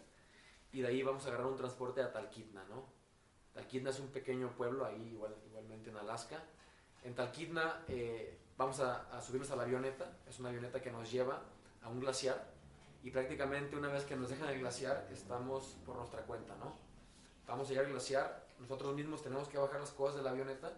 y 0.72 0.80
de 0.80 0.88
ahí 0.88 1.02
vamos 1.02 1.24
a 1.24 1.28
agarrar 1.28 1.46
un 1.46 1.56
transporte 1.56 2.00
a 2.00 2.12
Talkeetna, 2.12 2.64
¿no? 2.64 2.84
Talkeetna 3.52 3.90
es 3.90 3.98
un 3.98 4.08
pequeño 4.08 4.50
pueblo 4.56 4.86
ahí 4.86 5.10
igual, 5.12 5.34
igualmente 5.46 5.90
en 5.90 5.96
Alaska. 5.96 6.42
En 7.02 7.14
Talkeetna 7.14 7.84
eh, 7.88 8.38
vamos 8.56 8.80
a, 8.80 9.08
a 9.16 9.20
subirnos 9.20 9.50
a 9.50 9.56
la 9.56 9.64
avioneta, 9.64 10.16
es 10.28 10.38
una 10.38 10.48
avioneta 10.48 10.80
que 10.80 10.90
nos 10.90 11.10
lleva 11.10 11.42
a 11.82 11.88
un 11.88 12.00
glaciar 12.00 12.50
y 13.02 13.10
prácticamente 13.10 13.76
una 13.76 13.88
vez 13.88 14.04
que 14.04 14.16
nos 14.16 14.30
dejan 14.30 14.48
el 14.48 14.60
glaciar 14.60 15.08
estamos 15.12 15.76
por 15.84 15.96
nuestra 15.96 16.22
cuenta, 16.22 16.54
¿no? 16.56 16.76
Vamos 17.46 17.66
a 17.66 17.70
llegar 17.70 17.86
al 17.86 17.92
glaciar, 17.92 18.46
nosotros 18.58 18.94
mismos 18.94 19.22
tenemos 19.22 19.48
que 19.48 19.58
bajar 19.58 19.80
las 19.80 19.90
cosas 19.90 20.16
de 20.16 20.22
la 20.22 20.30
avioneta 20.30 20.72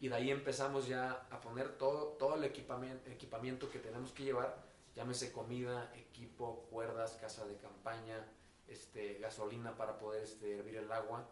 y 0.00 0.08
de 0.08 0.14
ahí 0.14 0.30
empezamos 0.30 0.86
ya 0.86 1.26
a 1.30 1.40
poner 1.40 1.76
todo, 1.78 2.16
todo 2.18 2.34
el 2.34 2.44
equipamiento, 2.44 3.10
equipamiento 3.10 3.70
que 3.70 3.78
tenemos 3.78 4.12
que 4.12 4.24
llevar, 4.24 4.62
llámese 4.96 5.30
comida, 5.30 5.92
equipo, 5.94 6.66
cuerdas, 6.70 7.12
casa 7.20 7.46
de 7.46 7.56
campaña, 7.58 8.26
este, 8.66 9.18
gasolina 9.18 9.76
para 9.76 9.98
poder 9.98 10.24
este, 10.24 10.58
hervir 10.58 10.76
el 10.76 10.90
agua. 10.90 11.28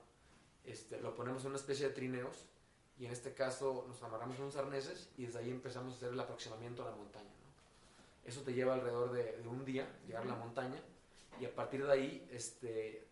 Este, 0.65 1.01
lo 1.01 1.15
ponemos 1.17 1.43
en 1.43 1.49
una 1.49 1.59
especie 1.59 1.89
de 1.89 1.95
trineos 1.95 2.47
y 2.99 3.07
en 3.07 3.13
este 3.13 3.35
caso 3.35 3.85
nos 3.89 4.01
amarramos 4.03 4.39
unos 4.39 4.55
arneses 4.57 5.11
y 5.17 5.27
desde 5.27 5.41
ahí 5.41 5.51
empezamos 5.51 5.95
a 5.95 5.97
hacer 5.97 6.13
el 6.13 6.21
aproximamiento 6.21 6.83
a 6.87 6.91
la 6.91 6.97
montaña. 6.97 7.25
¿no? 7.25 8.29
Eso 8.29 8.43
te 8.43 8.53
lleva 8.55 8.75
alrededor 8.75 9.11
de, 9.13 9.39
de 9.39 9.49
un 9.49 9.65
día 9.65 9.89
llegar 10.07 10.23
a 10.23 10.27
la 10.27 10.37
montaña 10.37 10.81
y 11.41 11.45
a 11.47 11.55
partir 11.55 11.85
de 11.85 11.93
ahí 11.93 12.29
este, 12.31 13.07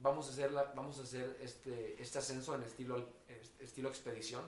vamos 0.00 0.28
a 0.28 0.30
hacer, 0.30 0.52
la- 0.52 0.72
vamos 0.74 0.98
a 0.98 1.02
hacer 1.02 1.36
este, 1.40 2.00
este 2.00 2.18
ascenso 2.18 2.54
en 2.54 2.62
estilo, 2.62 2.98
est- 3.28 3.60
estilo 3.60 3.88
expedición 3.88 4.42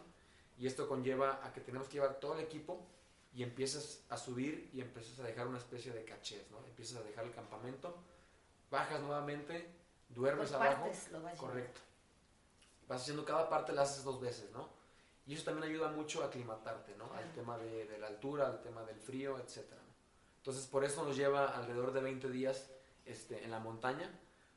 y 0.59 0.67
esto 0.67 0.89
conlleva 0.89 1.45
a 1.45 1.53
que 1.53 1.61
tenemos 1.61 1.89
que 1.89 1.95
llevar 1.95 2.21
todo 2.21 2.35
el 2.39 2.41
equipo 2.45 2.87
y 3.37 3.43
empiezas 3.43 4.03
a 4.09 4.17
subir 4.17 4.71
y 4.73 4.81
empiezas 4.81 5.19
a 5.21 5.23
dejar 5.23 5.47
una 5.47 5.59
especie 5.59 5.93
de 5.93 6.07
cachés, 6.07 6.51
¿no? 6.51 6.65
Empiezas 6.67 6.97
a 6.97 7.03
dejar 7.03 7.27
el 7.27 7.33
campamento, 7.33 7.95
bajas 8.71 9.03
nuevamente, 9.03 9.71
duermes 10.09 10.51
Por 10.51 10.63
abajo. 10.63 10.85
partes 10.85 11.13
lo 11.13 11.21
vas. 11.21 11.39
Correcto. 11.39 11.81
Vas 12.89 13.03
haciendo 13.03 13.27
cada 13.27 13.51
parte, 13.51 13.75
la 13.75 13.83
haces 13.83 14.05
dos 14.05 14.19
veces, 14.23 14.51
¿no? 14.53 14.71
Y 15.27 15.35
eso 15.35 15.45
también 15.45 15.71
ayuda 15.71 15.91
mucho 15.91 16.23
a 16.23 16.29
aclimatarte, 16.29 16.97
¿no? 16.97 17.13
Al 17.13 17.31
tema 17.35 17.59
de, 17.59 17.87
de 17.87 17.99
la 17.99 18.07
altura, 18.07 18.47
al 18.47 18.63
tema 18.63 18.83
del 18.85 18.99
frío. 18.99 19.37
¿no? 19.37 19.45
Entonces, 20.39 20.67
por 20.67 20.83
eso 20.85 21.05
nos 21.05 21.15
lleva 21.15 21.49
alrededor 21.49 21.93
de 21.93 22.01
20 22.01 22.31
días 22.31 22.71
este, 23.05 23.45
en 23.45 23.51
la 23.51 23.59
montaña, 23.59 24.09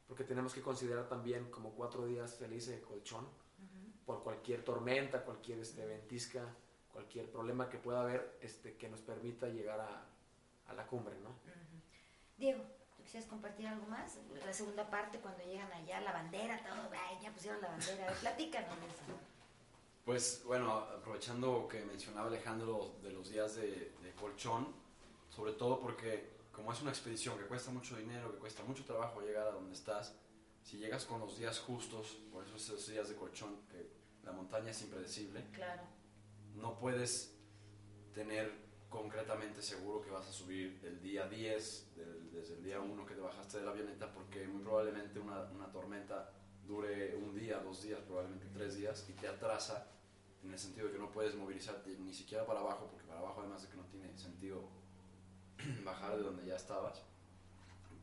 porque 0.07 0.23
tenemos 0.23 0.53
que 0.53 0.61
considerar 0.61 1.09
también 1.09 1.51
como 1.51 1.73
cuatro 1.73 2.05
días 2.05 2.35
felices 2.35 2.75
de 2.75 2.81
colchón 2.81 3.27
por 4.05 4.23
cualquier 4.23 4.63
tormenta, 4.63 5.25
cualquier 5.25 5.59
este, 5.59 5.85
ventisca, 5.85 6.55
cualquier 6.93 7.29
problema 7.29 7.69
que 7.69 7.77
pueda 7.77 8.01
haber 8.01 8.37
este, 8.41 8.75
que 8.75 8.89
nos 8.89 9.01
permita 9.01 9.47
llegar 9.47 9.79
a, 9.79 10.05
a 10.67 10.73
la 10.73 10.85
cumbre, 10.87 11.15
¿no? 11.19 11.29
Diego, 12.37 12.63
¿tú 12.95 13.03
quisieras 13.03 13.29
compartir 13.29 13.67
algo 13.67 13.85
más? 13.87 14.17
La 14.45 14.53
segunda 14.53 14.89
parte, 14.89 15.19
cuando 15.19 15.43
llegan 15.43 15.71
allá, 15.71 16.01
la 16.01 16.11
bandera, 16.13 16.61
todo, 16.63 16.89
ay, 16.91 17.17
ya 17.21 17.31
pusieron 17.31 17.61
la 17.61 17.69
bandera. 17.69 18.05
A 18.05 18.11
ver, 18.11 18.19
Platícanos 18.19 18.77
eso. 18.77 19.19
Pues 20.05 20.43
bueno, 20.45 20.73
aprovechando 20.73 21.67
que 21.67 21.83
mencionaba 21.85 22.27
Alejandro 22.27 22.95
de 23.03 23.11
los 23.11 23.29
días 23.29 23.55
de, 23.55 23.93
de 24.01 24.11
colchón, 24.19 24.73
sobre 25.29 25.53
todo 25.53 25.79
porque 25.79 26.39
como 26.51 26.73
es 26.73 26.81
una 26.81 26.89
expedición 26.91 27.37
que 27.37 27.45
cuesta 27.45 27.71
mucho 27.71 27.95
dinero, 27.95 28.31
que 28.31 28.39
cuesta 28.39 28.63
mucho 28.63 28.83
trabajo 28.85 29.21
llegar 29.21 29.47
a 29.47 29.51
donde 29.51 29.73
estás, 29.73 30.15
si 30.63 30.77
llegas 30.77 31.05
con 31.05 31.19
los 31.19 31.37
días 31.37 31.59
justos, 31.59 32.17
por 32.31 32.43
eso 32.43 32.55
esos 32.55 32.87
días 32.87 33.07
de 33.09 33.15
colchón, 33.15 33.55
que 33.69 33.89
la 34.23 34.31
montaña 34.31 34.71
es 34.71 34.81
impredecible, 34.81 35.43
Claro. 35.53 35.81
No 36.55 36.77
puedes 36.79 37.35
tener 38.13 38.51
concretamente 38.89 39.61
seguro 39.61 40.01
que 40.01 40.09
vas 40.09 40.27
a 40.27 40.31
subir 40.31 40.79
el 40.83 40.99
día 41.01 41.27
10, 41.27 41.95
del- 41.95 42.31
desde 42.31 42.55
el 42.55 42.63
día 42.63 42.79
1 42.79 43.05
que 43.05 43.13
te 43.13 43.21
bajaste 43.21 43.59
de 43.59 43.65
la 43.65 43.71
avioneta, 43.71 44.11
porque 44.13 44.47
muy 44.47 44.61
probablemente 44.63 45.19
una, 45.19 45.43
una 45.51 45.71
tormenta 45.71 46.31
dure 46.67 47.15
un 47.15 47.35
día, 47.35 47.59
dos 47.59 47.83
días, 47.83 47.99
probablemente 48.01 48.47
tres 48.53 48.75
días, 48.75 49.05
y 49.09 49.13
te 49.13 49.27
atrasa 49.27 49.87
en 50.43 50.51
el 50.51 50.57
sentido 50.59 50.87
de 50.87 50.93
que 50.93 50.99
no 50.99 51.11
puedes 51.11 51.35
movilizarte 51.35 51.97
ni 51.99 52.13
siquiera 52.13 52.45
para 52.45 52.61
abajo, 52.61 52.87
porque 52.89 53.05
para 53.05 53.19
abajo 53.19 53.41
además 53.41 53.61
de 53.63 53.69
que 53.69 53.75
no 53.77 53.83
tiene 53.85 54.17
sentido 54.17 54.63
bajar 55.83 56.17
de 56.17 56.23
donde 56.23 56.45
ya 56.45 56.55
estabas, 56.55 57.03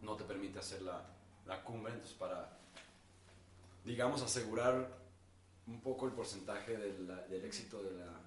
no 0.03 0.17
te 0.17 0.25
permite 0.25 0.59
hacer 0.59 0.83
la, 0.83 1.05
la 1.47 1.65
cumbre, 1.65 1.93
entonces 1.95 2.17
para, 2.17 2.59
digamos, 3.85 4.23
asegurar 4.23 4.89
un 5.67 5.81
poco 5.81 6.07
el 6.07 6.13
porcentaje 6.13 6.77
de 6.77 6.99
la- 7.01 7.23
del 7.27 7.45
éxito 7.45 7.83
de 7.83 7.93
la 7.93 8.21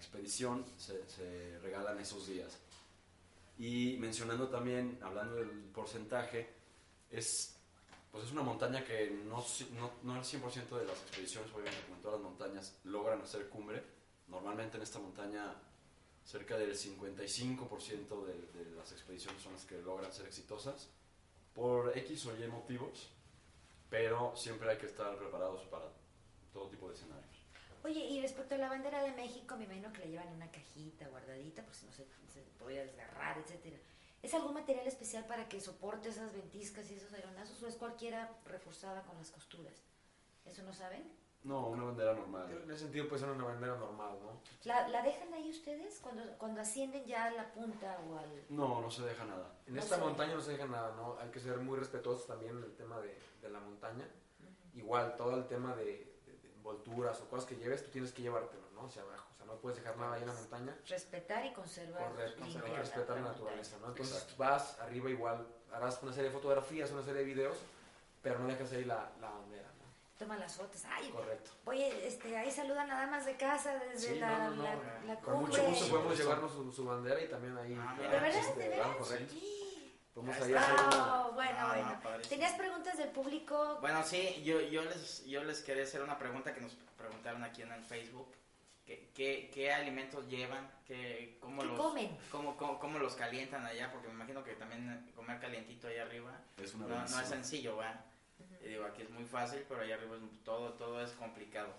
expedición, 0.00 0.64
se, 0.76 1.08
se 1.08 1.58
regalan 1.60 1.98
esos 2.00 2.26
días. 2.26 2.58
Y 3.58 3.96
mencionando 3.98 4.48
también, 4.48 4.98
hablando 5.02 5.36
del 5.36 5.50
porcentaje, 5.74 6.48
es, 7.10 7.56
pues 8.10 8.24
es 8.24 8.32
una 8.32 8.42
montaña 8.42 8.84
que 8.84 9.10
no, 9.10 9.44
no, 9.76 9.92
no 10.02 10.16
el 10.16 10.24
100% 10.24 10.78
de 10.78 10.86
las 10.86 10.98
expediciones, 11.02 11.52
obviamente 11.52 11.82
como 11.82 11.96
en 11.96 12.02
todas 12.02 12.20
las 12.20 12.30
montañas, 12.30 12.78
logran 12.84 13.20
hacer 13.20 13.48
cumbre. 13.48 13.82
Normalmente 14.28 14.78
en 14.78 14.82
esta 14.82 14.98
montaña 14.98 15.54
cerca 16.24 16.56
del 16.56 16.74
55% 16.74 18.24
de, 18.24 18.64
de 18.64 18.76
las 18.76 18.92
expediciones 18.92 19.42
son 19.42 19.52
las 19.52 19.64
que 19.64 19.78
logran 19.82 20.12
ser 20.12 20.26
exitosas 20.26 20.88
por 21.54 21.96
X 21.98 22.26
o 22.26 22.36
Y 22.36 22.48
motivos, 22.48 23.10
pero 23.90 24.34
siempre 24.36 24.70
hay 24.70 24.78
que 24.78 24.86
estar 24.86 25.18
preparados 25.18 25.64
para 25.64 25.86
todo 26.52 26.68
tipo 26.68 26.88
de 26.88 26.94
escenarios. 26.94 27.29
Oye, 27.84 28.00
y 28.00 28.20
respecto 28.20 28.54
a 28.54 28.58
la 28.58 28.68
bandera 28.68 29.02
de 29.02 29.12
México, 29.12 29.56
me 29.56 29.64
imagino 29.64 29.92
que 29.92 30.00
la 30.00 30.06
llevan 30.06 30.28
en 30.28 30.34
una 30.34 30.50
cajita 30.50 31.08
guardadita, 31.08 31.62
por 31.64 31.74
si 31.74 31.86
no 31.86 31.92
se, 31.92 32.04
se 32.32 32.42
podría 32.58 32.82
desgarrar, 32.82 33.38
etcétera. 33.38 33.78
¿Es 34.22 34.34
algún 34.34 34.52
material 34.52 34.86
especial 34.86 35.24
para 35.26 35.48
que 35.48 35.60
soporte 35.60 36.10
esas 36.10 36.32
ventiscas 36.34 36.90
y 36.90 36.94
esos 36.96 37.12
aeronazos 37.14 37.62
o 37.62 37.66
es 37.68 37.76
cualquiera 37.76 38.30
reforzada 38.44 39.02
con 39.02 39.16
las 39.16 39.30
costuras? 39.30 39.82
¿Eso 40.44 40.62
no 40.62 40.74
saben? 40.74 41.10
No, 41.42 41.68
una 41.68 41.84
bandera 41.84 42.12
normal. 42.12 42.50
En 42.64 42.70
ese 42.70 42.80
sentido 42.80 43.08
puede 43.08 43.20
ser 43.20 43.30
una 43.30 43.44
bandera 43.44 43.74
normal, 43.76 44.18
¿no? 44.22 44.42
¿La, 44.64 44.88
la 44.88 45.00
dejan 45.02 45.32
ahí 45.32 45.48
ustedes 45.48 45.98
cuando, 46.00 46.22
cuando 46.36 46.60
ascienden 46.60 47.06
ya 47.06 47.24
a 47.24 47.30
la 47.30 47.50
punta 47.50 47.98
o 48.10 48.18
al...? 48.18 48.44
No, 48.50 48.82
no 48.82 48.90
se 48.90 49.02
deja 49.04 49.24
nada. 49.24 49.56
En 49.66 49.72
No 49.72 49.80
esta 49.80 49.94
sé. 49.96 50.02
montaña 50.02 50.34
no 50.34 50.42
se 50.42 50.52
deja 50.52 50.66
nada, 50.66 50.94
¿no? 50.96 51.18
Hay 51.18 51.30
que 51.30 51.40
ser 51.40 51.56
muy 51.56 51.78
respetuosos 51.78 52.26
también 52.26 52.58
en 52.58 52.64
el 52.64 52.74
tema 52.76 53.00
de, 53.00 53.18
de 53.40 53.48
la 53.48 53.58
montaña. 53.60 54.06
Igual, 54.74 55.16
todo 55.16 55.34
el 55.38 55.46
tema 55.46 55.74
de 55.74 56.09
envolturas 56.70 57.20
o 57.20 57.28
cosas 57.28 57.46
que 57.48 57.56
lleves, 57.56 57.84
tú 57.84 57.90
tienes 57.90 58.12
que 58.12 58.22
llevártelo, 58.22 58.62
¿no? 58.74 58.86
Hacia 58.86 59.02
abajo. 59.02 59.26
O 59.32 59.36
sea, 59.36 59.46
no 59.46 59.54
puedes 59.56 59.78
dejar 59.78 59.96
nada 59.96 60.14
ahí 60.14 60.22
en 60.22 60.28
la 60.28 60.34
montaña. 60.34 60.76
Respetar 60.88 61.44
y 61.46 61.52
conservar 61.52 62.10
Correcto, 62.10 62.44
que 62.64 62.76
respetar 62.76 63.16
la 63.16 63.22
naturaleza, 63.28 63.76
¿no? 63.80 63.88
Entonces 63.88 64.14
Exacto. 64.16 64.34
vas 64.38 64.78
arriba 64.80 65.10
igual, 65.10 65.46
harás 65.72 66.02
una 66.02 66.12
serie 66.12 66.30
de 66.30 66.36
fotografías, 66.36 66.90
una 66.90 67.02
serie 67.02 67.20
de 67.20 67.24
videos, 67.26 67.56
pero 68.22 68.38
no 68.38 68.46
dejas 68.46 68.72
ahí 68.72 68.84
la, 68.84 69.10
la 69.20 69.30
bandera, 69.30 69.68
¿no? 69.68 69.80
Toma 70.18 70.36
las 70.36 70.54
fotos. 70.54 70.82
Ay, 70.84 71.10
Correcto. 71.10 71.50
oye, 71.64 72.06
este, 72.06 72.36
ahí 72.36 72.50
saludan 72.50 72.88
nada 72.88 73.06
más 73.06 73.24
de 73.24 73.36
casa 73.36 73.74
desde 73.78 74.14
Sí, 74.14 74.18
la, 74.20 74.38
no, 74.38 74.50
no, 74.50 74.56
no. 74.56 74.62
la, 74.62 74.74
la 75.14 75.20
Con 75.20 75.40
mucho 75.40 75.62
gusto 75.64 75.88
podemos 75.88 76.18
llevarnos 76.18 76.52
su, 76.52 76.70
su 76.72 76.84
bandera 76.84 77.20
y 77.22 77.28
también 77.28 77.56
ahí. 77.56 77.76
Ah, 77.80 77.96
¿De 77.98 78.06
verdad? 78.08 78.28
este, 78.28 78.68
¿De 78.68 78.78
correcto. 78.78 79.32
Sí. 79.32 79.59
Hacer 80.14 80.50
una- 80.56 80.66
Ah, 80.66 81.30
bueno, 81.34 81.52
No, 81.60 81.68
no, 81.68 81.74
bueno. 81.74 82.00
padrísimo. 82.02 82.28
¿Tenías 82.30 82.52
preguntas 82.54 82.98
del 82.98 83.08
público? 83.10 83.78
Bueno, 83.80 84.02
sí, 84.04 84.42
yo, 84.44 84.60
yo, 84.60 84.82
les, 84.82 85.24
yo 85.24 85.42
les 85.44 85.62
quería 85.62 85.84
hacer 85.84 86.02
una 86.02 86.18
pregunta 86.18 86.52
que 86.52 86.60
nos 86.60 86.74
preguntaron 86.98 87.42
aquí 87.44 87.62
en 87.62 87.72
el 87.72 87.82
Facebook. 87.84 88.28
¿Qué, 88.84 89.08
qué, 89.14 89.50
qué 89.54 89.72
alimentos 89.72 90.26
llevan? 90.28 90.68
¿Qué, 90.84 91.38
cómo, 91.40 91.62
¿Qué 91.62 91.68
los, 91.68 91.78
comen? 91.78 92.18
Cómo, 92.32 92.56
cómo, 92.56 92.78
cómo 92.80 92.98
los 92.98 93.14
calientan 93.14 93.64
allá? 93.64 93.90
Porque 93.92 94.08
me 94.08 94.14
imagino 94.14 94.42
que 94.42 94.54
también 94.54 95.10
comer 95.14 95.38
calientito 95.38 95.86
allá 95.86 96.02
arriba 96.02 96.32
Es 96.60 96.74
no, 96.74 96.86
una 96.86 96.96
no 96.96 97.04
es 97.04 97.10
bendición. 97.12 97.28
sencillo, 97.44 97.76
¿va? 97.76 98.04
Y 98.64 98.68
digo, 98.68 98.84
aquí 98.84 99.02
es 99.02 99.10
muy 99.10 99.24
fácil, 99.24 99.64
pero 99.68 99.82
allá 99.82 99.94
arriba 99.94 100.16
es- 100.16 100.44
todo, 100.44 100.72
todo 100.74 101.00
es 101.02 101.12
complicado. 101.12 101.72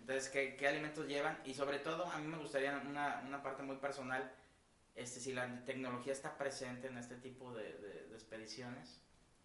Entonces, 0.00 0.28
¿qué, 0.28 0.56
qué 0.56 0.66
alimentos 0.66 1.06
llevan? 1.06 1.38
Y 1.44 1.54
sobre 1.54 1.78
todo, 1.78 2.04
a 2.06 2.18
mí 2.18 2.26
me 2.26 2.38
gustaría 2.38 2.76
una, 2.84 3.22
una 3.24 3.42
parte 3.42 3.62
muy 3.62 3.76
personal, 3.76 4.28
este, 4.96 5.20
si 5.20 5.32
la 5.32 5.64
tecnología 5.64 6.12
está 6.12 6.36
presente 6.36 6.88
en 6.88 6.98
este 6.98 7.16
tipo 7.16 7.52
de, 7.54 7.72
de- 7.78 8.06
de 8.08 8.14
expediciones. 8.14 9.00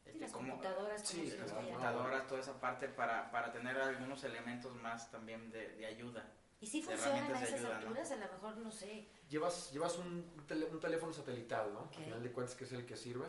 Este, 0.05 0.19
las 0.19 0.31
cómo- 0.31 0.49
computadoras, 0.49 1.01
¿cómo 1.01 1.23
sí, 1.23 1.31
llama? 1.38 1.53
computadoras, 1.53 2.27
toda 2.27 2.41
esa 2.41 2.60
parte 2.60 2.88
para, 2.89 3.31
para 3.31 3.51
tener 3.51 3.75
algunos 3.77 4.23
elementos 4.23 4.75
más 4.75 5.10
también 5.10 5.49
de, 5.51 5.69
de 5.69 5.86
ayuda. 5.88 6.31
¿Y 6.62 6.67
si 6.67 6.81
funcionan 6.81 7.23
a 7.36 7.41
esas 7.43 7.53
ayuda, 7.53 7.69
¿no? 7.69 7.75
alturas? 7.77 8.12
A 8.12 8.15
lo 8.15 8.31
mejor, 8.31 8.58
no 8.58 8.71
sé. 8.71 9.08
Llevas, 9.29 9.71
llevas 9.71 9.97
un, 9.97 10.31
tele- 10.47 10.67
un 10.71 10.79
teléfono 10.79 11.12
satelital, 11.12 11.73
¿no? 11.73 11.81
Ok. 11.81 11.97
Al 11.97 12.03
final 12.05 12.23
de 12.23 12.31
cuentas 12.31 12.55
que 12.55 12.63
es 12.63 12.71
el 12.71 12.86
que 12.86 12.95
sirve. 12.95 13.25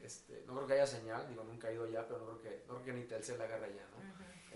Este, 0.00 0.42
no 0.46 0.54
creo 0.54 0.66
que 0.66 0.72
haya 0.74 0.86
señal, 0.86 1.28
digo, 1.28 1.42
nunca 1.44 1.70
he 1.70 1.74
ido 1.74 1.84
allá, 1.84 2.06
pero 2.06 2.20
no 2.20 2.26
creo 2.26 2.40
que, 2.42 2.64
no 2.68 2.74
creo 2.74 2.84
que 2.84 2.92
ni 2.92 3.04
Telcel 3.04 3.38
la 3.38 3.44
agarre 3.44 3.66
allá, 3.66 3.86
¿no? 3.90 3.98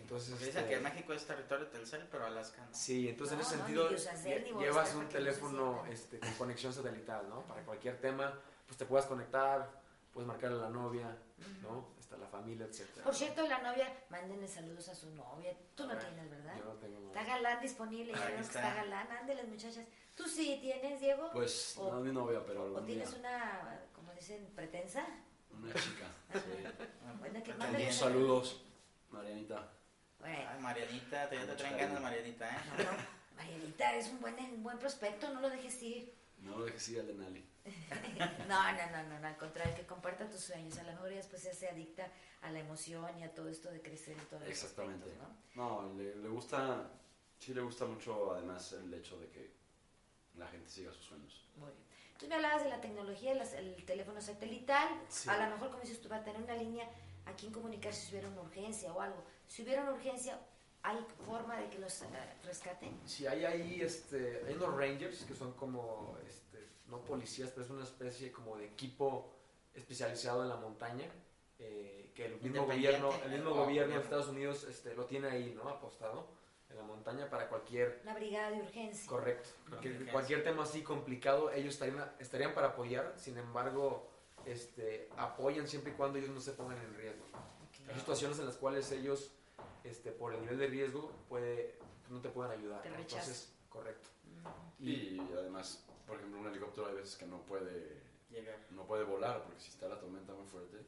Entonces, 0.03 0.31
Porque 0.31 0.49
este, 0.49 0.69
que 0.69 0.81
México 0.81 1.13
es 1.13 1.27
territorio 1.27 1.67
Telcel, 1.69 2.07
pero 2.11 2.27
Alaska 2.27 2.65
no. 2.67 2.75
Sí, 2.75 3.09
entonces 3.09 3.37
No, 3.37 3.41
en 3.43 3.47
ese 3.47 3.57
no, 3.57 3.65
sentido 3.89 4.61
llevas 4.61 4.95
un 4.95 5.09
teléfono 5.09 5.85
este, 5.87 6.19
con 6.19 6.33
conexión 6.35 6.73
satelital, 6.73 7.29
¿no? 7.29 7.43
Para 7.43 7.63
cualquier 7.65 7.99
tema, 8.01 8.39
pues 8.67 8.77
te 8.77 8.85
puedas 8.85 9.07
conectar, 9.07 9.71
puedes 10.13 10.27
marcarle 10.29 10.59
a 10.59 10.63
la 10.63 10.71
novia, 10.71 11.17
¿no? 11.63 11.89
Hasta 11.99 12.17
la 12.19 12.27
familia, 12.27 12.67
etcétera. 12.67 13.05
Por 13.05 13.15
cierto, 13.15 13.47
la 13.47 13.59
novia, 13.63 13.91
mándenle 14.11 14.47
saludos 14.49 14.89
a 14.89 14.95
su 14.95 15.11
novia. 15.15 15.55
Tú 15.75 15.87
no 15.87 15.97
tienes, 15.97 16.29
¿verdad? 16.31 16.57
Yo 16.59 16.65
no 16.65 16.73
tengo 16.75 17.07
Está 17.07 17.25
galán 17.25 17.61
disponible, 17.61 18.13
ya 18.13 18.29
está. 18.41 18.41
está 18.41 18.75
galán. 18.75 19.11
Ándeles, 19.11 19.49
muchachas. 19.49 19.85
¿Tú 20.15 20.25
sí 20.29 20.59
tienes, 20.61 21.01
Diego? 21.01 21.31
Pues 21.33 21.77
O- 21.79 21.91
no 21.91 21.99
es 22.01 22.05
mi 22.05 22.13
novia, 22.13 22.43
pero 22.47 22.63
¿O 22.63 22.67
algún 22.67 22.87
día. 22.87 22.97
tienes 22.97 23.19
una, 23.19 23.81
como 23.95 24.13
dicen, 24.13 24.51
pretensa? 24.55 25.07
Una 25.51 25.73
chica. 25.75 26.07
sí. 26.35 26.39
Bueno, 27.19 27.41
que 27.43 27.93
Saludos, 27.93 28.65
Marianita. 29.11 29.71
Ay, 30.23 30.61
Marianita, 30.61 31.29
te, 31.29 31.37
ya 31.37 31.47
te 31.47 31.55
traen 31.55 31.79
ganas, 31.79 32.01
Marianita, 32.01 32.49
¿eh? 32.51 32.59
no, 32.79 32.85
no. 32.85 32.91
Marianita, 33.37 33.97
es 33.97 34.09
un 34.09 34.21
buen, 34.21 34.35
un 34.39 34.63
buen 34.63 34.79
prospecto, 34.79 35.29
no 35.33 35.41
lo 35.41 35.51
dejes 35.51 35.83
ir. 35.83 36.15
No 36.39 36.59
lo 36.59 36.65
dejes 36.65 36.89
ir 36.91 37.01
al 37.01 37.07
de 37.09 37.15
Nali. 37.15 37.49
No, 38.49 38.73
no, 38.73 38.91
no, 38.91 39.03
no, 39.09 39.21
no, 39.21 39.27
al 39.27 39.37
contrario, 39.37 39.75
que 39.75 39.87
comparta 39.87 40.29
tus 40.29 40.41
sueños. 40.41 40.77
A 40.79 40.83
lo 40.83 40.93
mejor 40.93 41.09
ella 41.09 41.19
después 41.19 41.43
ya 41.43 41.55
se 41.55 41.69
adicta 41.69 42.09
a 42.43 42.51
la 42.51 42.59
emoción 42.59 43.19
y 43.19 43.23
a 43.25 43.33
todo 43.33 43.49
esto 43.49 43.71
de 43.71 43.81
crecer 43.81 44.17
todos 44.29 44.43
los 44.43 44.51
Exactamente. 44.51 45.07
¿no? 45.55 45.83
No, 45.85 45.95
le, 45.95 46.15
le 46.17 46.29
gusta, 46.29 46.91
sí 47.39 47.55
le 47.55 47.61
gusta 47.63 47.85
mucho 47.87 48.33
además 48.35 48.73
el 48.73 48.93
hecho 48.95 49.19
de 49.21 49.29
que 49.31 49.53
la 50.37 50.47
gente 50.49 50.69
siga 50.69 50.93
sus 50.93 51.05
sueños. 51.07 51.45
Muy 51.57 51.71
bien. 51.71 51.83
Tú 52.19 52.27
me 52.29 52.35
hablabas 52.37 52.63
de 52.65 52.71
la 52.71 52.81
tecnología, 52.81 53.35
las- 53.35 53.55
el 53.55 53.75
teléfono 53.85 54.21
satelital. 54.21 54.89
Sí. 55.09 55.29
A 55.29 55.37
lo 55.49 55.55
mejor, 55.55 55.71
como 55.71 55.83
dices 55.83 56.01
tú, 56.01 56.09
va 56.09 56.17
a 56.17 56.25
tener 56.25 56.41
una 56.43 56.55
línea 56.57 56.89
a 57.27 57.33
quien 57.35 57.53
comunicarse 57.53 58.01
si 58.03 58.11
hubiera 58.13 58.29
una 58.29 58.43
urgencia 58.43 58.93
o 58.93 59.01
algo. 59.01 59.23
Si 59.47 59.63
hubiera 59.63 59.83
una 59.83 59.93
urgencia, 59.93 60.39
¿hay 60.83 60.99
forma 61.27 61.57
de 61.57 61.69
que 61.69 61.79
los 61.79 62.03
eh, 62.03 62.07
rescaten? 62.45 62.99
Sí, 63.05 63.27
hay 63.27 63.45
ahí, 63.45 63.81
este, 63.81 64.43
hay 64.47 64.55
unos 64.55 64.75
rangers 64.77 65.25
que 65.25 65.35
son 65.35 65.53
como, 65.55 66.17
este, 66.27 66.67
no 66.87 67.01
policías, 67.05 67.51
pero 67.51 67.65
es 67.65 67.71
una 67.71 67.85
especie 67.85 68.33
como 68.33 68.57
de 68.57 68.67
equipo 68.67 69.33
especializado 69.75 70.43
en 70.43 70.49
la 70.49 70.57
montaña, 70.57 71.07
eh, 71.59 72.11
que 72.15 72.27
el 72.27 72.41
mismo 72.41 72.67
gobierno, 72.67 73.11
el 73.25 73.31
mismo 73.33 73.51
o 73.51 73.55
gobierno 73.65 73.95
de. 73.95 74.01
Estados 74.01 74.29
Unidos 74.29 74.65
este, 74.65 74.95
lo 74.95 75.07
tiene 75.07 75.29
ahí, 75.29 75.55
¿no? 75.55 75.69
Apostado 75.69 76.27
en 76.69 76.77
la 76.77 76.83
montaña 76.85 77.29
para 77.29 77.49
cualquier, 77.49 78.01
Una 78.03 78.15
brigada 78.15 78.51
de 78.51 78.63
urgencia. 78.63 79.07
correcto, 79.09 79.51
cualquier, 79.69 79.93
Emergencia. 79.93 80.13
cualquier 80.13 80.45
tema 80.45 80.63
así 80.65 80.83
complicado, 80.83 81.51
ellos 81.53 81.75
estarían, 81.75 82.11
estarían 82.19 82.55
para 82.55 82.69
apoyar, 82.69 83.13
sin 83.17 83.37
embargo, 83.39 84.11
este, 84.47 85.09
apoyan 85.17 85.69
siempre 85.69 85.93
y 85.93 85.95
cuando 85.95 86.19
ellos 86.19 86.31
no 86.31 86.41
se 86.41 86.53
pongan 86.53 86.79
en 86.79 86.95
riesgo. 86.95 87.25
Hay 87.89 87.99
situaciones 87.99 88.39
en 88.39 88.47
las 88.47 88.57
cuales 88.57 88.91
ellos, 88.93 89.33
este, 89.85 90.13
por 90.13 90.35
el 90.35 90.41
nivel 90.41 90.59
de 90.59 90.67
riesgo, 90.69 91.11
puede, 91.29 91.79
no 92.09 92.21
te 92.21 92.29
pueden 92.29 92.53
ayudar. 92.53 92.83
Te 92.83 92.91
¿no? 92.91 92.97
rechazan. 92.97 93.21
Entonces, 93.21 93.53
correcto. 93.69 94.09
Y 94.79 95.19
además, 95.37 95.85
por 96.07 96.17
ejemplo, 96.17 96.41
un 96.41 96.47
helicóptero 96.47 96.89
hay 96.89 96.95
veces 96.95 97.17
que 97.17 97.27
no 97.27 97.43
puede, 97.43 98.03
Llegar. 98.31 98.59
no 98.71 98.87
puede 98.87 99.05
volar 99.05 99.43
porque 99.45 99.61
si 99.61 99.71
está 99.71 99.89
la 99.89 99.99
tormenta 100.01 100.33
muy 100.33 100.47
fuerte 100.47 100.79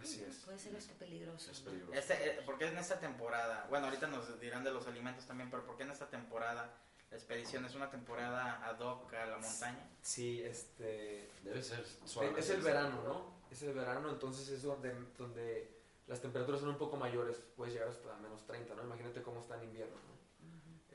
Así 0.00 0.22
es. 0.22 0.36
Puede 0.44 0.58
ser 0.58 0.76
hasta 0.76 0.92
peligroso. 0.94 1.50
es 1.50 1.60
peligroso. 1.60 1.92
Este, 1.94 2.14
eh, 2.14 2.42
¿Por 2.44 2.58
qué 2.58 2.66
en 2.66 2.76
esta 2.76 3.00
temporada? 3.00 3.66
Bueno, 3.70 3.86
ahorita 3.86 4.06
nos 4.06 4.38
dirán 4.38 4.62
de 4.62 4.70
los 4.70 4.86
alimentos 4.86 5.26
también, 5.26 5.50
pero 5.50 5.64
¿por 5.64 5.76
qué 5.76 5.84
en 5.84 5.90
esta 5.90 6.08
temporada 6.08 6.70
la 7.10 7.16
expedición 7.16 7.64
es 7.64 7.74
una 7.74 7.90
temporada 7.90 8.66
ad 8.66 8.80
hoc 8.80 9.12
a 9.14 9.26
la 9.26 9.38
montaña? 9.38 9.88
Sí, 10.02 10.42
este, 10.42 11.30
Debe 11.42 11.62
ser 11.62 11.84
suave. 12.04 12.38
es 12.38 12.50
el 12.50 12.62
verano, 12.62 13.02
¿no? 13.04 13.36
Es 13.50 13.62
el 13.62 13.74
verano, 13.74 14.10
entonces 14.10 14.48
es 14.48 14.62
donde, 14.62 14.92
donde 15.16 15.70
las 16.06 16.20
temperaturas 16.20 16.60
son 16.60 16.70
un 16.70 16.78
poco 16.78 16.96
mayores, 16.96 17.40
puedes 17.56 17.74
llegar 17.74 17.88
hasta 17.88 18.16
menos 18.16 18.44
30, 18.46 18.74
¿no? 18.74 18.84
Imagínate 18.84 19.22
cómo 19.22 19.40
está 19.40 19.56
en 19.56 19.64
invierno, 19.64 19.94
¿no? 19.94 20.16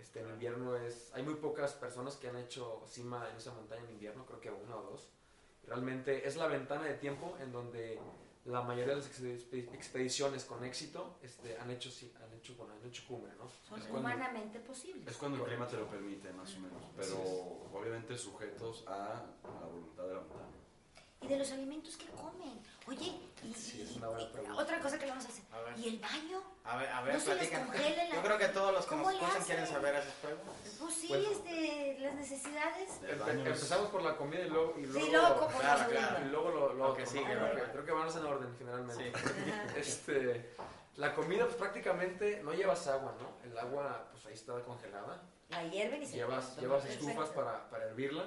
Este, 0.02 0.20
en 0.20 0.30
invierno 0.30 0.76
es, 0.76 1.12
hay 1.14 1.24
muy 1.24 1.36
pocas 1.36 1.74
personas 1.74 2.18
que 2.18 2.28
han 2.28 2.38
hecho 2.38 2.84
cima 2.88 3.30
en 3.30 3.38
esa 3.38 3.54
montaña 3.54 3.84
en 3.84 3.92
invierno, 3.92 4.26
creo 4.26 4.42
que 4.42 4.52
una 4.52 4.76
o 4.76 4.84
dos. 4.84 5.10
Realmente 5.66 6.28
es 6.28 6.36
la 6.36 6.48
ventana 6.48 6.86
de 6.86 6.96
tiempo 6.96 7.38
en 7.40 7.52
donde 7.52 8.00
la 8.46 8.62
mayoría 8.62 8.96
de 8.96 9.02
las 9.02 9.10
expe- 9.12 9.74
expediciones 9.74 10.46
con 10.46 10.64
éxito 10.64 11.18
este, 11.22 11.58
han, 11.60 11.70
hecho, 11.70 11.90
ci- 11.90 12.12
han, 12.24 12.34
hecho, 12.34 12.56
bueno, 12.56 12.74
han 12.74 12.88
hecho 12.88 13.04
cumbre, 13.08 13.32
¿no? 13.38 13.48
Son 13.48 13.80
Es 13.80 13.86
cuando- 13.86 14.00
humanamente 14.10 14.60
posibles. 14.60 15.08
Es 15.08 15.18
cuando 15.18 15.38
el 15.38 15.44
clima 15.46 15.68
te 15.68 15.78
lo 15.78 15.88
permite, 15.88 16.34
más 16.34 16.56
o 16.56 16.60
menos. 16.60 16.84
Pero 16.98 17.18
obviamente 17.74 18.18
sujetos 18.18 18.84
a 18.88 19.24
la 19.44 19.66
voluntad 19.68 20.04
de 20.08 20.14
la 20.16 20.20
montaña. 20.22 20.61
¿Y 21.22 21.28
de 21.28 21.38
los 21.38 21.52
alimentos 21.52 21.96
que 21.98 22.08
comen? 22.08 22.60
Oye, 22.88 23.14
y, 23.44 23.54
Sí, 23.54 23.82
es 23.84 23.96
una 23.98 24.08
buena 24.08 24.58
otra 24.58 24.80
cosa 24.80 24.98
que 24.98 25.06
le 25.06 25.12
vamos 25.12 25.26
a 25.26 25.30
hacer. 25.30 25.44
A 25.52 25.62
ver. 25.62 25.78
¿Y 25.80 25.88
el 25.90 26.00
baño? 26.00 26.42
A 26.64 26.78
ver, 26.78 26.90
a 26.90 27.02
ver, 27.04 27.14
No 27.14 27.20
se 27.20 27.36
les 27.36 27.52
la- 27.52 28.16
Yo 28.16 28.22
creo 28.24 28.38
que 28.40 28.48
todos 28.48 28.74
los 28.74 28.84
que 28.86 28.90
¿Cómo 28.90 29.04
nos 29.12 29.22
escuchan 29.22 29.44
quieren 29.44 29.68
saber 29.68 29.96
esas 29.96 30.14
preguntas. 30.16 30.56
Pues- 30.80 31.04
este, 31.04 31.98
las 32.00 32.16
necesidades. 32.16 32.90
El 33.04 33.40
empezamos 33.40 33.90
por 33.90 34.02
la 34.02 34.18
comida 34.18 34.42
y 34.46 34.50
luego... 34.50 34.74
Y 34.80 34.86
luego, 34.88 35.06
Sí, 35.06 35.12
luego 35.12 35.38
como 35.38 35.60
claro, 35.60 35.84
lo 35.84 35.90
claro. 35.90 36.08
segundo. 36.08 36.28
Y 36.28 36.32
luego 36.32 36.50
lo, 36.50 36.68
lo 36.70 36.74
Lo 36.74 36.86
otro, 36.92 37.06
sigue, 37.06 37.24
creo, 37.24 37.40
¿no? 37.48 37.56
que, 37.56 37.72
creo 37.72 37.86
que 37.86 37.92
vamos 37.92 38.16
en 38.16 38.26
orden. 38.26 38.58
Sí. 38.98 39.12
Ajá. 39.16 39.78
Este, 39.78 40.56
la 40.96 41.14
comida 41.14 41.46
pues 41.46 41.56
prácticamente 41.56 42.42
no 42.44 42.54
llevas 42.54 42.88
agua, 42.88 43.16
¿no? 43.20 43.48
El 43.48 43.56
agua 43.58 44.08
pues 44.12 44.26
ahí 44.26 44.34
está 44.34 44.60
congelada. 44.64 45.22
La 45.50 45.64
hierven 45.66 46.02
y 46.02 46.06
se 46.08 46.16
Llevas, 46.16 46.58
llevas 46.60 46.84
estufas 46.86 47.30
para, 47.30 47.70
para 47.70 47.86
hervirla 47.86 48.26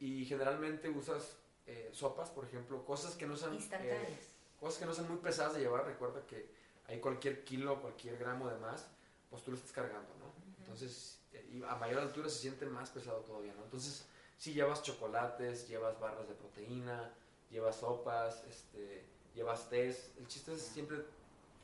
y 0.00 0.24
generalmente 0.24 0.88
usas 0.88 1.36
eh, 1.72 1.90
sopas, 1.92 2.30
por 2.30 2.44
ejemplo, 2.44 2.84
cosas 2.84 3.14
que 3.14 3.26
no 3.26 3.36
sean... 3.36 3.52
eh, 3.52 3.56
Instantáneas. 3.56 4.20
cosas 4.58 4.78
que 4.80 4.86
no 4.86 4.92
sean 4.94 5.08
muy 5.08 5.18
pesadas 5.18 5.54
de 5.54 5.60
llevar. 5.60 5.84
Recuerda 5.86 6.26
que 6.26 6.50
hay 6.88 6.98
cualquier 7.00 7.44
kilo, 7.44 7.80
cualquier 7.80 8.18
gramo 8.18 8.48
de 8.48 8.56
más, 8.58 8.86
pues 9.30 9.42
tú 9.44 9.50
lo 9.52 9.56
estás 9.56 9.72
cargando, 9.72 10.08
¿no? 10.18 10.32
Entonces, 10.58 11.18
eh, 11.32 11.48
y 11.52 11.62
a 11.62 11.76
mayor 11.76 12.00
altura 12.00 12.28
se 12.28 12.38
siente 12.40 12.66
más 12.66 12.90
pesado 12.90 13.20
todavía, 13.20 13.54
¿no? 13.54 13.62
Entonces, 13.64 14.04
si 14.38 14.52
llevas 14.52 14.82
chocolates, 14.82 15.68
llevas 15.68 15.98
barras 16.00 16.26
de 16.28 16.34
proteína, 16.34 17.12
llevas 17.50 17.76
sopas, 17.76 18.42
este, 18.48 19.04
llevas 19.34 19.68
tés. 19.70 20.10
El 20.18 20.26
chiste 20.26 20.52
es 20.54 20.62
siempre 20.62 20.98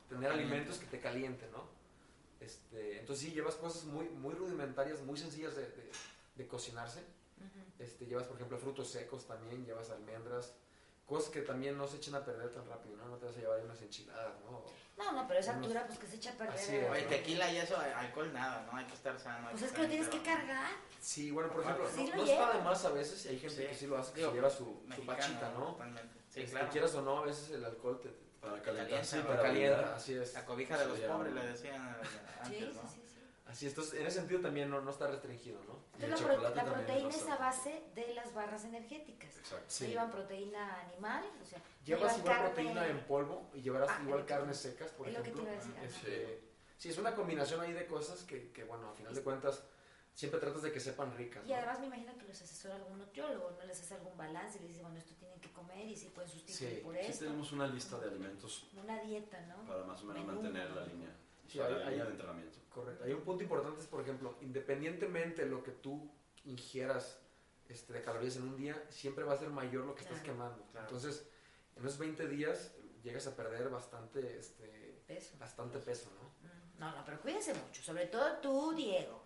tener 0.08 0.30
Caliente. 0.30 0.54
alimentos 0.54 0.78
que 0.78 0.86
te 0.86 1.00
calienten, 1.00 1.50
¿no? 1.52 1.64
Este, 2.40 3.00
entonces 3.00 3.24
sí, 3.26 3.32
llevas 3.34 3.54
cosas 3.56 3.84
muy, 3.84 4.08
muy 4.10 4.34
rudimentarias, 4.34 5.00
muy 5.02 5.16
sencillas 5.18 5.56
de, 5.56 5.62
de- 5.62 5.90
de 6.36 6.46
cocinarse. 6.46 7.02
Ujú. 7.38 7.60
Este, 7.78 8.06
llevas, 8.06 8.24
por 8.26 8.36
ejemplo, 8.36 8.58
frutos 8.58 8.88
secos 8.90 9.26
también, 9.26 9.64
llevas 9.64 9.90
almendras, 9.90 10.54
cosas 11.04 11.30
que 11.30 11.42
también 11.42 11.76
no 11.78 11.86
se 11.86 11.98
echen 11.98 12.14
a 12.14 12.24
perder 12.24 12.50
tan 12.50 12.66
rápido, 12.68 12.96
¿no? 12.96 13.06
No 13.08 13.16
te 13.16 13.26
vas 13.26 13.36
a 13.36 13.40
llevar 13.40 13.62
unas 13.64 13.80
enchiladas, 13.82 14.34
¿no? 14.40 14.64
No, 14.96 15.12
no, 15.12 15.28
pero 15.28 15.38
esa 15.40 15.52
Unos- 15.52 15.64
altura, 15.64 15.86
pues 15.86 15.98
que 15.98 16.06
se 16.06 16.16
echa 16.16 16.30
a 16.32 16.34
perder. 16.34 16.54
Así. 16.54 16.76
Oye, 16.76 17.02
tequila 17.02 17.52
y 17.52 17.58
eso, 17.58 17.76
alcohol 17.76 18.32
nada, 18.32 18.66
¿no? 18.70 18.76
Hay 18.78 18.86
que 18.86 18.94
estar 18.94 19.18
sano. 19.20 19.48
Pues 19.50 19.60
que 19.62 19.66
es 19.68 19.72
que 19.74 19.82
lo 19.82 19.88
tienes 19.88 20.08
que 20.08 20.22
cargar. 20.22 20.70
Sí, 21.00 21.30
bueno, 21.30 21.50
por 21.52 21.62
ejemplo, 21.62 21.88
sí 21.94 22.06
no, 22.10 22.16
no 22.16 22.24
está 22.24 22.52
de 22.56 22.62
más 22.62 22.84
a 22.84 22.90
veces, 22.90 23.24
y 23.26 23.28
hay 23.28 23.38
gente 23.38 23.56
Sí. 23.62 23.66
que 23.68 23.74
sí 23.74 23.86
lo 23.86 23.98
hace, 23.98 24.12
que 24.12 24.18
Digo, 24.20 24.30
se 24.30 24.36
lleva 24.36 24.50
su, 24.50 24.64
su 24.64 24.82
Mexicano, 24.86 25.16
pachita, 25.18 25.50
¿no? 25.50 25.64
Totalmente. 25.72 26.14
Sí, 26.30 26.40
Este, 26.40 26.52
claro. 26.52 26.68
Quieras 26.70 26.94
o 26.94 27.02
no, 27.02 27.18
a 27.18 27.26
veces 27.26 27.50
el 27.50 27.64
alcohol 27.64 28.00
te, 28.00 28.08
te- 28.08 28.26
Para 28.40 28.62
Calienta, 28.62 28.90
calentar, 28.90 29.04
sí, 29.04 29.26
para 29.26 29.42
calienta, 29.42 29.96
así 29.96 30.14
es. 30.14 30.34
La 30.34 30.44
cobija 30.44 30.78
de 30.78 30.86
los 30.86 30.98
Sí, 30.98 31.04
pobres 31.06 31.32
le 31.34 31.46
decían 31.46 31.96
eh, 32.00 32.06
Sí, 32.06 32.18
antes, 32.42 32.58
sí, 32.58 32.80
¿no? 32.82 32.88
sí, 32.90 33.02
sí. 33.05 33.05
Así 33.46 33.66
es, 33.66 33.72
entonces 33.72 34.00
en 34.00 34.06
ese 34.06 34.18
sentido 34.18 34.40
también 34.40 34.68
no, 34.68 34.80
no 34.80 34.90
está 34.90 35.06
restringido, 35.06 35.62
¿no? 35.64 35.78
Entonces, 35.94 36.20
la, 36.20 36.34
pro- 36.36 36.54
la 36.54 36.64
proteína 36.64 37.08
es 37.08 37.16
es 37.22 37.28
a 37.28 37.36
base 37.36 37.84
de 37.94 38.12
las 38.14 38.34
barras 38.34 38.64
energéticas. 38.64 39.36
Exacto. 39.38 39.64
Sí. 39.68 39.86
Llevan 39.86 40.10
proteína 40.10 40.80
animal, 40.80 41.24
o 41.40 41.44
sea, 41.46 41.60
Llevas 41.84 42.18
igual 42.18 42.34
carne- 42.34 42.46
proteína 42.48 42.86
en 42.88 43.00
polvo 43.04 43.48
y 43.54 43.62
llevarás 43.62 43.88
Ah, 43.90 44.00
igual 44.02 44.26
carnes 44.26 44.56
secas, 44.56 44.90
por 44.90 45.06
es 45.08 45.14
lo 45.14 45.22
que 45.22 45.30
te 45.30 45.40
ejemplo. 45.40 45.52
iba 45.52 45.52
a 45.52 45.64
decir, 45.64 45.74
ajá. 45.76 45.84
Este, 45.86 46.40
sí, 46.76 46.88
es 46.88 46.98
una 46.98 47.14
combinación 47.14 47.60
ahí 47.60 47.72
de 47.72 47.86
cosas 47.86 48.24
que, 48.24 48.50
que, 48.50 48.64
bueno, 48.64 48.90
a 48.90 48.94
final 48.94 49.14
de 49.14 49.22
cuentas, 49.22 49.62
siempre 50.12 50.40
tratas 50.40 50.62
de 50.62 50.72
que 50.72 50.80
sepan 50.80 51.16
ricas. 51.16 51.44
Y 51.46 51.50
¿no? 51.50 51.54
además 51.56 51.78
me 51.78 51.86
imagino 51.86 52.18
que 52.18 52.24
los 52.26 52.42
asesora 52.42 52.74
algún 52.74 52.98
nutriólogo, 52.98 53.52
no 53.52 53.64
les 53.64 53.80
hace 53.80 53.94
algún 53.94 54.16
balance 54.16 54.58
y 54.58 54.62
les 54.62 54.70
dice, 54.70 54.82
bueno, 54.82 54.98
esto 54.98 55.14
tienen 55.14 55.38
que 55.40 55.52
comer 55.52 55.86
y 55.86 55.94
si 55.94 56.08
pueden 56.08 56.28
sustituir 56.28 56.78
Sí, 56.78 56.80
por 56.82 56.94
Sí 56.96 57.00
esto. 57.02 57.24
tenemos 57.26 57.52
una 57.52 57.68
lista 57.68 57.96
de 58.00 58.08
alimentos 58.08 58.66
Una 58.76 59.00
dieta, 59.02 59.40
¿no? 59.42 59.64
para 59.66 59.84
más 59.84 60.02
o 60.02 60.06
menos 60.06 60.26
Menú. 60.26 60.42
mantener 60.42 60.70
la 60.70 60.84
línea, 60.86 61.10
Sí, 61.48 61.60
hay- 61.60 61.72
la 61.74 61.86
hay- 61.86 61.98
de 61.98 62.02
entrenamiento. 62.08 62.58
Correcto. 62.74 63.04
Hay 63.04 63.12
un 63.12 63.22
punto 63.22 63.42
importante, 63.42 63.80
es, 63.80 63.86
por 63.86 64.00
ejemplo, 64.02 64.36
independientemente 64.42 65.44
de 65.44 65.50
lo 65.50 65.62
que 65.62 65.70
tú 65.72 66.10
ingieras 66.44 67.20
este, 67.68 67.92
de 67.94 68.00
calorías 68.02 68.36
en 68.36 68.44
un 68.44 68.56
día, 68.56 68.80
siempre 68.90 69.24
va 69.24 69.32
a 69.32 69.36
ser 69.36 69.48
mayor 69.50 69.84
lo 69.86 69.94
que 69.96 70.02
estás 70.02 70.20
Claro. 70.20 70.32
quemando. 70.38 70.64
Claro. 70.70 70.86
Entonces, 70.86 71.28
en 71.74 71.84
esos 71.84 71.98
20 71.98 72.28
días 72.28 72.72
llegas 73.02 73.26
a 73.26 73.34
perder 73.34 73.68
bastante, 73.70 74.38
este, 74.38 75.02
Peso. 75.06 75.36
bastante 75.38 75.78
peso, 75.80 76.10
¿no? 76.20 76.26
No, 76.78 76.94
no, 76.94 77.04
pero 77.04 77.20
cuídense 77.20 77.54
mucho, 77.54 77.82
sobre 77.82 78.06
todo 78.06 78.36
tú, 78.38 78.72
Diego. 78.74 79.24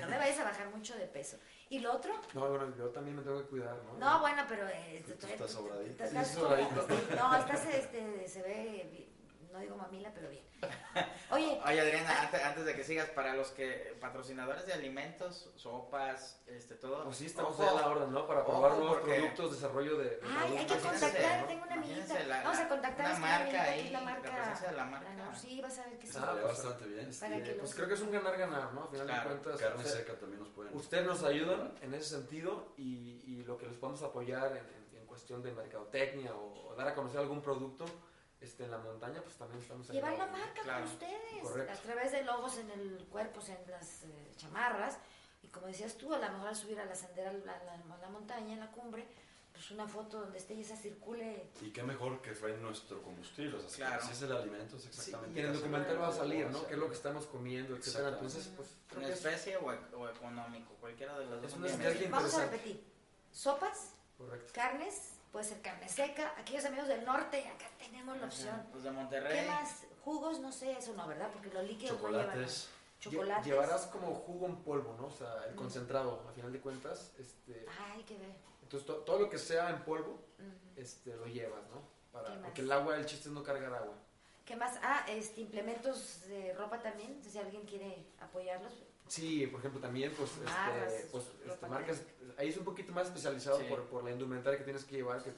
No 0.00 0.08
me 0.08 0.18
vayas 0.18 0.38
a 0.40 0.44
bajar 0.44 0.68
mucho 0.70 0.96
de 0.96 1.06
peso. 1.06 1.36
¿Y 1.68 1.78
lo 1.80 1.92
otro? 1.92 2.12
No, 2.34 2.48
bueno, 2.48 2.74
yo 2.76 2.88
también 2.88 3.16
me 3.16 3.22
tengo 3.22 3.40
que 3.42 3.48
cuidar, 3.50 3.76
¿no? 3.84 3.98
No, 3.98 4.20
bueno, 4.20 4.42
pero... 4.48 4.66
eh, 4.66 5.04
Tú 5.06 5.12
estás 5.26 5.50
sobradito. 5.50 6.02
estás 6.04 6.26
Sí, 6.28 6.34
sobradito. 6.34 6.86
No, 7.16 7.36
estás, 7.36 7.66
este, 7.66 8.26
se 8.28 8.42
ve, 8.42 9.08
no 9.52 9.58
digo 9.60 9.76
mamila, 9.76 10.12
pero 10.14 10.28
bien. 10.30 10.44
Oye, 11.66 11.80
Adriana, 11.80 12.22
antes, 12.22 12.42
antes 12.44 12.64
de 12.64 12.74
que 12.76 12.84
sigas, 12.84 13.08
para 13.10 13.34
los 13.34 13.48
que 13.50 13.96
patrocinadores 14.00 14.66
de 14.66 14.72
alimentos, 14.72 15.50
sopas, 15.56 16.40
este, 16.46 16.76
todo. 16.76 17.02
Pues 17.04 17.16
sí, 17.16 17.26
estamos 17.26 17.52
ojo, 17.58 17.62
ahí 17.64 17.68
a 17.68 17.80
la 17.80 17.88
orden, 17.88 18.12
¿no? 18.12 18.26
Para 18.26 18.40
Ojo, 18.42 18.52
probar 18.52 18.72
nuevos 18.78 18.98
porque- 18.98 19.14
productos, 19.16 19.52
desarrollo 19.52 19.98
de, 19.98 20.04
de 20.04 20.20
ay, 20.24 20.56
hay 20.58 20.66
que 20.66 20.78
contactar, 20.78 21.40
¿no? 21.40 21.46
tengo 21.48 21.64
una 21.64 21.74
amiguita. 21.74 22.18
La- 22.24 22.42
Vamos 22.44 22.58
a 22.58 22.62
la- 22.62 22.68
contactar 22.68 23.06
a 23.06 23.08
una 23.08 23.14
esta 23.16 23.44
marca 23.44 23.62
ahí, 23.62 23.80
es 23.86 23.92
la 23.92 23.98
la 23.98 24.04
marca. 24.04 24.30
presencia 24.36 24.68
de 24.70 24.76
la 24.76 24.84
marca. 24.84 25.08
Ah, 25.10 25.14
no, 25.32 25.36
sí, 25.38 25.60
vas 25.60 25.78
a 25.78 25.84
ver 25.86 25.98
que 25.98 26.06
sí. 26.06 26.12
Se 26.12 26.18
Ah, 26.20 26.28
pues, 26.32 26.44
bastante 26.44 26.86
bien. 26.86 27.10
Para 27.20 27.36
que 27.36 27.42
pues 27.50 27.58
los- 27.62 27.74
creo 27.74 27.88
que 27.88 27.94
es 27.94 28.00
un 28.00 28.10
ganar-ganar, 28.12 28.72
¿no? 28.74 28.84
A 28.84 28.88
final 28.88 29.06
Claro, 29.06 29.20
de 29.30 29.36
cuentas, 29.40 29.60
Carne 29.60 29.82
usted- 29.84 29.98
seca 29.98 30.14
también 30.14 30.40
nos 30.40 30.48
pueden. 30.50 30.76
Ustedes 30.76 31.06
nos 31.06 31.22
ayudan 31.24 31.74
en 31.82 31.94
ese 31.94 32.10
sentido 32.10 32.72
y, 32.76 33.22
y 33.26 33.42
lo 33.44 33.58
que 33.58 33.66
les 33.66 33.76
podemos 33.76 34.02
apoyar 34.02 34.52
en, 34.52 34.58
en- 34.58 34.98
en 35.00 35.06
cuestión 35.06 35.42
de 35.42 35.50
mercadotecnia 35.52 36.32
o, 36.34 36.68
o 36.68 36.74
dar 36.76 36.86
a 36.88 36.94
conocer 36.94 37.18
algún 37.20 37.42
producto 37.42 37.84
este, 38.40 38.64
en 38.64 38.70
la 38.70 38.78
montaña, 38.78 39.20
pues 39.22 39.36
también 39.36 39.60
estamos. 39.62 39.88
Llevar 39.90 40.16
la 40.18 40.26
marca 40.26 40.62
Claro, 40.62 40.84
con 40.84 40.92
ustedes, 40.94 41.42
correcto. 41.42 41.72
a 41.72 41.76
través 41.76 42.12
de 42.12 42.22
logos 42.24 42.58
en 42.58 42.70
el 42.70 43.06
cuerpo, 43.10 43.40
en 43.46 43.70
las 43.70 44.02
eh, 44.04 44.32
chamarras. 44.36 44.98
Y 45.42 45.48
como 45.48 45.66
decías 45.68 45.94
tú, 45.96 46.12
a 46.12 46.18
lo 46.18 46.28
mejor 46.32 46.48
al 46.48 46.56
subir 46.56 46.78
a 46.80 46.84
la 46.84 46.94
sendera, 46.94 47.30
a 47.30 47.32
la, 47.32 47.52
a 47.54 47.98
la- 47.98 48.08
montaña, 48.08 48.54
en 48.54 48.60
la 48.60 48.70
cumbre, 48.72 49.06
pues 49.52 49.70
una 49.70 49.86
foto 49.88 50.20
donde 50.20 50.38
esté 50.38 50.54
y 50.54 50.60
esa 50.60 50.76
circule. 50.76 51.50
Y 51.62 51.70
qué 51.70 51.82
mejor 51.82 52.20
que 52.20 52.34
fue 52.34 52.56
nuestro 52.58 53.00
combustible. 53.02 53.56
O 53.56 53.68
sea, 53.68 53.86
Claro. 53.88 54.06
si 54.06 54.12
es 54.12 54.22
el 54.22 54.32
alimento, 54.36 54.76
es 54.76 54.82
Sí, 54.82 54.88
exactamente. 54.88 55.38
y 55.40 55.42
en 55.42 55.48
el 55.50 55.54
documental 55.56 56.00
va 56.02 56.08
a 56.08 56.12
salir, 56.12 56.46
¿no? 56.50 56.66
¿Qué 56.66 56.74
es 56.74 56.78
lo 56.78 56.88
que 56.88 56.94
estamos 56.94 57.26
comiendo, 57.26 57.74
etcétera? 57.76 58.08
Entonces, 58.10 58.50
pues 58.56 58.68
¿En 58.96 59.02
especie 59.04 59.56
o, 59.56 59.72
e- 59.72 59.78
o 59.94 60.08
económico? 60.08 60.74
Cualquiera 60.80 61.18
de 61.18 61.26
las 61.26 61.40
dos. 61.42 61.52
Es 61.52 61.56
una 61.58 62.10
Vamos 62.10 62.34
a 62.34 62.44
repetir. 62.46 62.84
Sopas, 63.32 63.92
correcto. 64.18 64.52
carnes, 64.54 65.12
puede 65.36 65.48
ser 65.48 65.60
carne 65.60 65.86
seca. 65.86 66.32
Aquellos 66.38 66.64
amigos 66.64 66.88
del 66.88 67.04
norte, 67.04 67.46
acá 67.46 67.66
tenemos 67.78 68.16
la 68.16 68.24
opción. 68.24 68.66
Los 68.72 68.82
de 68.84 68.90
Monterrey. 68.90 69.38
¿Qué 69.44 69.46
más? 69.50 69.82
Jugos, 70.02 70.40
no 70.40 70.50
sé, 70.50 70.72
eso 70.72 70.94
no, 70.94 71.06
¿verdad? 71.06 71.28
Porque 71.30 71.50
los 71.52 71.62
líquidos 71.62 72.00
no 72.00 72.08
llevan. 72.08 72.24
Chocolates. 72.28 72.68
Chocolates. 73.00 73.44
Llevarás 73.44 73.82
como 73.88 74.14
jugo 74.14 74.46
en 74.46 74.56
polvo, 74.62 74.94
¿no? 74.98 75.08
O 75.08 75.10
sea, 75.10 75.44
el 75.46 75.52
Mm. 75.52 75.58
concentrado, 75.58 76.24
a 76.26 76.32
final 76.32 76.50
de 76.54 76.60
cuentas. 76.62 77.12
Este, 77.18 77.66
Ay, 77.92 78.02
qué 78.04 78.16
ver. 78.16 78.34
entonces, 78.62 78.86
to- 78.86 79.00
todo 79.04 79.18
lo 79.18 79.28
que 79.28 79.36
sea 79.36 79.68
en 79.68 79.84
polvo, 79.84 80.18
este, 80.74 81.14
lo 81.14 81.26
llevas, 81.26 81.68
¿no? 81.68 81.82
Para, 82.12 82.28
¿Qué 82.28 82.36
más? 82.36 82.40
porque 82.46 82.60
el 82.62 82.72
agua, 82.72 82.96
el 82.96 83.04
chiste 83.04 83.28
es 83.28 83.34
no 83.34 83.42
cargar 83.42 83.74
agua. 83.74 83.92
¿Qué 84.46 84.56
más? 84.56 84.78
Ah, 84.82 85.04
este, 85.06 85.42
implementos 85.42 86.22
de 86.28 86.54
ropa 86.54 86.80
también, 86.80 87.22
si 87.22 87.36
alguien 87.38 87.66
quiere 87.66 88.06
apoyarlos. 88.20 88.72
Sí, 89.08 89.46
por 89.46 89.60
ejemplo, 89.60 89.80
también, 89.80 90.12
pues, 90.16 90.30
este, 90.32 90.44
Barras, 90.44 90.92
pues, 91.12 91.24
este, 91.46 91.66
marcas, 91.68 92.02
ahí 92.38 92.48
es 92.48 92.56
un 92.56 92.64
poquito 92.64 92.92
más 92.92 93.06
especializado 93.06 93.58
Sí. 93.60 93.66
por, 93.68 93.84
por 93.84 94.04
la 94.04 94.10
indumentaria 94.10 94.58
que 94.58 94.64
tienes 94.64 94.84
que 94.84 94.96
llevar, 94.96 95.22
que, 95.22 95.30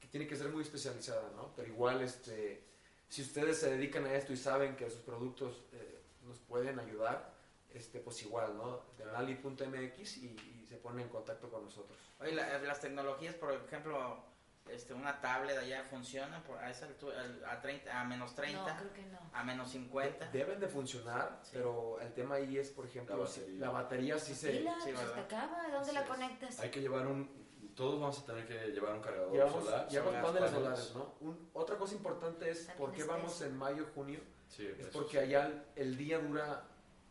que 0.00 0.06
tiene 0.08 0.26
que 0.26 0.36
ser 0.36 0.48
muy 0.50 0.62
especializada, 0.62 1.30
¿no? 1.34 1.52
Pero 1.56 1.68
igual, 1.68 2.00
este, 2.02 2.62
si 3.08 3.22
ustedes 3.22 3.58
se 3.58 3.70
dedican 3.70 4.04
a 4.06 4.14
esto 4.14 4.32
y 4.32 4.36
saben 4.36 4.76
que 4.76 4.88
sus 4.88 5.00
productos 5.00 5.64
eh, 5.72 6.00
nos 6.26 6.38
pueden 6.38 6.78
ayudar, 6.78 7.32
este, 7.74 7.98
pues 8.00 8.22
igual, 8.22 8.56
¿no? 8.56 8.82
Denali.mx 8.98 10.16
y, 10.18 10.26
y 10.26 10.66
se 10.68 10.76
ponen 10.76 11.00
en 11.06 11.08
contacto 11.08 11.50
con 11.50 11.64
nosotros. 11.64 11.98
Oye, 12.20 12.32
la- 12.32 12.58
las 12.60 12.80
tecnologías, 12.80 13.34
por 13.34 13.52
ejemplo, 13.52 14.22
este, 14.70 14.94
una 14.94 15.20
tablet 15.20 15.58
allá 15.58 15.84
funciona 15.84 16.42
por, 16.44 16.58
a 16.58 16.70
esa 16.70 16.86
altura, 16.86 17.20
al- 17.20 17.44
a, 17.44 17.60
30, 17.60 18.00
a 18.00 18.04
menos 18.04 18.34
30, 18.34 18.60
No, 18.72 18.78
creo 18.78 18.92
que 18.92 19.02
no. 19.06 19.18
a 19.32 19.44
menos 19.44 19.70
50. 19.70 20.30
Deben 20.30 20.60
de 20.60 20.68
funcionar, 20.68 21.40
Sí. 21.42 21.50
pero 21.54 22.00
el 22.00 22.12
tema 22.14 22.36
ahí 22.36 22.56
es, 22.58 22.70
por 22.70 22.86
ejemplo, 22.86 23.16
La 23.16 23.26
si- 23.26 23.40
batería. 23.40 23.60
la 23.60 23.70
batería 23.70 24.18
sí 24.18 24.34
se... 24.34 24.50
Pila, 24.50 24.74
sí, 24.82 24.90
se 24.96 25.04
te 25.04 25.20
acaba. 25.20 25.62
¿Dónde 25.64 25.78
Así 25.78 25.92
la 25.92 26.02
es. 26.02 26.08
conectas? 26.08 26.60
Hay 26.60 26.70
que 26.70 26.80
llevar 26.80 27.06
un. 27.06 27.42
Todos 27.74 27.98
vamos 28.00 28.18
a 28.18 28.26
tener 28.26 28.46
que 28.46 28.66
llevar 28.70 28.94
un 28.94 29.00
cargador 29.00 29.32
Llevamos, 29.32 29.64
solar. 29.64 29.88
llevamos 29.88 30.12
solar, 30.14 30.26
paneles 30.32 30.50
solares, 30.50 30.94
¿no? 30.94 31.14
Un- 31.20 31.50
otra 31.54 31.76
cosa 31.78 31.94
importante 31.94 32.50
es 32.50 32.66
También 32.66 32.78
por 32.78 32.92
qué 32.96 33.04
vamos 33.04 33.40
en 33.42 33.56
mayo, 33.56 33.86
junio. 33.94 34.20
Sí, 34.48 34.66
Es 34.78 34.88
porque 34.88 35.12
sí. 35.12 35.18
allá 35.18 35.46
el, 35.46 35.62
el 35.76 35.96
día 35.96 36.18
dura... 36.18 36.64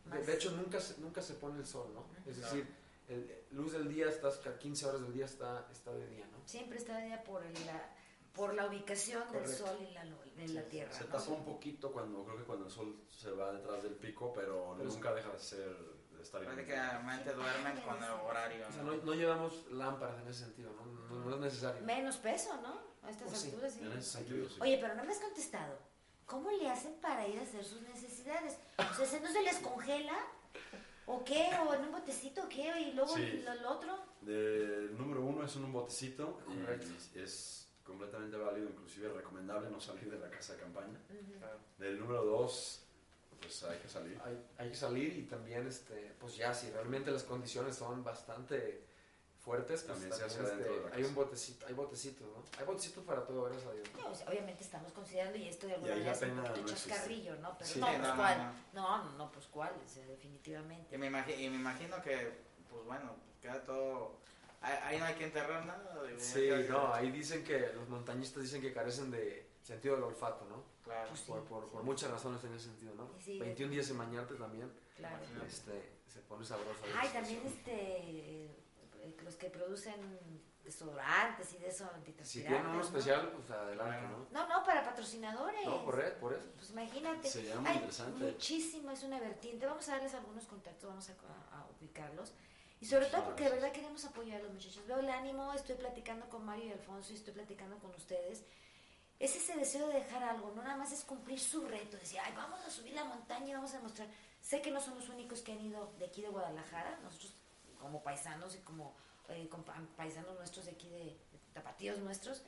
De, 0.06 0.34
hecho, 0.34 0.52
nunca 0.52 0.80
se, 0.80 1.00
nunca 1.02 1.22
se 1.22 1.34
pone 1.36 1.58
el 1.60 1.66
sol, 1.66 1.92
¿no? 1.94 2.06
Es 2.30 2.38
Claro. 2.38 2.56
El, 3.14 3.44
luz 3.52 3.74
del 3.74 3.88
día, 3.90 4.08
estás 4.10 4.46
a 4.48 4.58
15 4.58 4.86
horas 4.86 5.02
del 5.02 5.14
día 5.14 5.26
está, 5.26 5.68
está 5.72 5.92
de 5.94 6.08
día, 6.08 6.26
¿no? 6.28 6.38
Siempre 6.46 6.78
está 6.78 6.98
de 6.98 7.06
día 7.08 7.24
por, 7.24 7.44
el- 7.46 7.54
la, 7.66 7.90
por 8.34 8.54
la 8.54 8.66
ubicación 8.68 9.32
del 9.32 9.48
sol 9.48 9.78
y 9.82 9.94
la, 9.94 10.04
de 10.06 10.48
la 10.50 10.64
tierra. 10.64 10.92
Se 10.94 11.04
¿no? 11.06 11.12
tapa 11.12 11.32
un 11.32 11.44
poquito 11.46 11.92
cuando 11.92 12.24
creo 12.24 12.38
que 12.38 12.44
cuando 12.44 12.66
el 12.66 12.72
sol 12.72 12.96
se 13.10 13.32
va 13.32 13.52
detrás 13.52 13.84
del 13.84 13.96
pico, 13.96 14.32
pero 14.34 14.76
Pero 14.78 14.90
nunca 14.90 15.14
deja 15.14 15.30
de 15.32 15.40
ser 15.40 15.76
de 16.12 16.22
estar 16.24 16.44
Prácticamente 16.44 17.34
duermen 17.34 17.82
con 17.82 18.04
el 18.04 18.12
horario. 18.12 18.68
O 18.68 18.72
sea, 18.72 18.84
¿no? 18.84 18.96
no, 18.96 19.14
llevamos 19.16 19.66
lámparas 19.72 20.22
en 20.22 20.28
ese 20.28 20.46
sentido, 20.46 20.72
¿no? 20.74 20.86
No, 20.86 21.26
no 21.26 21.36
es 21.36 21.42
necesario. 21.42 21.82
Menos 21.82 22.18
peso, 22.18 22.56
¿no? 22.62 22.80
A 23.02 23.10
estas 23.10 23.28
Pues 23.30 23.40
sí, 23.42 23.50
alturas. 23.50 23.74
sí. 23.74 23.80
En 23.82 23.92
ese 23.94 24.10
sentido, 24.12 24.48
sí. 24.50 24.56
Oye, 24.62 24.78
pero 24.80 24.94
no 24.96 25.04
me 25.04 25.12
has 25.12 25.20
contestado. 25.20 25.80
¿Cómo 26.28 26.50
le 26.52 26.70
hacen 26.70 26.94
para 27.02 27.28
ir 27.28 27.40
a 27.40 27.42
hacer 27.42 27.66
sus 27.66 27.82
necesidades? 27.82 28.58
O 28.78 28.94
sea, 28.96 29.06
¿se 29.06 29.20
no 29.20 29.32
se 29.32 29.42
les 29.42 29.58
congela? 29.58 30.18
¿O 31.14 31.24
qué? 31.26 31.50
¿O 31.68 31.74
en 31.74 31.82
un 31.86 31.92
botecito 31.92 32.44
o 32.44 32.50
qué? 32.50 32.72
¿Y 32.80 32.94
luego 32.94 33.16
Sí. 33.16 33.44
lo, 33.46 33.54
lo 33.56 33.70
otro? 33.72 33.98
De 34.22 34.90
número 34.98 35.22
uno 35.26 35.44
es 35.44 35.56
en 35.58 35.66
un 35.66 35.74
botecito 35.74 36.40
Correcto. 36.46 36.88
es 37.16 37.68
completamente 37.84 38.38
válido, 38.38 38.70
inclusive 38.70 39.10
recomendable 39.10 39.70
no 39.70 39.82
salir 39.82 40.10
de 40.10 40.18
la 40.20 40.30
casa 40.30 40.54
de 40.54 40.60
campaña. 40.60 40.98
Ujú. 41.10 41.38
Claro. 41.40 41.58
Del 41.80 42.00
número 42.00 42.24
dos, 42.24 42.84
pues 43.42 43.64
hay 43.64 43.80
que 43.80 43.90
salir. 43.90 44.18
hay, 44.24 44.38
hay 44.58 44.70
que 44.70 44.76
salir 44.76 45.18
y 45.18 45.24
también, 45.24 45.68
este, 45.68 46.14
pues 46.20 46.38
ya, 46.38 46.54
si 46.54 46.70
realmente 46.72 47.12
las 47.12 47.24
condiciones 47.24 47.76
son 47.76 48.04
bastante 48.04 48.86
fuertes, 49.42 49.82
pues 49.82 50.00
También 50.00 50.14
se 50.14 50.24
hace 50.24 50.44
este, 50.44 50.56
dentro 50.56 50.84
de 50.84 50.90
la 50.90 50.96
hay 50.96 51.04
un 51.04 51.16
botecito, 51.16 51.66
hay 51.68 51.74
botecitos, 51.74 52.28
¿no? 52.28 52.44
Hay 52.60 52.66
botecitos 52.66 53.04
para 53.04 53.26
todo, 53.26 53.44
gracias 53.46 53.66
a 53.68 53.74
Dios. 53.74 53.88
¿no? 53.94 54.02
No, 54.04 54.12
o 54.12 54.16
sea, 54.16 54.30
obviamente 54.30 54.64
estamos 54.64 54.92
considerando, 54.94 55.38
y 55.38 55.48
esto 55.48 55.68
de 55.68 55.74
alguna 55.74 55.94
manera 55.96 56.12
es 56.12 56.22
un 56.22 56.36
poquito 56.44 56.66
chascarrillo, 56.68 57.36
¿no? 57.38 57.58
Pero 57.58 57.70
Sí, 57.70 57.80
no, 57.80 57.86
no, 57.92 57.98
pues 57.98 58.08
no, 58.08 58.16
cuál. 58.16 58.54
no. 58.74 59.02
No, 59.04 59.12
no, 59.18 59.32
pues 59.32 59.48
cuál, 59.48 59.74
o 59.84 59.90
sea, 59.90 60.06
definitivamente. 60.06 60.96
Y 60.96 60.98
me, 60.98 61.08
y 61.08 61.50
me 61.50 61.56
imagino 61.56 62.02
que, 62.02 62.32
pues 62.70 62.86
bueno, 62.86 63.16
queda 63.42 63.64
todo... 63.64 64.20
Ahí, 64.64 65.00
no 65.00 65.06
hay 65.06 65.16
que 65.16 65.24
enterrar 65.26 65.66
nada. 65.66 66.04
digo, 66.04 66.20
Sí, 66.20 66.48
no, 66.70 66.94
ahí 66.94 67.10
dicen 67.12 67.44
que 67.44 67.74
los 67.74 67.90
montañistas 67.90 68.44
dicen 68.44 68.62
que 68.62 68.72
carecen 68.72 69.10
de 69.10 69.50
sentido 69.64 69.96
del 69.96 70.04
olfato, 70.04 70.46
¿no? 70.46 70.64
Claro. 70.84 71.08
Pues 71.10 71.20
sí, 71.22 71.26
por, 71.28 71.44
por, 71.46 71.64
sí. 71.64 71.70
por 71.72 71.84
muchas 71.84 72.12
razones 72.12 72.44
en 72.44 72.54
ese 72.54 72.66
sentido, 72.66 72.94
¿no? 72.94 73.10
Sí, 73.20 73.40
21 73.40 73.72
días 73.72 73.88
sin 73.88 73.98
bañarte 73.98 74.36
también, 74.36 74.72
Claro. 74.98 75.18
este, 75.48 75.94
se 76.08 76.20
pone 76.22 76.46
sabroso. 76.46 76.80
Ay, 76.96 77.10
también 77.10 77.42
este, 77.44 77.72
eh, 77.74 78.56
los 79.24 79.36
que 79.36 79.50
producen 79.50 80.42
desodorantes 80.64 81.54
y 81.54 81.58
de 81.58 81.70
eso. 81.70 81.90
Si 82.24 82.42
tienen 82.42 82.62
uno 82.68 82.76
¿no? 82.76 82.82
especial, 82.82 83.32
pues 83.32 83.50
adelante. 83.50 84.08
¿no? 84.08 84.28
No, 84.32 84.48
no, 84.48 84.64
para 84.64 84.84
patrocinadores. 84.84 85.66
No, 85.66 85.84
correcto, 85.86 86.20
por 86.20 86.34
eso. 86.34 86.46
Pues 86.56 86.70
imagínate. 86.70 87.30
Sería 87.30 87.56
muy 87.56 87.68
Hay 87.70 87.76
interesante. 87.78 88.24
Muchísimo, 88.26 88.92
es 88.92 89.04
una 89.04 89.20
vertiente. 89.20 89.66
Vamos 89.66 89.88
a 89.90 89.94
darles 89.94 90.14
algunos 90.14 90.46
contactos, 90.46 90.90
vamos 90.90 91.10
a, 91.10 91.14
a- 91.14 91.60
a 91.62 91.68
ubicarlos. 91.80 92.34
Y 92.80 92.86
sobre 92.86 93.06
todo 93.08 93.24
porque 93.26 93.44
de 93.44 93.52
verdad 93.52 93.72
queremos 93.72 94.04
apoyar 94.06 94.40
a 94.40 94.44
los 94.44 94.54
muchachos. 94.54 94.86
Veo 94.88 95.00
el 95.00 95.10
ánimo, 95.10 95.54
estoy 95.54 95.76
platicando 95.76 96.28
con 96.30 96.44
Mario 96.46 96.66
y 96.66 96.72
Alfonso 96.72 97.12
y 97.14 97.16
estoy 97.16 97.34
platicando 97.34 97.78
con 97.80 97.92
ustedes. 97.96 98.44
Es 99.20 99.36
ese 99.36 99.56
deseo 99.56 99.88
de 99.88 99.96
dejar 100.00 100.24
algo, 100.24 100.52
no 100.56 100.64
nada 100.64 100.78
más 100.78 100.92
es 100.92 101.04
cumplir 101.04 101.40
su 101.40 101.62
reto, 101.68 101.96
decir, 101.96 102.20
ay, 102.24 102.34
vamos 102.36 102.60
a 102.66 102.72
subir 102.72 102.94
la 102.94 103.04
montaña 103.04 103.50
y 103.50 103.54
vamos 103.54 103.72
a 103.72 103.78
demostrar. 103.78 104.08
Sé 104.42 104.64
que 104.64 104.72
no 104.72 104.82
son 104.82 104.96
los 104.96 105.10
únicos 105.10 105.42
que 105.42 105.52
han 105.52 105.62
ido 105.62 105.94
de 106.00 106.06
aquí 106.06 106.24
de 106.24 106.30
Guadalajara, 106.30 106.98
nosotros 107.04 107.36
como 107.82 108.02
paisanos 108.02 108.56
y 108.56 108.60
como 108.60 108.96
eh, 109.28 109.50
con 109.50 109.64
paisanos 109.98 110.38
nuestros 110.38 110.66
de 110.66 110.72
aquí 110.72 110.90
de, 110.90 111.04
de 111.04 111.40
tapatíos 111.54 112.00
nuestros, 112.00 112.44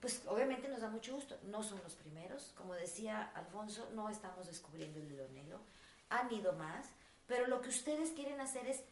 pues 0.00 0.22
obviamente 0.28 0.68
nos 0.68 0.82
da 0.82 0.90
mucho 0.90 1.14
gusto. 1.14 1.36
No 1.44 1.62
son 1.62 1.82
los 1.82 1.94
primeros, 1.94 2.52
como 2.56 2.74
decía 2.74 3.32
Alfonso, 3.34 3.88
no 3.94 4.08
estamos 4.08 4.46
descubriendo 4.46 5.00
el 5.00 5.10
hilo 5.10 5.28
negro, 5.30 5.60
han 6.10 6.32
ido 6.32 6.52
más, 6.52 6.86
pero 7.26 7.46
lo 7.46 7.60
que 7.60 7.70
ustedes 7.70 8.10
quieren 8.10 8.40
hacer 8.40 8.66
es 8.66 8.84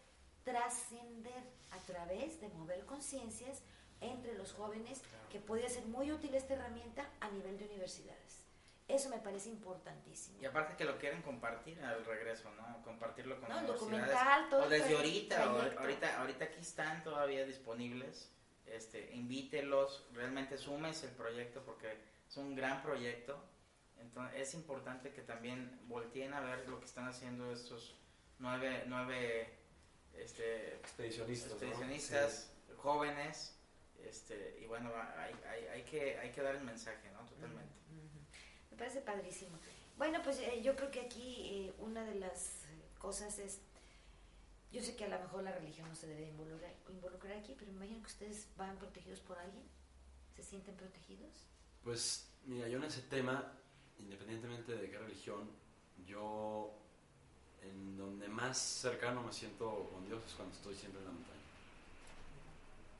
trascender 0.44 1.44
a 1.70 1.78
través 1.86 2.40
de 2.40 2.48
mover 2.48 2.84
conciencias 2.86 3.62
entre 4.00 4.34
los 4.34 4.52
jóvenes, 4.52 5.00
que 5.30 5.38
podría 5.38 5.68
ser 5.68 5.86
muy 5.86 6.10
útil 6.10 6.34
esta 6.34 6.54
herramienta 6.54 7.08
a 7.20 7.30
nivel 7.30 7.56
de 7.58 7.66
universidades. 7.66 8.41
Eso 8.88 9.08
me 9.08 9.18
parece 9.18 9.48
importantísimo. 9.48 10.38
Y 10.42 10.44
aparte 10.46 10.76
que 10.76 10.84
lo 10.84 10.98
quieren 10.98 11.22
compartir 11.22 11.82
al 11.82 12.04
regreso, 12.04 12.50
¿no? 12.52 12.82
Compartirlo 12.82 13.40
con 13.40 13.48
No, 13.48 13.58
el 13.58 13.64
universidades. 13.64 13.80
documental, 13.80 14.48
todo 14.50 14.62
O 14.64 14.68
desde 14.68 14.96
ahorita, 14.96 15.52
o 15.52 15.58
ahorita, 15.80 16.20
ahorita 16.20 16.44
aquí 16.44 16.60
están 16.60 17.02
todavía 17.02 17.44
disponibles. 17.44 18.30
Este, 18.66 19.12
invítelos, 19.14 20.06
realmente 20.12 20.56
sumes 20.56 21.02
el 21.04 21.10
proyecto 21.10 21.62
porque 21.62 21.96
es 22.28 22.36
un 22.36 22.54
gran 22.54 22.82
proyecto. 22.82 23.42
Entonces 23.98 24.40
es 24.40 24.54
importante 24.54 25.12
que 25.12 25.22
también 25.22 25.80
volteen 25.84 26.34
a 26.34 26.40
ver 26.40 26.68
lo 26.68 26.78
que 26.80 26.86
están 26.86 27.06
haciendo 27.06 27.52
estos 27.52 27.94
nueve, 28.38 28.84
nueve 28.88 29.58
este, 30.14 30.74
Expedicionistas, 30.76 32.52
jóvenes. 32.76 33.56
Este, 34.04 34.58
y 34.60 34.66
bueno, 34.66 34.90
hay, 35.16 35.34
hay, 35.48 35.66
hay, 35.68 35.82
que, 35.84 36.18
hay 36.18 36.30
que 36.32 36.42
dar 36.42 36.56
el 36.56 36.64
mensaje, 36.64 37.08
¿no? 37.12 37.24
Totalmente. 37.26 37.72
Parece 38.82 39.00
padrísimo. 39.00 39.56
Bueno, 39.96 40.20
pues 40.24 40.40
eh, 40.40 40.60
yo 40.60 40.74
creo 40.74 40.90
que 40.90 41.02
aquí 41.02 41.36
eh, 41.44 41.74
una 41.78 42.04
de 42.04 42.16
las 42.16 42.64
eh, 42.64 42.98
cosas 42.98 43.38
es, 43.38 43.60
yo 44.72 44.82
sé 44.82 44.96
que 44.96 45.04
a 45.04 45.08
lo 45.08 45.20
mejor 45.20 45.44
la 45.44 45.52
religión 45.52 45.88
no 45.88 45.94
se 45.94 46.08
debe 46.08 46.26
involucrar, 46.26 46.74
involucrar 46.88 47.38
aquí, 47.38 47.54
pero 47.56 47.70
me 47.70 47.76
imagino 47.76 48.00
que 48.00 48.08
ustedes 48.08 48.48
van 48.56 48.76
protegidos 48.78 49.20
por 49.20 49.38
alguien, 49.38 49.62
se 50.34 50.42
sienten 50.42 50.74
protegidos. 50.74 51.46
Pues 51.84 52.26
mira, 52.44 52.66
yo 52.66 52.78
en 52.78 52.84
ese 52.84 53.02
tema, 53.02 53.52
independientemente 54.00 54.74
de 54.74 54.90
qué 54.90 54.98
religión, 54.98 55.48
yo 56.04 56.74
en 57.62 57.96
donde 57.96 58.26
más 58.26 58.58
cercano 58.58 59.22
me 59.22 59.32
siento 59.32 59.90
con 59.92 60.04
Dios 60.06 60.24
es 60.26 60.32
cuando 60.32 60.56
estoy 60.56 60.74
siempre 60.74 60.98
en 61.02 61.06
la 61.06 61.12
montaña. 61.12 61.38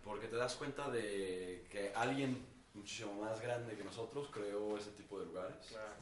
Porque 0.05 0.28
te 0.28 0.37
das 0.37 0.55
cuenta 0.55 0.89
de 0.91 1.66
que 1.68 1.93
alguien 1.93 2.51
muchísimo 2.75 3.14
más 3.14 3.41
grande 3.41 3.77
que 3.77 3.85
nosotros 3.85 4.29
creó 4.33 4.77
ese 4.77 4.91
tipo 4.93 5.18
de 5.20 5.27
lugares. 5.27 5.57
Claro. 5.68 5.93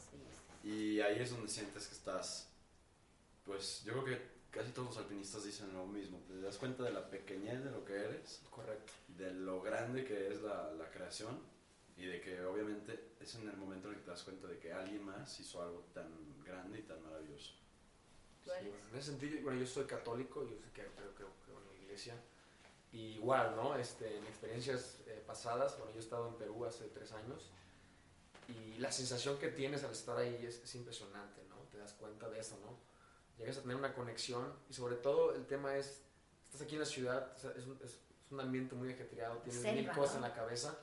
Y 0.62 1.00
ahí 1.00 1.20
es 1.20 1.30
donde 1.30 1.48
sientes 1.48 1.86
que 1.86 1.94
estás, 1.94 2.48
pues 3.44 3.82
yo 3.84 3.92
creo 3.92 4.04
que 4.04 4.30
casi 4.50 4.70
todos 4.72 4.88
los 4.88 4.98
alpinistas 4.98 5.44
dicen 5.44 5.72
lo 5.72 5.86
mismo. 5.86 6.20
Te 6.28 6.40
das 6.40 6.58
cuenta 6.58 6.82
de 6.84 6.92
la 6.92 7.08
pequeñez 7.08 7.64
de 7.64 7.70
lo 7.70 7.84
que 7.84 7.94
eres, 7.94 8.42
Correcto. 8.50 8.92
de 9.08 9.32
lo 9.32 9.62
grande 9.62 10.04
que 10.04 10.28
es 10.28 10.42
la, 10.42 10.70
la 10.72 10.90
creación 10.90 11.38
y 11.96 12.06
de 12.06 12.20
que 12.20 12.42
obviamente 12.44 13.12
es 13.20 13.34
en 13.34 13.48
el 13.48 13.56
momento 13.56 13.88
en 13.88 13.94
el 13.94 14.00
que 14.00 14.04
te 14.06 14.10
das 14.10 14.22
cuenta 14.22 14.46
de 14.48 14.58
que 14.58 14.72
alguien 14.72 15.04
más 15.04 15.38
hizo 15.40 15.62
algo 15.62 15.84
tan 15.94 16.10
grande 16.44 16.78
y 16.78 16.82
tan 16.82 17.02
maravilloso. 17.02 17.54
En 18.46 18.98
ese 18.98 19.10
sentido, 19.12 19.40
bueno, 19.42 19.60
yo 19.60 19.66
soy 19.66 19.84
católico, 19.84 20.42
yo 20.42 20.56
sé 20.56 20.64
que 20.72 20.82
creo 20.82 21.14
que, 21.14 21.24
que 21.24 21.52
en 21.52 21.66
la 21.68 21.84
iglesia. 21.84 22.14
Y 22.92 23.14
igual, 23.14 23.54
¿no? 23.56 23.76
Este, 23.76 24.16
en 24.16 24.24
experiencias 24.26 24.98
eh, 25.06 25.22
pasadas, 25.26 25.76
bueno, 25.78 25.92
yo 25.92 25.98
he 25.98 26.02
estado 26.02 26.28
en 26.28 26.34
Perú 26.34 26.64
hace 26.64 26.88
tres 26.88 27.12
años 27.12 27.50
y 28.48 28.78
la 28.78 28.90
sensación 28.90 29.38
que 29.38 29.48
tienes 29.48 29.84
al 29.84 29.92
estar 29.92 30.16
ahí 30.16 30.44
es, 30.44 30.56
es 30.64 30.74
impresionante, 30.74 31.42
¿no? 31.48 31.56
Te 31.70 31.78
das 31.78 31.92
cuenta 31.92 32.28
de 32.28 32.40
eso, 32.40 32.58
¿no? 32.64 32.76
Llegas 33.38 33.58
a 33.58 33.62
tener 33.62 33.76
una 33.76 33.94
conexión 33.94 34.52
y 34.68 34.74
sobre 34.74 34.96
todo 34.96 35.34
el 35.34 35.46
tema 35.46 35.76
es, 35.76 36.02
estás 36.46 36.62
aquí 36.62 36.74
en 36.74 36.80
la 36.80 36.86
ciudad, 36.86 37.32
es, 37.56 37.66
un, 37.66 37.78
es- 37.84 37.98
un 38.30 38.40
ambiente 38.40 38.74
muy 38.76 38.92
ajetreado, 38.92 39.38
tienes 39.38 39.60
mil 39.62 39.74
Selva, 39.76 39.92
cosas 39.94 40.20
¿no? 40.20 40.24
en 40.26 40.30
la 40.30 40.36
cabeza 40.36 40.78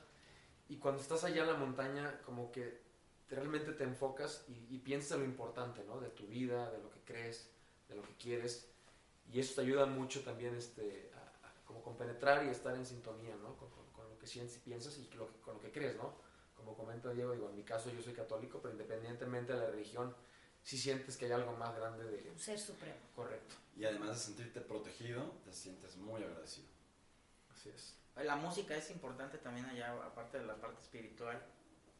y 0.68 0.76
cuando 0.76 1.00
estás 1.00 1.24
allá 1.24 1.42
en 1.42 1.48
la 1.48 1.54
montaña 1.56 2.20
como 2.26 2.52
que 2.52 2.82
te- 3.26 3.36
realmente 3.36 3.72
te 3.72 3.84
enfocas 3.84 4.44
y, 4.48 4.74
y 4.74 4.78
piensas 4.78 5.12
en 5.12 5.20
lo 5.20 5.24
importante, 5.26 5.82
¿no? 5.84 5.98
De 6.00 6.08
tu 6.10 6.26
vida, 6.26 6.70
de 6.70 6.78
lo 6.78 6.90
que 6.90 7.00
crees, 7.04 7.48
de 7.88 7.94
lo 7.96 8.02
que 8.02 8.14
quieres. 8.16 8.68
Y 9.32 9.40
eso 9.40 9.54
te 9.54 9.60
ayuda 9.62 9.86
mucho 9.86 10.22
también 10.22 10.54
este, 10.56 11.10
a 11.14 11.27
como 11.78 11.82
compenetrar 11.96 12.44
y 12.44 12.48
estar 12.48 12.74
en 12.74 12.84
sintonía, 12.86 13.36
¿no? 13.36 13.56
Con, 13.56 13.70
con- 13.70 13.86
con 13.92 14.08
lo 14.08 14.18
que 14.18 14.26
sientes 14.26 14.56
y 14.56 14.60
piensas 14.60 14.96
y 14.98 15.08
lo 15.14 15.28
con 15.42 15.54
lo 15.54 15.60
que 15.60 15.70
crees, 15.72 15.96
¿no? 15.96 16.12
Como 16.56 16.76
comenta 16.76 17.10
Diego, 17.12 17.32
digo, 17.32 17.48
en 17.48 17.56
mi 17.56 17.62
caso 17.62 17.90
yo 17.90 18.02
soy 18.02 18.12
católico, 18.14 18.58
pero 18.60 18.72
independientemente 18.72 19.52
de 19.52 19.60
la 19.60 19.66
religión, 19.66 20.14
sí 20.62 20.76
sientes 20.76 21.16
que 21.16 21.26
hay 21.26 21.32
algo 21.32 21.52
más 21.52 21.74
grande 21.76 22.04
de... 22.04 22.30
Un 22.30 22.38
ser 22.38 22.58
supremo. 22.58 22.96
Correcto, 23.14 23.54
Y 23.76 23.84
además 23.84 24.10
de 24.10 24.16
sentirte 24.16 24.60
protegido, 24.60 25.22
te 25.44 25.52
sientes 25.52 25.96
muy 25.96 26.22
agradecido. 26.22 26.66
así 27.52 27.68
es. 27.70 27.94
La 28.16 28.34
música 28.36 28.74
es 28.76 28.90
importante 28.90 29.38
también 29.38 29.66
allá, 29.66 29.92
aparte 30.04 30.40
de 30.40 30.46
la 30.46 30.56
parte 30.56 30.80
espiritual. 30.82 31.40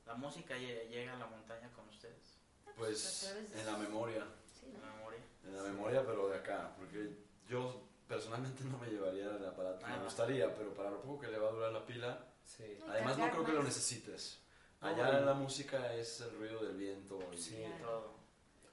La 0.07 0.15
música 0.15 0.57
lle- 0.57 0.89
llega 0.89 1.15
a 1.15 1.19
la 1.19 1.27
montaña 1.27 1.71
con 1.73 1.89
ustedes, 1.89 2.39
Pues 2.77 3.23
a 3.23 3.31
través 3.33 3.53
de- 3.53 3.61
en 3.61 3.67
la 3.67 3.77
memoria, 3.77 4.27
Sí, 4.59 4.67
en 4.67 4.81
¿no? 4.81 4.87
la 4.87 4.93
memoria. 4.95 5.21
en 5.45 5.57
la 5.57 5.63
memoria 5.63 6.05
pero 6.05 6.29
de 6.29 6.37
acá, 6.39 6.75
porque 6.77 7.11
yo 7.49 7.83
personalmente 8.09 8.65
no 8.65 8.79
me 8.79 8.87
llevaría 8.89 9.27
el 9.27 9.47
aparato, 9.47 9.85
Ah. 9.87 9.97
me 9.99 10.05
gustaría, 10.05 10.53
pero 10.55 10.73
para 10.75 10.91
lo 10.91 11.01
poco 11.03 11.21
que 11.21 11.29
le 11.29 11.39
va 11.39 11.49
a 11.49 11.53
durar 11.53 11.73
la 11.73 11.85
pila, 11.85 12.25
Sí. 12.47 12.79
No, 12.81 12.91
además 12.93 13.19
no 13.19 13.31
creo 13.31 13.45
que 13.45 13.53
lo 13.53 13.63
necesites. 13.63 14.39
No, 14.81 14.89
Allá 14.89 15.21
y- 15.21 15.25
la 15.27 15.35
música 15.35 15.93
es 15.93 16.23
el 16.23 16.31
ruido 16.39 16.65
del 16.65 16.77
viento 16.79 17.19
y 17.35 17.37
Sí. 17.37 17.63
todo. 17.83 18.15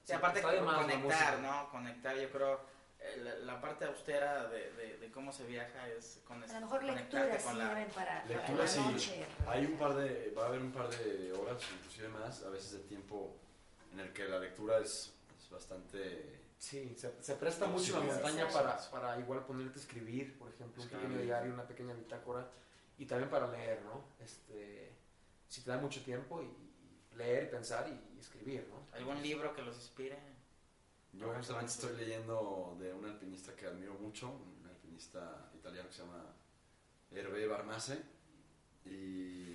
Sí, 0.06 0.12
aparte 0.14 0.40
que 0.40 0.46
conectar. 0.64 1.38
¿no? 1.40 1.68
Conectar, 1.70 2.16
yo 2.16 2.30
creo, 2.30 2.60
eh, 3.00 3.16
la, 3.22 3.34
la 3.54 3.60
parte 3.60 3.84
austera 3.84 4.46
de, 4.48 4.72
de, 4.72 4.96
de 4.96 5.10
cómo 5.10 5.30
se 5.30 5.44
viaja 5.44 5.86
es 5.90 6.20
con 6.26 6.42
A 6.42 6.46
lo 6.46 6.60
mejor 6.62 6.84
lecturas 6.84 7.42
con 7.42 7.52
sí 7.52 7.58
la- 7.58 7.86
para 7.94 8.24
Lectura 8.24 8.58
la 8.62 8.66
sí. 8.68 8.80
noche. 8.80 9.26
Hay 9.46 9.66
un 9.66 9.76
par 9.76 9.94
de, 9.94 10.30
va 10.30 10.44
a 10.44 10.46
haber 10.46 10.60
un 10.62 10.72
par 10.72 10.88
de 10.88 11.32
horas, 11.34 11.62
inclusive 11.76 12.08
más, 12.08 12.44
a 12.44 12.48
veces 12.48 12.72
de 12.72 12.78
tiempo 12.88 13.36
en 13.92 14.00
el 14.00 14.10
que 14.14 14.24
la 14.24 14.38
lectura 14.38 14.78
es, 14.78 15.12
es 15.38 15.50
bastante... 15.50 16.40
Sí, 16.58 16.94
se, 16.96 17.22
se 17.22 17.34
presta 17.36 17.66
Sí, 17.66 17.72
mucho 17.72 17.98
la 18.00 18.06
sí, 18.06 18.06
montaña 18.12 18.48
sí. 18.48 18.54
para, 18.54 18.90
para 18.90 19.18
igual 19.20 19.44
ponerte 19.44 19.78
a 19.78 19.82
escribir, 19.82 20.38
por 20.38 20.48
ejemplo, 20.50 20.82
un 20.82 20.88
pequeño 20.88 21.18
diario, 21.18 21.52
una 21.52 21.66
pequeña 21.66 21.94
bitácora, 21.94 22.50
y 22.98 23.04
también 23.06 23.30
para 23.30 23.46
leer, 23.50 23.82
¿no? 23.82 24.04
Este, 24.18 24.92
si 25.48 25.60
te 25.62 25.70
da 25.70 25.76
mucho 25.78 26.02
tiempo, 26.02 26.42
y, 26.42 26.46
y 26.46 27.16
leer, 27.16 27.50
pensar 27.50 27.86
y, 27.88 28.16
y 28.16 28.20
escribir, 28.20 28.66
¿no? 28.70 28.86
¿Algún 28.96 29.22
libro 29.22 29.54
que 29.54 29.62
los 29.62 29.76
inspire? 29.76 30.18
Yo 31.12 31.32
justamente 31.34 31.72
estoy 31.72 31.96
leyendo 31.96 32.76
de 32.78 32.92
un 32.92 33.04
alpinista 33.04 33.54
que 33.54 33.66
admiro 33.66 33.94
mucho, 33.94 34.30
un 34.30 34.66
alpinista 34.66 35.50
italiano 35.54 35.88
que 35.88 35.94
se 35.94 36.02
llama 36.02 36.24
Hervé 37.10 37.46
Barmase, 37.46 38.02
y 38.84 39.45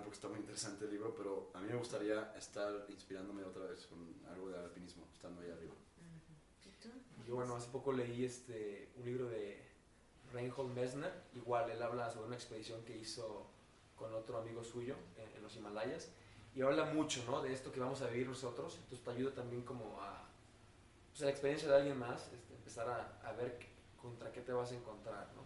porque 0.00 0.14
está 0.16 0.28
muy 0.28 0.38
interesante 0.40 0.84
el 0.84 0.90
libro, 0.90 1.14
pero 1.16 1.50
a 1.54 1.60
mí 1.60 1.68
me 1.68 1.76
gustaría 1.76 2.32
estar 2.36 2.86
inspirándome 2.88 3.44
otra 3.44 3.64
vez 3.66 3.86
con 3.86 3.98
algo 4.32 4.48
de 4.50 4.58
alpinismo, 4.58 5.04
estando 5.12 5.40
ahí 5.42 5.50
arriba. 5.50 5.72
Ujú. 5.74 6.68
¿Y 6.68 6.82
tú? 6.82 6.88
Yo, 7.26 7.34
bueno, 7.36 7.56
hace 7.56 7.68
poco 7.70 7.92
leí 7.92 8.24
este, 8.24 8.90
un 8.96 9.04
libro 9.04 9.28
de 9.28 9.62
Reinhold 10.32 10.74
Messner, 10.74 11.12
igual 11.34 11.70
él 11.70 11.82
habla 11.82 12.10
sobre 12.10 12.26
una 12.26 12.36
expedición 12.36 12.84
que 12.84 12.96
hizo 12.96 13.46
con 13.96 14.12
otro 14.14 14.38
amigo 14.38 14.62
suyo 14.62 14.94
en, 15.16 15.36
en 15.36 15.42
los 15.42 15.56
Himalayas, 15.56 16.08
y 16.54 16.62
habla 16.62 16.86
mucho, 16.86 17.22
¿no? 17.26 17.42
De 17.42 17.52
esto 17.52 17.70
que 17.72 17.80
vamos 17.80 18.00
a 18.02 18.08
vivir 18.08 18.28
nosotros, 18.28 18.76
entonces 18.76 19.04
te 19.04 19.10
ayuda 19.10 19.32
también 19.34 19.62
como 19.62 20.00
a, 20.02 20.28
pues, 21.10 21.22
a 21.22 21.24
la 21.26 21.30
experiencia 21.30 21.68
de 21.68 21.76
alguien 21.76 21.98
más, 21.98 22.32
este, 22.32 22.54
empezar 22.54 22.88
a, 22.88 23.20
a 23.28 23.32
ver 23.32 23.58
qué- 23.58 23.68
contra 24.00 24.30
qué 24.32 24.40
te 24.40 24.52
vas 24.52 24.70
a 24.72 24.74
encontrar, 24.76 25.28
¿no? 25.34 25.42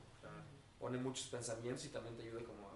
Pone 0.78 0.98
muchos 0.98 1.28
pensamientos 1.28 1.84
y 1.84 1.90
también 1.90 2.16
te 2.16 2.22
ayuda 2.22 2.42
como 2.42 2.71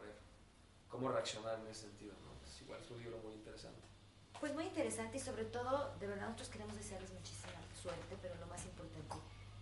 cómo 0.97 1.11
reaccionar 1.11 1.61
en 1.61 1.67
ese 1.69 1.83
sentido, 1.83 2.15
¿no? 2.25 2.33
Entonces, 2.33 2.63
igual 2.63 2.81
es 2.81 2.91
un 2.91 2.99
libro 2.99 3.19
muy 3.19 3.35
interesante. 3.35 3.83
Pues 4.41 4.55
muy 4.55 4.65
interesante 4.65 5.19
y 5.19 5.21
sobre 5.21 5.45
todo, 5.45 5.95
de 6.01 6.07
verdad, 6.07 6.25
nosotros 6.25 6.49
queremos 6.49 6.75
desearles 6.75 7.13
muchísima 7.13 7.53
suerte, 7.75 8.17
pero 8.23 8.35
lo 8.37 8.47
más 8.47 8.65
importante, 8.65 9.15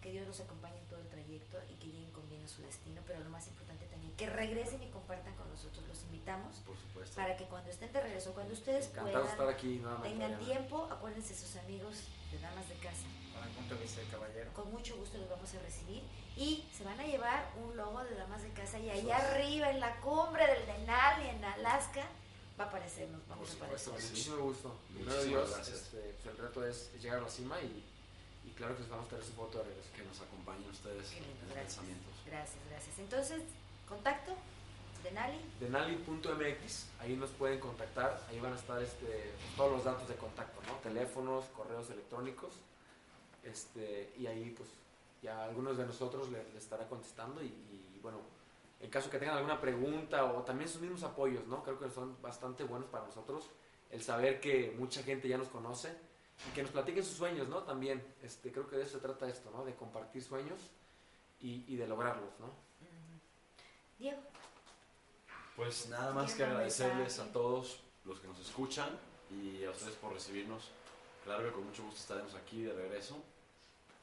que 0.04 0.12
Dios 0.12 0.26
los 0.26 0.38
acompañe 0.40 0.78
en 0.78 0.84
todo 0.86 1.00
el 1.00 1.08
trayecto 1.08 1.56
y 1.70 1.74
que 1.80 1.86
lleguen 1.86 2.10
con 2.12 2.28
bien 2.28 2.44
a 2.44 2.48
su 2.48 2.60
destino, 2.60 3.00
pero 3.06 3.20
lo 3.24 3.30
más 3.30 3.46
importante 3.48 3.86
también, 3.86 4.12
que 4.16 4.28
regresen 4.28 4.82
y 4.82 4.90
compartan 4.90 5.34
con 5.34 5.48
nosotros. 5.48 5.82
Los 5.88 6.02
invitamos 6.02 6.56
Por 6.58 6.76
supuesto. 6.76 7.16
para 7.16 7.34
que 7.38 7.44
cuando 7.46 7.70
estén 7.70 7.90
de 7.90 8.02
regreso, 8.02 8.34
cuando 8.34 8.52
ustedes 8.52 8.92
de 8.92 9.00
estar 9.00 9.02
puedan, 9.02 9.48
aquí 9.54 9.78
nuevamente. 9.78 10.10
tengan 10.10 10.38
tiempo, 10.40 10.86
acuérdense 10.92 11.34
sus 11.34 11.56
amigos 11.56 12.02
de 12.30 12.38
Damas 12.38 12.68
de 12.68 12.74
Casa. 12.74 13.06
Con 13.34 13.44
el 13.48 13.50
punto 13.54 13.74
de 13.76 13.80
vista 13.80 14.00
del 14.02 14.10
caballero. 14.10 14.52
Con 14.52 14.70
mucho 14.72 14.94
gusto 14.96 15.16
los 15.16 15.28
vamos 15.30 15.54
a 15.54 15.58
recibir 15.60 16.02
y 16.36 16.68
se 16.76 16.84
van 16.84 17.00
a 17.00 17.06
llevar 17.06 17.50
un 17.64 17.74
logo 17.74 18.04
de 18.04 18.14
Damas 18.14 18.42
de 18.42 18.50
Casa 18.52 18.78
y 18.78 18.90
allá 18.90 19.16
arriba 19.16 19.70
en 19.70 19.80
la 19.80 19.98
cumbre 20.02 20.46
del 20.46 20.66
Denali 20.66 21.28
en 21.30 21.42
Alaska 21.42 22.04
va 22.60 22.64
a 22.64 22.68
aparecernos, 22.68 23.26
vamos 23.26 23.48
a 23.48 23.54
Por 23.54 23.62
aparecer. 23.68 23.86
supuesto. 23.86 24.06
Sí. 24.06 24.10
Muchísimo 24.10 24.36
gusto. 24.44 24.76
Primero 24.88 25.16
Muchísimas 25.16 25.44
Dios, 25.46 25.56
gracias. 25.56 25.76
este, 25.82 26.14
pues 26.22 26.26
el 26.26 26.36
reto 26.42 26.66
es, 26.66 26.92
llegar 27.00 27.18
a 27.18 27.22
la 27.22 27.28
cima 27.30 27.60
y 27.62 27.84
claro 28.56 28.74
que 28.74 28.82
les 28.82 28.90
vamos 28.90 29.06
a 29.06 29.08
traer 29.10 29.24
su 29.24 29.32
foto 29.32 29.58
de 29.58 29.64
regreso. 29.64 29.88
Que 29.96 30.04
nos 30.04 30.20
acompañen 30.20 30.68
ustedes 30.70 31.12
en 31.12 31.22
los 31.22 31.38
gracias. 31.50 31.64
pensamientos. 31.64 32.14
Gracias, 32.26 32.58
gracias. 32.70 32.98
Entonces, 32.98 33.42
contacto, 33.88 34.32
Denali, 35.02 35.38
Denali.mx, 35.60 36.86
ahí 37.00 37.14
nos 37.16 37.30
pueden 37.30 37.60
contactar, 37.60 38.22
ahí 38.28 38.40
van 38.40 38.54
a 38.54 38.56
estar 38.56 38.82
este, 38.82 39.32
todos 39.56 39.72
los 39.72 39.84
datos 39.84 40.08
de 40.08 40.16
contacto, 40.16 40.60
¿no? 40.66 40.74
Teléfonos, 40.78 41.44
correos 41.54 41.90
electrónicos, 41.90 42.54
este, 43.42 44.12
y 44.18 44.26
ahí 44.26 44.54
pues 44.56 44.70
ya 45.22 45.44
algunos 45.44 45.76
de 45.76 45.84
nosotros 45.86 46.30
le, 46.30 46.42
le 46.52 46.58
estará 46.58 46.88
contestando 46.88 47.42
y, 47.42 47.46
y, 47.46 47.98
bueno, 48.02 48.18
en 48.80 48.90
caso 48.90 49.10
que 49.10 49.18
tengan 49.18 49.36
alguna 49.36 49.60
pregunta 49.60 50.24
o 50.24 50.42
también 50.42 50.68
sus 50.70 50.80
mismos 50.80 51.02
apoyos, 51.02 51.46
¿no? 51.46 51.62
Creo 51.62 51.78
que 51.78 51.90
son 51.90 52.16
bastante 52.22 52.64
buenos 52.64 52.88
para 52.88 53.04
nosotros, 53.06 53.50
el 53.90 54.02
saber 54.02 54.40
que 54.40 54.74
mucha 54.78 55.02
gente 55.02 55.28
ya 55.28 55.36
nos 55.36 55.48
conoce 55.48 55.94
y 56.48 56.54
que 56.54 56.62
nos 56.62 56.70
platiquen 56.72 57.04
sus 57.04 57.16
sueños, 57.16 57.48
¿no? 57.48 57.62
También, 57.62 58.04
este, 58.22 58.52
creo 58.52 58.68
que 58.68 58.76
de 58.76 58.82
eso 58.82 58.98
se 58.98 58.98
trata 58.98 59.28
esto, 59.28 59.50
¿no? 59.50 59.64
De 59.64 59.74
compartir 59.74 60.22
sueños 60.22 60.60
y, 61.40 61.64
y 61.68 61.76
de 61.76 61.86
lograrlos, 61.86 62.38
¿no? 62.40 62.50
Diego. 63.98 64.20
Pues 65.56 65.88
nada 65.88 66.12
más 66.12 66.34
que 66.34 66.44
agradecerles 66.44 67.18
a 67.20 67.32
todos 67.32 67.80
los 68.04 68.18
que 68.18 68.26
nos 68.26 68.40
escuchan 68.40 68.88
y 69.30 69.64
a 69.64 69.70
ustedes 69.70 69.94
por 69.94 70.12
recibirnos. 70.12 70.70
Claro 71.24 71.44
que 71.44 71.52
con 71.52 71.64
mucho 71.64 71.84
gusto 71.84 72.00
estaremos 72.00 72.34
aquí 72.34 72.62
de 72.62 72.72
regreso. 72.72 73.22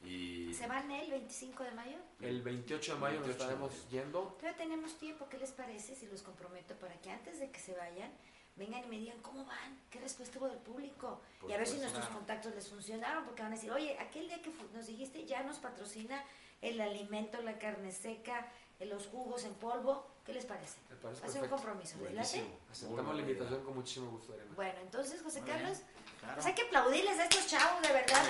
Y 0.04 0.52
¿Se 0.54 0.66
van 0.66 0.90
el 0.90 1.10
25 1.10 1.62
de 1.62 1.70
mayo? 1.72 1.96
El 2.20 2.42
28 2.42 2.94
de 2.94 3.00
mayo 3.00 3.20
nos 3.20 3.26
28 3.26 3.26
de 3.26 3.32
estaremos 3.32 3.70
mayo. 3.72 3.90
yendo. 3.90 4.20
Todavía 4.38 4.56
tenemos 4.56 4.98
tiempo, 4.98 5.28
¿qué 5.28 5.38
les 5.38 5.52
parece 5.52 5.94
si 5.94 6.06
los 6.06 6.22
comprometo 6.22 6.74
para 6.76 7.00
que 7.00 7.10
antes 7.10 7.38
de 7.38 7.50
que 7.52 7.60
se 7.60 7.74
vayan 7.76 8.10
vengan 8.56 8.84
y 8.84 8.86
me 8.88 8.98
digan 8.98 9.20
cómo 9.22 9.44
van, 9.44 9.80
qué 9.90 9.98
respuesta 10.00 10.38
hubo 10.38 10.48
del 10.48 10.58
público 10.58 11.20
Por 11.40 11.50
y 11.50 11.54
a 11.54 11.58
ver 11.58 11.66
si 11.66 11.78
nuestros 11.78 12.06
contactos 12.08 12.54
les 12.54 12.68
funcionaron 12.68 13.24
porque 13.24 13.42
van 13.42 13.52
a 13.52 13.54
decir, 13.54 13.70
oye, 13.70 13.98
aquel 13.98 14.28
día 14.28 14.42
que 14.42 14.52
nos 14.74 14.86
dijiste 14.86 15.24
ya 15.24 15.42
nos 15.42 15.58
patrocina 15.58 16.22
el 16.60 16.80
alimento, 16.80 17.42
la 17.42 17.58
carne 17.58 17.90
seca, 17.90 18.46
eh, 18.78 18.86
los 18.86 19.06
jugos 19.08 19.44
en 19.44 19.54
polvo, 19.54 20.06
¿qué 20.24 20.32
les 20.32 20.44
parece? 20.44 20.78
Parece 21.02 21.28
ser 21.28 21.42
un 21.42 21.48
compromiso. 21.48 21.96
Muy 21.98 22.16
Aceptamos 22.18 23.14
la 23.14 23.20
invitación 23.20 23.64
con 23.64 23.74
muchísimo 23.74 24.10
gusto, 24.10 24.34
Elena. 24.34 24.52
Bueno, 24.54 24.78
entonces, 24.80 25.20
José 25.22 25.40
Muy 25.40 25.50
Carlos, 25.50 25.78
Claro. 26.20 26.34
pues 26.34 26.46
hay 26.46 26.54
que 26.54 26.62
aplaudirles 26.62 27.18
a 27.18 27.24
estos 27.24 27.48
chavos, 27.48 27.82
de 27.82 27.92
verdad. 27.92 28.22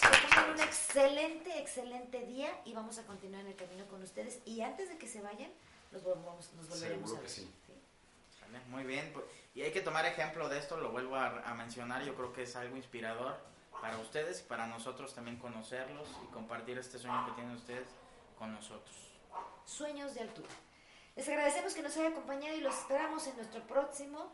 Que 0.00 0.26
tengan 0.26 0.50
un 0.54 0.60
excelente, 0.60 1.58
excelente 1.58 2.24
día 2.24 2.48
y 2.64 2.72
vamos 2.72 2.98
a 2.98 3.02
continuar 3.04 3.42
en 3.42 3.48
el 3.48 3.56
camino 3.56 3.86
con 3.88 4.02
ustedes. 4.02 4.40
Y 4.46 4.62
antes 4.62 4.88
de 4.88 4.96
que 4.96 5.06
se 5.06 5.20
vayan, 5.20 5.50
nos, 5.92 6.02
volvamos, 6.02 6.52
nos 6.54 6.68
volveremos 6.68 7.10
Seguro 7.10 7.16
a 7.16 7.20
que 7.20 7.22
ver. 7.22 7.30
sí. 7.30 7.50
Sale, 8.40 8.60
Muy 8.66 8.84
bien, 8.84 9.10
pues, 9.12 9.24
y 9.54 9.62
hay 9.62 9.72
que 9.72 9.80
tomar 9.80 10.04
ejemplo 10.06 10.48
de 10.48 10.58
esto, 10.58 10.76
lo 10.76 10.90
vuelvo 10.90 11.16
a, 11.16 11.40
a 11.48 11.54
mencionar, 11.54 12.02
yo 12.04 12.14
creo 12.14 12.32
que 12.32 12.42
es 12.44 12.56
algo 12.56 12.76
inspirador 12.76 13.36
para 13.80 13.98
ustedes 13.98 14.40
y 14.40 14.44
para 14.44 14.66
nosotros 14.66 15.14
también 15.14 15.38
conocerlos 15.38 16.08
y 16.24 16.32
compartir 16.32 16.78
este 16.78 16.98
sueño 16.98 17.26
que 17.26 17.32
tienen 17.32 17.54
ustedes 17.56 17.88
con 18.38 18.52
nosotros. 18.52 18.96
Sueños 19.64 20.14
de 20.14 20.20
altura. 20.22 20.48
Les 21.16 21.28
agradecemos 21.28 21.74
que 21.74 21.82
nos 21.82 21.96
haya 21.96 22.08
acompañado 22.08 22.56
y 22.56 22.60
los 22.60 22.74
esperamos 22.76 23.26
en 23.26 23.36
nuestro 23.36 23.62
próximo 23.66 24.32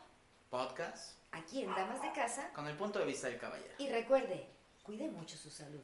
Podcast 0.51 1.19
aquí 1.33 1.63
en 1.63 1.75
Damas 1.75 2.01
de 2.03 2.13
Casa. 2.13 2.51
con 2.53 2.67
el 2.69 2.77
punto 2.77 2.99
de 3.01 3.07
vista 3.07 3.27
del 3.29 3.39
caballero. 3.39 3.75
Y 3.79 3.89
recuerde, 3.89 4.47
cuide 4.83 5.09
mucho 5.11 5.37
su 5.37 5.51
salud. 5.51 5.81